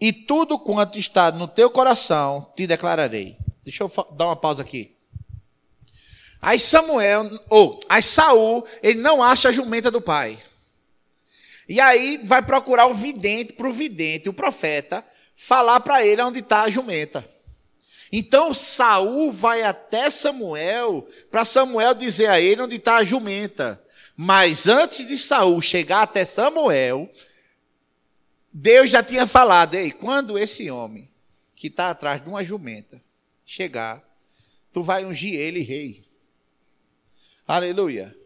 e 0.00 0.12
tudo 0.12 0.58
quanto 0.58 0.98
está 0.98 1.30
no 1.30 1.48
teu 1.48 1.70
coração 1.70 2.52
te 2.56 2.66
declararei. 2.66 3.36
Deixa 3.64 3.84
eu 3.84 3.92
dar 4.16 4.26
uma 4.26 4.36
pausa 4.36 4.62
aqui. 4.62 4.94
Aí 6.40 6.58
Samuel, 6.58 7.30
ou 7.48 7.80
aí 7.88 8.02
Saul, 8.02 8.64
ele 8.82 9.00
não 9.00 9.22
acha 9.22 9.48
a 9.48 9.52
jumenta 9.52 9.90
do 9.90 10.00
pai. 10.00 10.38
E 11.68 11.80
aí 11.80 12.20
vai 12.22 12.42
procurar 12.42 12.86
o 12.86 12.94
vidente, 12.94 13.52
para 13.52 13.68
o 13.68 13.72
vidente, 13.72 14.28
o 14.28 14.32
profeta, 14.32 15.04
falar 15.34 15.80
para 15.80 16.04
ele 16.04 16.22
onde 16.22 16.38
está 16.40 16.62
a 16.62 16.70
jumenta. 16.70 17.28
Então 18.12 18.54
Saul 18.54 19.32
vai 19.32 19.62
até 19.62 20.10
Samuel 20.10 21.06
para 21.30 21.44
Samuel 21.44 21.94
dizer 21.94 22.28
a 22.28 22.40
ele 22.40 22.62
onde 22.62 22.76
está 22.76 22.96
a 22.96 23.04
jumenta. 23.04 23.82
Mas 24.16 24.66
antes 24.66 25.06
de 25.06 25.18
Saul 25.18 25.60
chegar 25.60 26.02
até 26.02 26.24
Samuel, 26.24 27.10
Deus 28.52 28.90
já 28.90 29.02
tinha 29.02 29.26
falado: 29.26 29.74
Ei, 29.74 29.90
quando 29.90 30.38
esse 30.38 30.70
homem 30.70 31.10
que 31.54 31.66
está 31.66 31.90
atrás 31.90 32.22
de 32.22 32.28
uma 32.28 32.44
jumenta 32.44 33.02
chegar, 33.44 34.02
tu 34.72 34.82
vai 34.82 35.04
ungir 35.04 35.34
ele 35.34 35.60
rei. 35.60 36.04
Aleluia. 37.46 38.16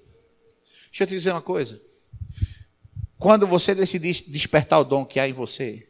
Deixa 0.87 1.05
eu 1.05 1.07
te 1.07 1.11
dizer 1.11 1.31
uma 1.31 1.43
coisa. 1.43 1.81
Quando 3.19 3.47
você 3.47 3.75
decidir 3.75 4.25
despertar 4.29 4.81
o 4.81 4.85
dom 4.85 5.05
que 5.05 5.21
há 5.21 5.29
em 5.29 5.33
você, 5.33 5.87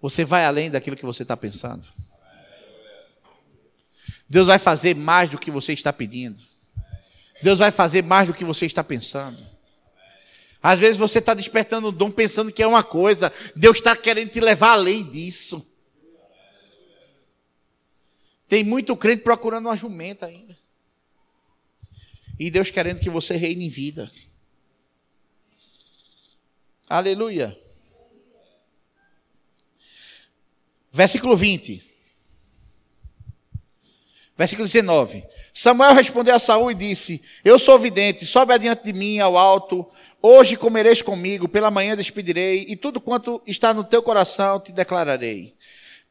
você 0.00 0.24
vai 0.24 0.44
além 0.44 0.70
daquilo 0.70 0.96
que 0.96 1.06
você 1.06 1.22
está 1.22 1.36
pensando. 1.36 1.86
Deus 4.28 4.46
vai 4.46 4.58
fazer 4.58 4.94
mais 4.94 5.30
do 5.30 5.38
que 5.38 5.50
você 5.50 5.72
está 5.72 5.92
pedindo. 5.92 6.40
Deus 7.42 7.58
vai 7.58 7.70
fazer 7.70 8.02
mais 8.02 8.28
do 8.28 8.34
que 8.34 8.44
você 8.44 8.66
está 8.66 8.82
pensando. 8.82 9.44
Às 10.62 10.78
vezes 10.78 10.96
você 10.96 11.18
está 11.18 11.34
despertando 11.34 11.88
o 11.88 11.92
dom 11.92 12.10
pensando 12.10 12.52
que 12.52 12.62
é 12.62 12.66
uma 12.66 12.82
coisa, 12.82 13.32
Deus 13.54 13.76
está 13.76 13.94
querendo 13.94 14.30
te 14.30 14.40
levar 14.40 14.72
além 14.72 15.08
disso. 15.08 15.64
Tem 18.48 18.64
muito 18.64 18.96
crente 18.96 19.22
procurando 19.22 19.66
uma 19.66 19.76
jumenta 19.76 20.26
ainda. 20.26 20.56
E 22.38 22.50
Deus 22.50 22.70
querendo 22.70 23.00
que 23.00 23.10
você 23.10 23.36
reine 23.36 23.66
em 23.66 23.70
vida. 23.70 24.10
Aleluia. 26.88 27.58
Versículo 30.92 31.36
20. 31.36 31.95
Versículo 34.36 34.66
19. 34.66 35.24
Samuel 35.54 35.94
respondeu 35.94 36.34
a 36.34 36.38
Saul 36.38 36.70
e 36.70 36.74
disse: 36.74 37.22
Eu 37.44 37.58
sou 37.58 37.78
vidente, 37.78 38.26
sobe 38.26 38.52
adiante 38.52 38.84
de 38.84 38.92
mim 38.92 39.18
ao 39.18 39.38
alto. 39.38 39.86
Hoje 40.20 40.56
comereis 40.56 41.00
comigo, 41.00 41.48
pela 41.48 41.70
manhã 41.70 41.96
despedirei, 41.96 42.66
e 42.68 42.76
tudo 42.76 43.00
quanto 43.00 43.40
está 43.46 43.72
no 43.72 43.84
teu 43.84 44.02
coração 44.02 44.60
te 44.60 44.72
declararei. 44.72 45.54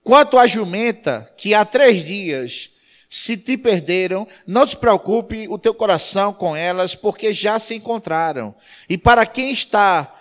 Quanto 0.03 0.38
à 0.38 0.47
jumenta, 0.47 1.32
que 1.36 1.53
há 1.53 1.65
três 1.65 2.05
dias 2.05 2.69
se 3.09 3.38
te 3.38 3.57
perderam, 3.57 4.28
não 4.45 4.65
te 4.65 4.76
preocupe 4.76 5.47
o 5.47 5.57
teu 5.57 5.73
coração 5.73 6.34
com 6.34 6.55
elas, 6.55 6.95
porque 6.95 7.34
já 7.34 7.59
se 7.59 7.76
encontraram. 7.76 8.55
E 8.89 8.97
para 8.97 9.26
quem 9.26 9.51
está 9.51 10.13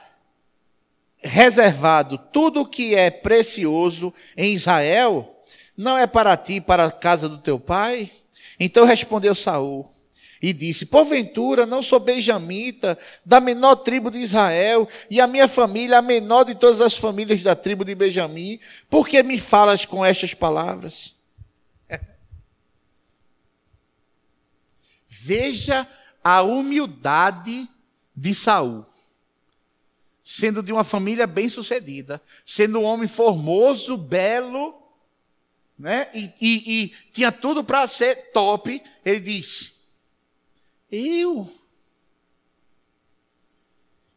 reservado 1.22 2.18
tudo 2.18 2.60
o 2.60 2.66
que 2.66 2.94
é 2.94 3.10
precioso 3.10 4.12
em 4.36 4.52
Israel, 4.52 5.33
não 5.76 5.98
é 5.98 6.06
para 6.06 6.36
ti, 6.36 6.60
para 6.60 6.86
a 6.86 6.90
casa 6.90 7.28
do 7.28 7.38
teu 7.38 7.58
pai? 7.58 8.10
Então 8.58 8.84
respondeu 8.84 9.34
Saul 9.34 9.90
e 10.40 10.52
disse: 10.52 10.84
Porventura 10.84 11.64
não 11.64 11.82
sou 11.82 11.98
benjamita, 11.98 12.98
da 13.24 13.40
menor 13.40 13.76
tribo 13.76 14.10
de 14.10 14.18
Israel, 14.18 14.86
e 15.10 15.20
a 15.20 15.26
minha 15.26 15.48
família 15.48 15.98
a 15.98 16.02
menor 16.02 16.44
de 16.44 16.54
todas 16.54 16.82
as 16.82 16.96
famílias 16.96 17.42
da 17.42 17.56
tribo 17.56 17.84
de 17.84 17.94
Benjamim, 17.94 18.60
por 18.90 19.08
que 19.08 19.22
me 19.22 19.38
falas 19.38 19.86
com 19.86 20.04
estas 20.04 20.34
palavras? 20.34 21.14
Veja 25.08 25.88
a 26.22 26.42
humildade 26.42 27.66
de 28.14 28.34
Saul. 28.34 28.84
Sendo 30.22 30.62
de 30.62 30.72
uma 30.72 30.84
família 30.84 31.26
bem-sucedida, 31.26 32.20
sendo 32.44 32.80
um 32.80 32.84
homem 32.84 33.08
formoso, 33.08 33.96
belo, 33.96 34.83
né? 35.78 36.08
E, 36.14 36.32
e, 36.40 36.84
e 36.84 36.88
tinha 37.12 37.32
tudo 37.32 37.64
para 37.64 37.86
ser 37.86 38.32
top. 38.32 38.82
Ele 39.04 39.20
disse: 39.20 39.72
Eu. 40.90 41.50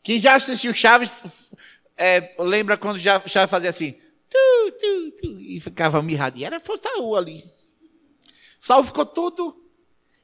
Quem 0.03 0.19
já 0.19 0.35
assistiu 0.35 0.73
Chaves, 0.73 1.11
é, 1.97 2.33
lembra 2.39 2.77
quando 2.77 2.97
já 2.97 3.19
Chaves 3.27 3.51
fazia 3.51 3.69
assim, 3.69 3.91
tu, 4.29 4.71
tu, 4.79 5.11
tu, 5.11 5.39
e 5.41 5.59
ficava 5.59 6.01
mirradinho. 6.01 6.45
Era 6.45 6.61
Fortaú 6.61 7.15
ali. 7.15 7.43
Saul 8.61 8.83
ficou 8.83 9.05
todo. 9.05 9.63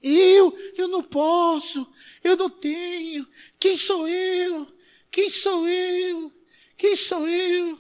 Eu, 0.02 0.58
eu 0.78 0.88
não 0.90 1.02
posso, 1.02 1.88
eu 2.24 2.36
não 2.36 2.50
tenho. 2.50 3.26
Quem 3.58 3.78
sou 3.78 4.08
eu? 4.08 4.68
Quem 5.10 5.30
sou 5.30 5.68
eu? 5.68 6.32
Quem 6.78 6.96
sou 6.96 7.28
eu? 7.28 7.80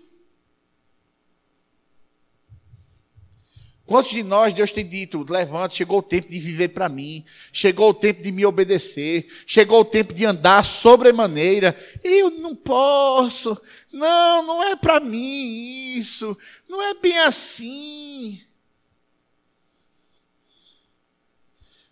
Quantos 3.86 4.12
de 4.12 4.24
nós 4.24 4.54
Deus 4.54 4.72
tem 4.72 4.88
dito, 4.88 5.26
levante, 5.30 5.76
chegou 5.76 6.00
o 6.00 6.04
tempo 6.04 6.30
de 6.30 6.40
viver 6.40 6.70
para 6.70 6.88
mim, 6.88 7.26
chegou 7.52 7.90
o 7.90 7.94
tempo 7.94 8.24
de 8.24 8.32
me 8.32 8.46
obedecer, 8.46 9.28
chegou 9.46 9.82
o 9.82 9.86
tempo 9.86 10.14
de 10.14 10.26
andar 10.26 10.64
sobremaneira. 10.64 11.76
Eu 12.02 12.32
não 12.32 12.56
posso, 12.56 13.60
não, 13.92 14.44
não 14.44 14.64
é 14.64 14.78
para 14.78 15.02
mim 15.02 15.98
isso, 15.98 16.38
não 16.68 16.82
é 16.82 16.94
bem 16.94 17.20
assim. 17.20 18.42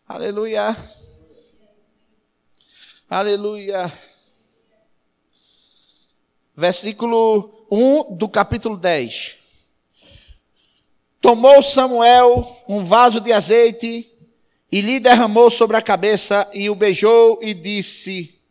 Aleluia. 0.07 0.75
Aleluia. 3.09 3.91
Versículo 6.55 7.67
1 7.69 8.15
do 8.15 8.29
capítulo 8.29 8.77
10. 8.77 9.40
Tomou 11.21 11.61
Samuel 11.61 12.63
um 12.67 12.83
vaso 12.83 13.21
de 13.21 13.31
azeite 13.31 14.11
e 14.71 14.81
lhe 14.81 14.99
derramou 14.99 15.51
sobre 15.51 15.77
a 15.77 15.81
cabeça 15.81 16.49
e 16.51 16.67
o 16.67 16.73
beijou 16.73 17.39
e 17.43 17.53
disse: 17.53 18.41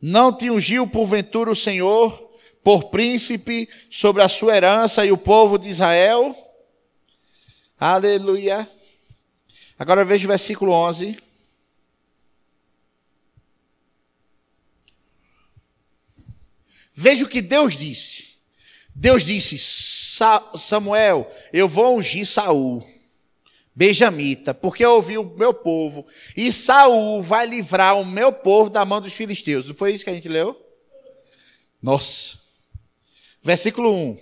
Não 0.00 0.34
te 0.34 0.50
ungiu 0.50 0.88
porventura 0.88 1.50
o 1.50 1.56
Senhor 1.56 2.30
por 2.64 2.84
príncipe 2.84 3.68
sobre 3.90 4.22
a 4.22 4.28
sua 4.28 4.56
herança 4.56 5.04
e 5.04 5.12
o 5.12 5.18
povo 5.18 5.58
de 5.58 5.68
Israel? 5.68 6.34
Aleluia. 7.78 8.66
Agora 9.78 10.02
veja 10.02 10.24
o 10.24 10.28
versículo 10.28 10.72
11. 10.72 11.18
Veja 16.94 17.24
o 17.24 17.28
que 17.28 17.42
Deus 17.42 17.76
disse. 17.76 18.31
Deus 18.94 19.24
disse: 19.24 19.58
Samuel, 19.58 21.30
eu 21.52 21.68
vou 21.68 21.96
ungir 21.96 22.26
Saul, 22.26 22.86
benjamita, 23.74 24.52
porque 24.52 24.84
eu 24.84 24.92
ouvi 24.92 25.16
o 25.18 25.24
meu 25.24 25.54
povo, 25.54 26.06
e 26.36 26.52
Saul 26.52 27.22
vai 27.22 27.46
livrar 27.46 27.98
o 27.98 28.04
meu 28.04 28.32
povo 28.32 28.70
da 28.70 28.84
mão 28.84 29.00
dos 29.00 29.12
filisteus. 29.12 29.66
Não 29.66 29.74
foi 29.74 29.92
isso 29.92 30.04
que 30.04 30.10
a 30.10 30.14
gente 30.14 30.28
leu? 30.28 30.60
Nossa. 31.82 32.38
Versículo 33.42 33.92
1. 33.92 34.18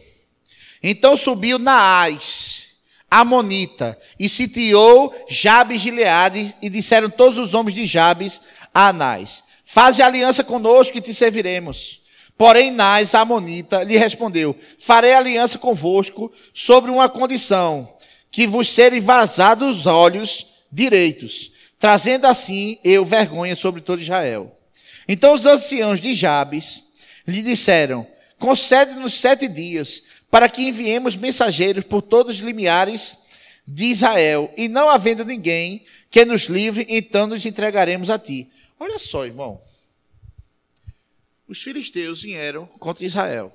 Então 0.83 1.17
subiu 1.17 1.59
Naás, 1.59 2.69
Amonita, 3.11 3.99
e 4.19 4.29
sitiou 4.29 5.15
Jabes 5.29 5.83
Gileade, 5.83 6.57
e 6.63 6.71
disseram 6.71 7.11
todos 7.11 7.39
os 7.39 7.53
homens 7.53 7.75
de 7.75 7.87
Jabes 7.87 8.41
a 8.73 8.89
Anás: 8.89 9.45
Faze 9.65 10.01
aliança 10.01 10.43
conosco 10.43 10.97
e 10.97 11.01
te 11.01 11.13
serviremos. 11.13 12.00
Porém, 12.41 12.75
a 12.81 13.21
Amonita, 13.21 13.83
lhe 13.83 13.99
respondeu: 13.99 14.57
Farei 14.79 15.13
aliança 15.13 15.59
convosco 15.59 16.33
sobre 16.55 16.91
uma 16.91 17.07
condição, 17.07 17.87
que 18.31 18.47
vos 18.47 18.67
serem 18.67 18.99
vazados 18.99 19.81
os 19.81 19.87
olhos 19.87 20.47
direitos, 20.73 21.53
trazendo 21.79 22.27
assim 22.27 22.79
eu 22.83 23.05
vergonha 23.05 23.55
sobre 23.55 23.83
todo 23.83 24.01
Israel. 24.01 24.57
Então 25.07 25.35
os 25.35 25.45
anciãos 25.45 26.01
de 26.01 26.15
Jabes 26.15 26.83
lhe 27.29 27.43
disseram: 27.43 28.07
Concede-nos 28.39 29.13
sete 29.13 29.47
dias, 29.47 30.03
para 30.31 30.49
que 30.49 30.67
enviemos 30.67 31.17
mensageiros 31.17 31.85
por 31.85 32.01
todos 32.01 32.39
os 32.39 32.43
limiares 32.43 33.19
de 33.69 33.85
Israel, 33.85 34.51
e 34.57 34.67
não 34.67 34.89
havendo 34.89 35.27
ninguém 35.27 35.85
que 36.11 36.25
nos 36.25 36.45
livre, 36.45 36.87
então 36.89 37.27
nos 37.27 37.45
entregaremos 37.45 38.09
a 38.09 38.19
ti. 38.19 38.49
Olha 38.79 38.99
só, 38.99 39.27
irmão 39.27 39.61
os 41.51 41.61
filisteus 41.61 42.23
vieram 42.23 42.65
contra 42.65 43.05
Israel. 43.05 43.53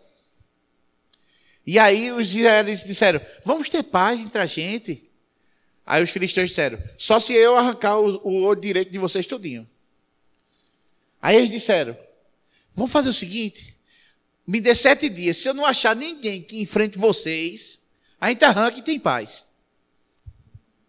E 1.66 1.80
aí 1.80 2.12
os 2.12 2.36
israelitas 2.36 2.84
disseram: 2.84 3.22
Vamos 3.46 3.70
ter 3.70 3.84
paz 3.84 4.20
entre 4.20 4.42
a 4.42 4.46
gente. 4.46 5.10
Aí 5.86 6.04
os 6.04 6.10
filisteus 6.10 6.50
disseram: 6.50 6.78
Só 6.98 7.22
se 7.22 7.32
eu 7.32 7.56
arrancar 7.56 7.98
o, 7.98 8.48
o 8.50 8.54
direito 8.54 8.92
de 8.92 9.00
vocês 9.00 9.26
tudinho. 9.26 9.68
Aí 11.22 11.38
eles 11.38 11.50
disseram: 11.50 11.98
Vamos 12.76 12.92
fazer 12.92 13.08
o 13.08 13.14
seguinte: 13.14 13.74
me 14.46 14.60
dê 14.60 14.76
sete 14.76 15.08
dias. 15.08 15.38
Se 15.38 15.48
eu 15.48 15.54
não 15.54 15.66
achar 15.66 15.96
ninguém 15.96 16.44
que 16.44 16.60
enfrente 16.60 16.98
vocês, 16.98 17.80
a 18.20 18.28
gente 18.28 18.44
arranca 18.44 18.78
e 18.78 18.84
tem 18.84 19.00
paz. 19.00 19.46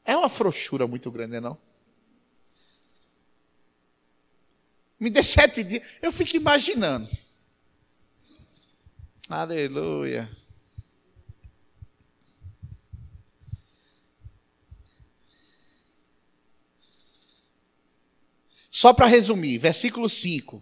É 0.05 0.17
uma 0.17 0.29
frouxura 0.29 0.89
muito 0.89 1.09
grande, 1.09 1.39
não? 1.39 1.57
Me 5.07 5.11
dê 5.11 5.23
sete 5.23 5.63
dias. 5.63 5.85
Eu 6.03 6.11
fico 6.11 6.37
imaginando. 6.37 7.09
Aleluia. 9.29 10.29
Só 18.69 18.93
para 18.93 19.07
resumir, 19.07 19.59
versículo 19.59 20.09
5. 20.09 20.61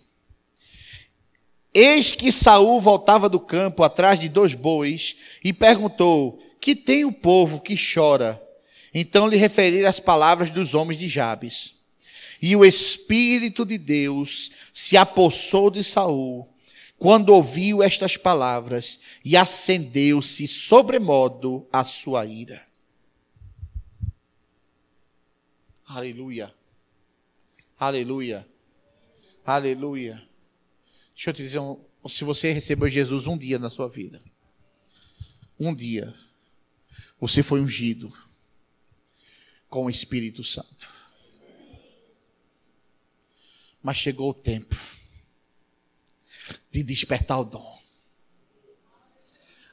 Eis 1.73 2.13
que 2.13 2.31
Saul 2.31 2.83
voltava 2.83 3.31
do 3.31 3.41
campo 3.41 3.83
atrás 3.83 4.21
de 4.21 4.29
dois 4.29 4.53
bois 4.53 5.17
e 5.43 5.55
perguntou: 5.55 6.39
Que 6.61 6.77
tem 6.77 7.07
o 7.07 7.13
povo 7.13 7.63
que 7.63 7.77
chora? 7.77 8.47
Então 8.93 9.27
lhe 9.27 9.39
referiram 9.39 9.89
as 9.89 9.99
palavras 9.99 10.51
dos 10.51 10.75
homens 10.75 11.01
de 11.01 11.09
Jabes. 11.09 11.74
E 12.47 12.55
o 12.55 12.63
Espírito 12.63 13.65
de 13.65 13.79
Deus 13.79 14.51
se 14.75 14.99
apossou 14.99 15.71
de 15.71 15.83
Saul 15.83 16.47
quando 16.99 17.31
ouviu 17.31 17.83
estas 17.83 18.19
palavras 18.19 19.01
e 19.25 19.35
acendeu-se 19.35 20.47
sobremodo 20.47 21.67
a 21.73 21.83
sua 21.85 22.27
ira. 22.27 22.63
Aleluia. 25.87 26.55
Aleluia. 27.81 28.47
Aleluia. 29.47 30.23
Deixa 31.15 31.31
eu 31.31 31.35
te 31.35 31.43
dizer, 31.43 31.63
se 32.07 32.25
você 32.25 32.53
recebeu 32.53 32.91
Jesus 32.91 33.27
um 33.27 33.39
dia 33.39 33.59
na 33.59 33.71
sua 33.71 33.89
vida, 33.89 34.21
um 35.59 35.75
dia, 35.75 36.15
você 37.19 37.43
foi 37.43 37.63
ungido 37.63 38.13
com 39.67 39.87
o 39.87 39.91
Espírito 39.91 40.45
Santo. 40.45 40.93
Mas 43.85 43.99
chegou 43.99 44.31
o 44.31 44.35
tempo 44.35 44.75
de 46.73 46.83
despertar 46.83 47.39
o 47.39 47.45
dom. 47.45 47.79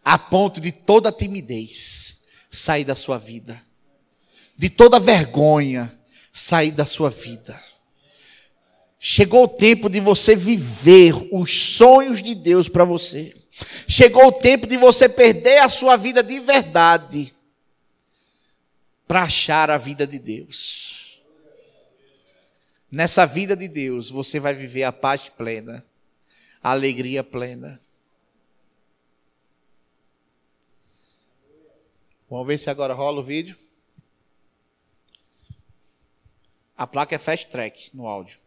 A 0.04 0.20
ponto 0.20 0.60
de 0.60 0.74
toda 0.74 1.14
timidez 1.14 2.18
sair 2.52 2.84
da 2.84 2.94
sua 2.94 3.18
vida. 3.18 3.64
De 4.58 4.70
toda 4.70 5.00
vergonha 5.00 5.98
sair 6.34 6.72
da 6.72 6.86
sua 6.86 7.10
vida. 7.10 7.58
Chegou 9.00 9.46
o 9.46 9.48
tempo 9.48 9.90
de 9.90 10.02
você 10.02 10.36
viver 10.36 11.14
os 11.32 11.58
sonhos 11.78 12.22
de 12.22 12.36
Deus 12.36 12.68
para 12.68 12.84
você. 12.84 13.34
Chegou 13.88 14.28
o 14.28 14.32
tempo 14.34 14.68
de 14.68 14.76
você 14.76 15.08
perder 15.08 15.60
a 15.60 15.70
sua 15.70 15.96
vida 15.96 16.22
de 16.22 16.38
verdade 16.42 17.34
para 19.08 19.24
achar 19.24 19.72
a 19.72 19.78
vida 19.78 20.06
de 20.06 20.20
Deus. 20.20 20.91
Nessa 22.92 23.26
vida 23.26 23.56
de 23.56 23.70
Deus, 23.70 24.12
você 24.12 24.38
vai 24.38 24.54
viver 24.54 24.84
a 24.84 24.92
paz 24.92 25.30
plena, 25.30 25.82
a 26.62 26.72
alegria 26.72 27.24
plena. 27.24 27.80
Vamos 32.30 32.46
ver 32.46 32.58
se 32.58 32.70
agora 32.70 32.94
rola 32.94 33.22
o 33.22 33.24
vídeo. 33.24 33.58
A 36.76 36.86
placa 36.86 37.16
é 37.16 37.18
fast 37.18 37.50
track 37.50 37.96
no 37.96 38.06
áudio. 38.08 38.42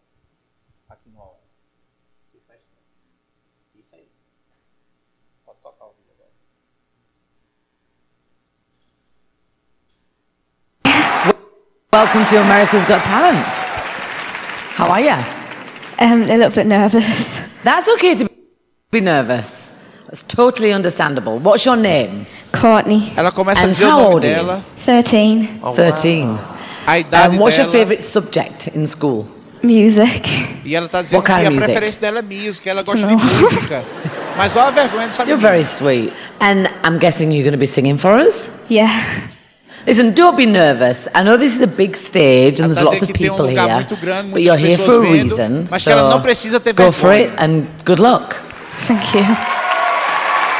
Aqui 0.91 1.09
no 1.09 1.21
áudio. 1.21 1.41
Isso 3.81 3.95
aí. 3.95 4.07
Pode 5.47 5.59
tocar 5.61 5.87
o 5.87 5.93
vídeo 5.93 6.13
agora. 6.13 6.31
Welcome 11.91 12.27
to 12.27 12.37
America's 12.37 12.85
Got 12.85 13.03
Talent. 13.05 13.74
How 14.77 14.89
are 14.91 15.01
you? 15.01 15.17
Um, 16.01 16.23
a 16.23 16.37
little 16.37 16.51
bit 16.51 16.67
nervous. 16.67 17.63
That's 17.63 17.89
okay 17.95 18.15
to 18.17 18.29
be 18.91 19.01
nervous. 19.01 19.71
That's 20.07 20.23
totally 20.25 20.73
understandable. 20.73 21.39
What's 21.39 21.65
your 21.65 21.77
name? 21.77 22.27
Courtney. 22.53 23.13
Ela 23.17 23.31
começa 23.33 23.63
And 23.65 23.69
dizer 23.73 23.85
o 23.87 23.91
how 23.91 23.99
nome 23.99 24.13
old 24.15 24.25
are 24.25 24.29
you? 24.31 24.35
dela. 24.37 24.65
13. 24.77 25.61
Oh, 25.63 25.73
13. 25.75 26.27
wow. 26.29 26.39
A 26.87 26.99
idade 26.99 27.31
And 27.35 27.41
what's 27.41 27.57
your 27.57 27.67
dela. 27.67 27.73
favorite 27.79 28.03
subject 28.05 28.69
in 28.75 28.87
school? 28.87 29.27
Music. 29.63 30.23
E 30.65 30.75
ela 30.77 30.87
está 30.87 31.01
dizendo 31.03 31.21
What 31.23 31.27
kind 31.33 31.47
of 31.47 31.47
a 31.47 31.51
music? 31.53 31.67
preferência 31.73 32.01
dela 32.01 32.19
é 32.19 32.23
música, 32.23 32.71
ela 32.71 32.83
gosta 32.83 33.07
Não. 33.07 33.17
música. 33.17 33.85
Mas 34.37 34.55
olha 34.57 34.67
a 34.69 34.71
vergonha 34.73 35.07
dessa 35.07 35.23
You're 35.23 35.37
menina. 35.37 35.49
very 35.51 35.65
sweet. 35.65 36.13
And 36.41 36.69
I'm 36.85 36.99
guessing 36.99 37.31
you're 37.33 37.45
going 37.45 37.53
to 37.53 37.59
be 37.59 37.67
singing 37.67 37.97
for 37.97 38.19
us? 38.19 38.51
Yeah. 38.69 38.91
Listen, 39.87 40.13
don't 40.15 40.37
be 40.37 40.47
nervous. 40.47 41.09
I 41.15 41.23
know 41.23 41.37
this 41.37 41.55
is 41.55 41.61
a 41.63 41.67
big 41.67 41.95
stage 41.97 42.59
and 42.61 42.73
there's 42.73 42.83
lots 42.83 43.03
of 43.03 43.07
que 43.09 43.19
tem 43.19 43.31
um 43.31 43.37
people 43.37 43.47
here. 43.49 43.75
muito 43.75 43.97
grande, 43.97 44.31
But 44.31 44.41
you're 44.43 44.57
here 44.57 44.79
for 44.79 44.97
a 44.97 45.01
pessoas 45.01 45.11
vendo, 45.11 45.37
reason. 45.37 45.67
mas 45.71 45.83
que 45.85 45.91
ela 45.91 46.09
não 46.11 46.21
precisa 46.23 46.59
ter 46.61 46.73
go 46.73 46.91
for 46.91 47.11
it 47.13 47.31
and 47.39 47.65
good 47.85 48.01
luck. 48.01 48.35
Thank 48.87 49.15
you. 49.17 49.25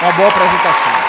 Uma 0.03 0.13
boa 0.13 0.29
apresentação. 0.29 1.04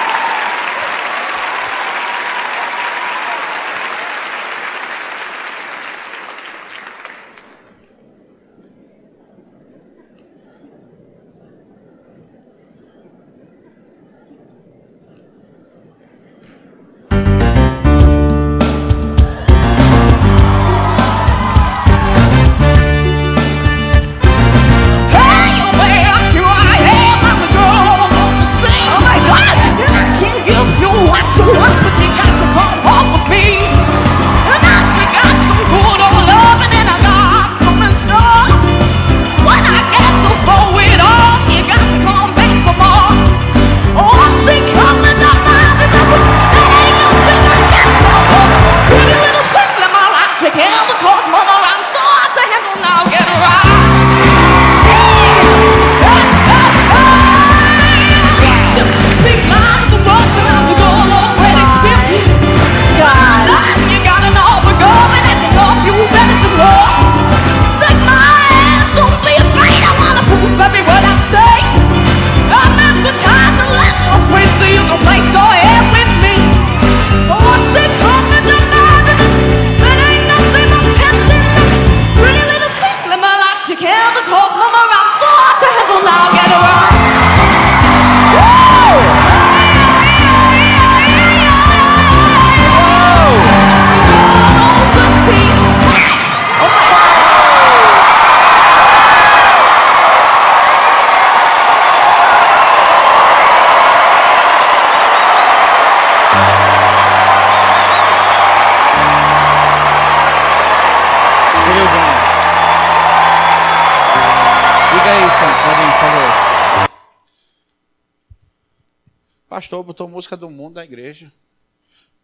Botou 119.86 120.10
música 120.10 120.36
do 120.36 120.50
mundo 120.50 120.76
na 120.76 120.84
igreja. 120.84 121.32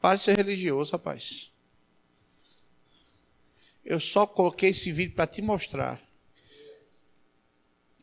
Pare 0.01 0.18
de 0.18 0.24
ser 0.24 0.36
religioso, 0.36 0.91
rapaz. 0.91 1.51
Eu 3.86 3.99
só 3.99 4.26
coloquei 4.28 4.70
esse 4.70 4.91
vídeo 4.91 5.16
para 5.16 5.28
te 5.28 5.41
mostrar 5.41 6.01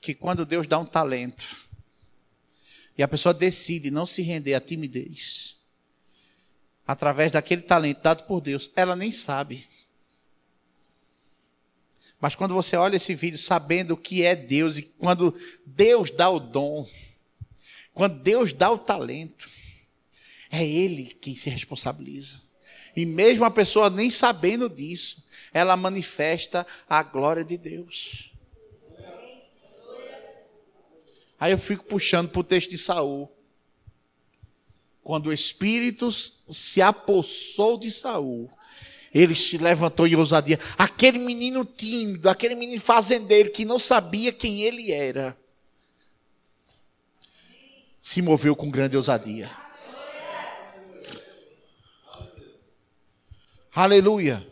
que 0.00 0.14
quando 0.14 0.46
Deus 0.46 0.66
dá 0.66 0.78
um 0.78 0.86
talento 0.86 1.44
e 2.96 3.02
a 3.02 3.08
pessoa 3.08 3.34
decide 3.34 3.90
não 3.90 4.06
se 4.06 4.22
render 4.22 4.54
à 4.54 4.60
timidez, 4.60 5.56
através 6.86 7.32
daquele 7.32 7.62
talento 7.62 8.02
dado 8.02 8.24
por 8.24 8.40
Deus, 8.40 8.70
ela 8.74 8.96
nem 8.96 9.12
sabe. 9.12 9.68
Mas 12.20 12.34
quando 12.34 12.54
você 12.54 12.76
olha 12.76 12.96
esse 12.96 13.14
vídeo 13.14 13.38
sabendo 13.38 13.92
o 13.92 13.96
que 13.96 14.24
é 14.24 14.34
Deus 14.34 14.78
e 14.78 14.82
quando 14.82 15.34
Deus 15.64 16.10
dá 16.10 16.28
o 16.28 16.40
dom, 16.40 16.88
quando 17.98 18.20
Deus 18.20 18.52
dá 18.52 18.70
o 18.70 18.78
talento, 18.78 19.50
é 20.52 20.64
Ele 20.64 21.06
quem 21.20 21.34
se 21.34 21.50
responsabiliza. 21.50 22.40
E 22.94 23.04
mesmo 23.04 23.44
a 23.44 23.50
pessoa 23.50 23.90
nem 23.90 24.08
sabendo 24.08 24.70
disso, 24.70 25.26
ela 25.52 25.76
manifesta 25.76 26.64
a 26.88 27.02
glória 27.02 27.42
de 27.42 27.58
Deus. 27.58 28.32
Aí 31.40 31.50
eu 31.50 31.58
fico 31.58 31.86
puxando 31.86 32.28
para 32.28 32.40
o 32.40 32.44
texto 32.44 32.70
de 32.70 32.78
Saul. 32.78 33.28
Quando 35.02 35.26
o 35.26 35.32
Espírito 35.32 36.08
se 36.52 36.80
apossou 36.80 37.76
de 37.76 37.90
Saul, 37.90 38.48
ele 39.12 39.34
se 39.34 39.58
levantou 39.58 40.06
em 40.06 40.14
ousadia. 40.14 40.60
Aquele 40.78 41.18
menino 41.18 41.64
tímido, 41.64 42.28
aquele 42.28 42.54
menino 42.54 42.80
fazendeiro 42.80 43.50
que 43.50 43.64
não 43.64 43.76
sabia 43.76 44.30
quem 44.30 44.62
ele 44.62 44.92
era, 44.92 45.36
se 48.08 48.22
moveu 48.22 48.56
com 48.56 48.70
grande 48.70 48.96
ousadia. 48.96 49.50
Aleluia. 53.74 54.46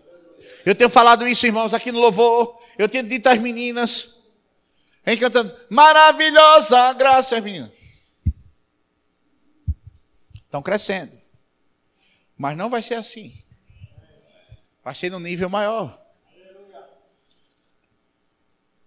Eu 0.66 0.74
tenho 0.74 0.90
falado 0.90 1.26
isso, 1.26 1.46
irmãos, 1.46 1.72
aqui 1.72 1.90
no 1.90 1.98
louvor. 1.98 2.62
Eu 2.76 2.86
tenho 2.86 3.09
dito 3.09 3.26
às 3.28 3.40
meninas, 3.40 4.22
encantando, 5.07 5.57
maravilhosa 5.70 6.92
graça, 6.92 7.40
meninas. 7.40 7.72
Estão 10.44 10.61
crescendo. 10.61 11.18
Mas 12.36 12.59
não 12.59 12.68
vai 12.68 12.82
ser 12.82 12.96
assim. 12.96 13.42
Vai 14.84 14.94
ser 14.94 15.11
no 15.11 15.18
nível 15.18 15.48
maior. 15.48 15.98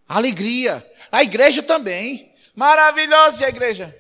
Alegria. 0.08 0.88
A 1.12 1.24
igreja 1.24 1.64
também. 1.64 2.32
Maravilhosa 2.54 3.48
a 3.48 3.50
igreja. 3.50 3.99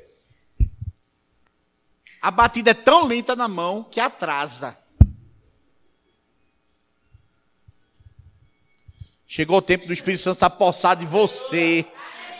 A 2.21 2.31
batida 2.31 2.71
é 2.71 2.73
tão 2.73 3.05
lenta 3.05 3.35
na 3.35 3.47
mão 3.47 3.83
que 3.83 3.99
atrasa. 3.99 4.77
Chegou 9.27 9.57
o 9.57 9.61
tempo 9.61 9.85
do 9.85 9.93
Espírito 9.93 10.23
Santo 10.23 10.35
estar 10.35 10.49
possado 10.49 11.03
em 11.03 11.07
você, 11.07 11.85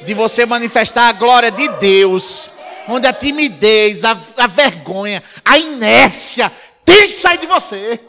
de 0.02 0.14
você 0.14 0.46
manifestar 0.46 1.08
a 1.08 1.14
glória 1.14 1.52
de 1.52 1.68
Deus, 1.78 2.50
onde 2.88 3.06
a 3.06 3.14
timidez, 3.14 4.04
a, 4.04 4.18
a 4.38 4.48
vergonha, 4.48 5.24
a 5.46 5.58
inércia 5.58 6.52
tem 6.84 7.10
que 7.10 7.14
sair 7.14 7.38
de 7.38 7.46
você. 7.46 8.00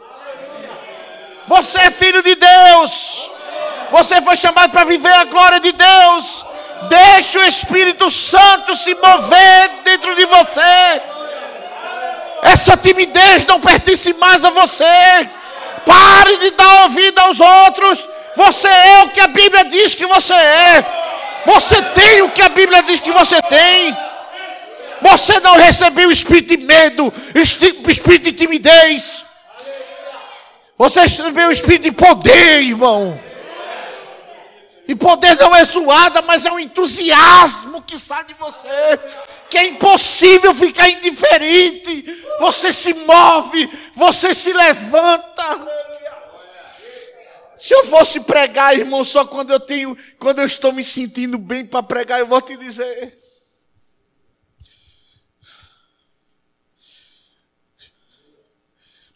Você 1.47 1.79
é 1.79 1.91
filho 1.91 2.23
de 2.23 2.35
Deus. 2.35 3.31
Você 3.91 4.23
foi 4.23 4.37
chamado 4.37 4.71
para 4.71 4.85
viver 4.85 5.13
a 5.13 5.25
glória 5.25 5.61
de 5.61 5.73
Deus. 5.73 6.47
Deixe 6.89 7.39
o 7.39 7.45
Espírito 7.45 8.11
Santo 8.11 8.75
se 8.77 8.95
mover 8.95 9.83
dentro 9.85 10.15
de 10.15 10.25
você. 10.25 11.20
Essa 12.43 12.77
timidez 12.77 13.47
não 13.47 13.61
pertence 13.61 14.13
mais 14.15 14.45
a 14.45 14.51
você. 14.51 15.31
Pare 15.87 16.37
de 16.39 16.51
dar 16.51 16.83
ouvido 16.85 17.19
aos 17.19 17.41
outros 17.41 18.09
você 18.37 18.69
é 18.69 19.03
o 19.03 19.09
que 19.11 19.21
a 19.21 19.29
Bíblia 19.29 19.65
diz 19.65 19.95
que 19.95 20.07
você 20.07 20.33
é. 20.33 20.85
Você 21.45 21.83
tem 21.83 22.23
o 22.23 22.31
que 22.31 22.43
a 22.43 22.49
Bíblia 22.49 22.83
diz 22.83 23.01
que 23.01 23.11
você 23.11 23.41
tem. 23.43 23.97
Você 25.01 25.41
não 25.41 25.57
recebeu 25.57 26.09
o 26.09 26.13
espírito 26.13 26.57
de 26.57 26.65
medo, 26.65 27.13
espírito 27.35 28.25
de 28.25 28.33
timidez. 28.33 29.25
Você 30.79 31.01
recebeu 31.01 31.49
o 31.49 31.53
espírito 31.53 31.83
de 31.85 31.93
poder, 31.93 32.63
irmão. 32.63 33.19
E 34.91 34.95
poder 34.97 35.37
não 35.37 35.55
é 35.55 35.65
zoada, 35.65 36.21
mas 36.21 36.45
é 36.45 36.51
um 36.51 36.59
entusiasmo 36.59 37.81
que 37.81 37.97
sai 37.97 38.25
de 38.25 38.35
você. 38.35 38.99
Que 39.49 39.57
é 39.57 39.67
impossível 39.69 40.53
ficar 40.53 40.89
indiferente. 40.91 42.03
Você 42.41 42.73
se 42.73 42.93
move, 42.93 43.71
você 43.95 44.35
se 44.35 44.53
levanta. 44.53 45.45
Se 47.57 47.73
eu 47.73 47.85
fosse 47.85 48.19
pregar, 48.19 48.77
irmão, 48.77 49.05
só 49.05 49.25
quando 49.25 49.53
eu 49.53 49.61
tenho, 49.61 49.97
quando 50.19 50.41
eu 50.41 50.47
estou 50.47 50.73
me 50.73 50.83
sentindo 50.83 51.39
bem 51.39 51.65
para 51.65 51.85
pregar, 51.85 52.19
eu 52.19 52.27
vou 52.27 52.43
te 52.43 52.57
dizer. 52.57 53.17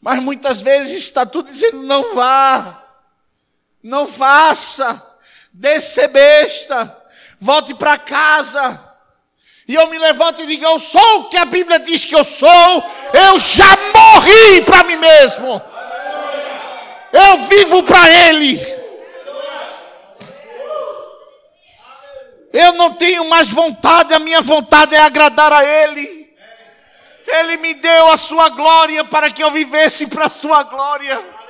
Mas 0.01 0.22
muitas 0.22 0.61
vezes 0.61 0.99
está 0.99 1.27
tudo 1.27 1.51
dizendo: 1.51 1.83
não 1.83 2.14
vá, 2.14 2.81
não 3.83 4.07
faça, 4.07 5.13
desça 5.55 6.09
besta, 6.09 7.05
volte 7.40 7.72
para 7.74 7.96
casa. 7.96 8.80
E 9.66 9.74
eu 9.74 9.86
me 9.86 9.98
levanto 9.98 10.42
e 10.42 10.46
digo: 10.46 10.64
eu 10.64 10.80
sou 10.80 11.20
o 11.20 11.24
que 11.28 11.36
a 11.36 11.44
Bíblia 11.44 11.78
diz 11.78 12.05
que 12.05 12.14
eu 12.14 12.24
sou, 12.24 12.84
eu 13.12 13.38
já 13.38 13.68
morri 13.94 14.62
para 14.62 14.82
mim 14.82 14.96
mesmo. 14.96 15.62
Eu 17.12 17.46
vivo 17.46 17.82
para 17.84 18.11
Ele. 18.11 18.74
Eu 22.52 22.72
não 22.74 22.94
tenho 22.94 23.24
mais 23.28 23.48
vontade, 23.48 24.12
a 24.12 24.18
minha 24.18 24.40
vontade 24.40 24.94
é 24.94 25.00
agradar 25.00 25.52
a 25.52 25.64
Ele. 25.64 26.24
Ele 27.26 27.57
me 27.57 27.74
deu 27.74 28.12
a 28.12 28.18
sua 28.18 28.48
glória 28.50 29.05
para 29.05 29.30
que 29.30 29.42
eu 29.42 29.50
vivesse 29.50 30.07
para 30.07 30.26
a 30.26 30.30
sua 30.30 30.62
glória. 30.64 31.43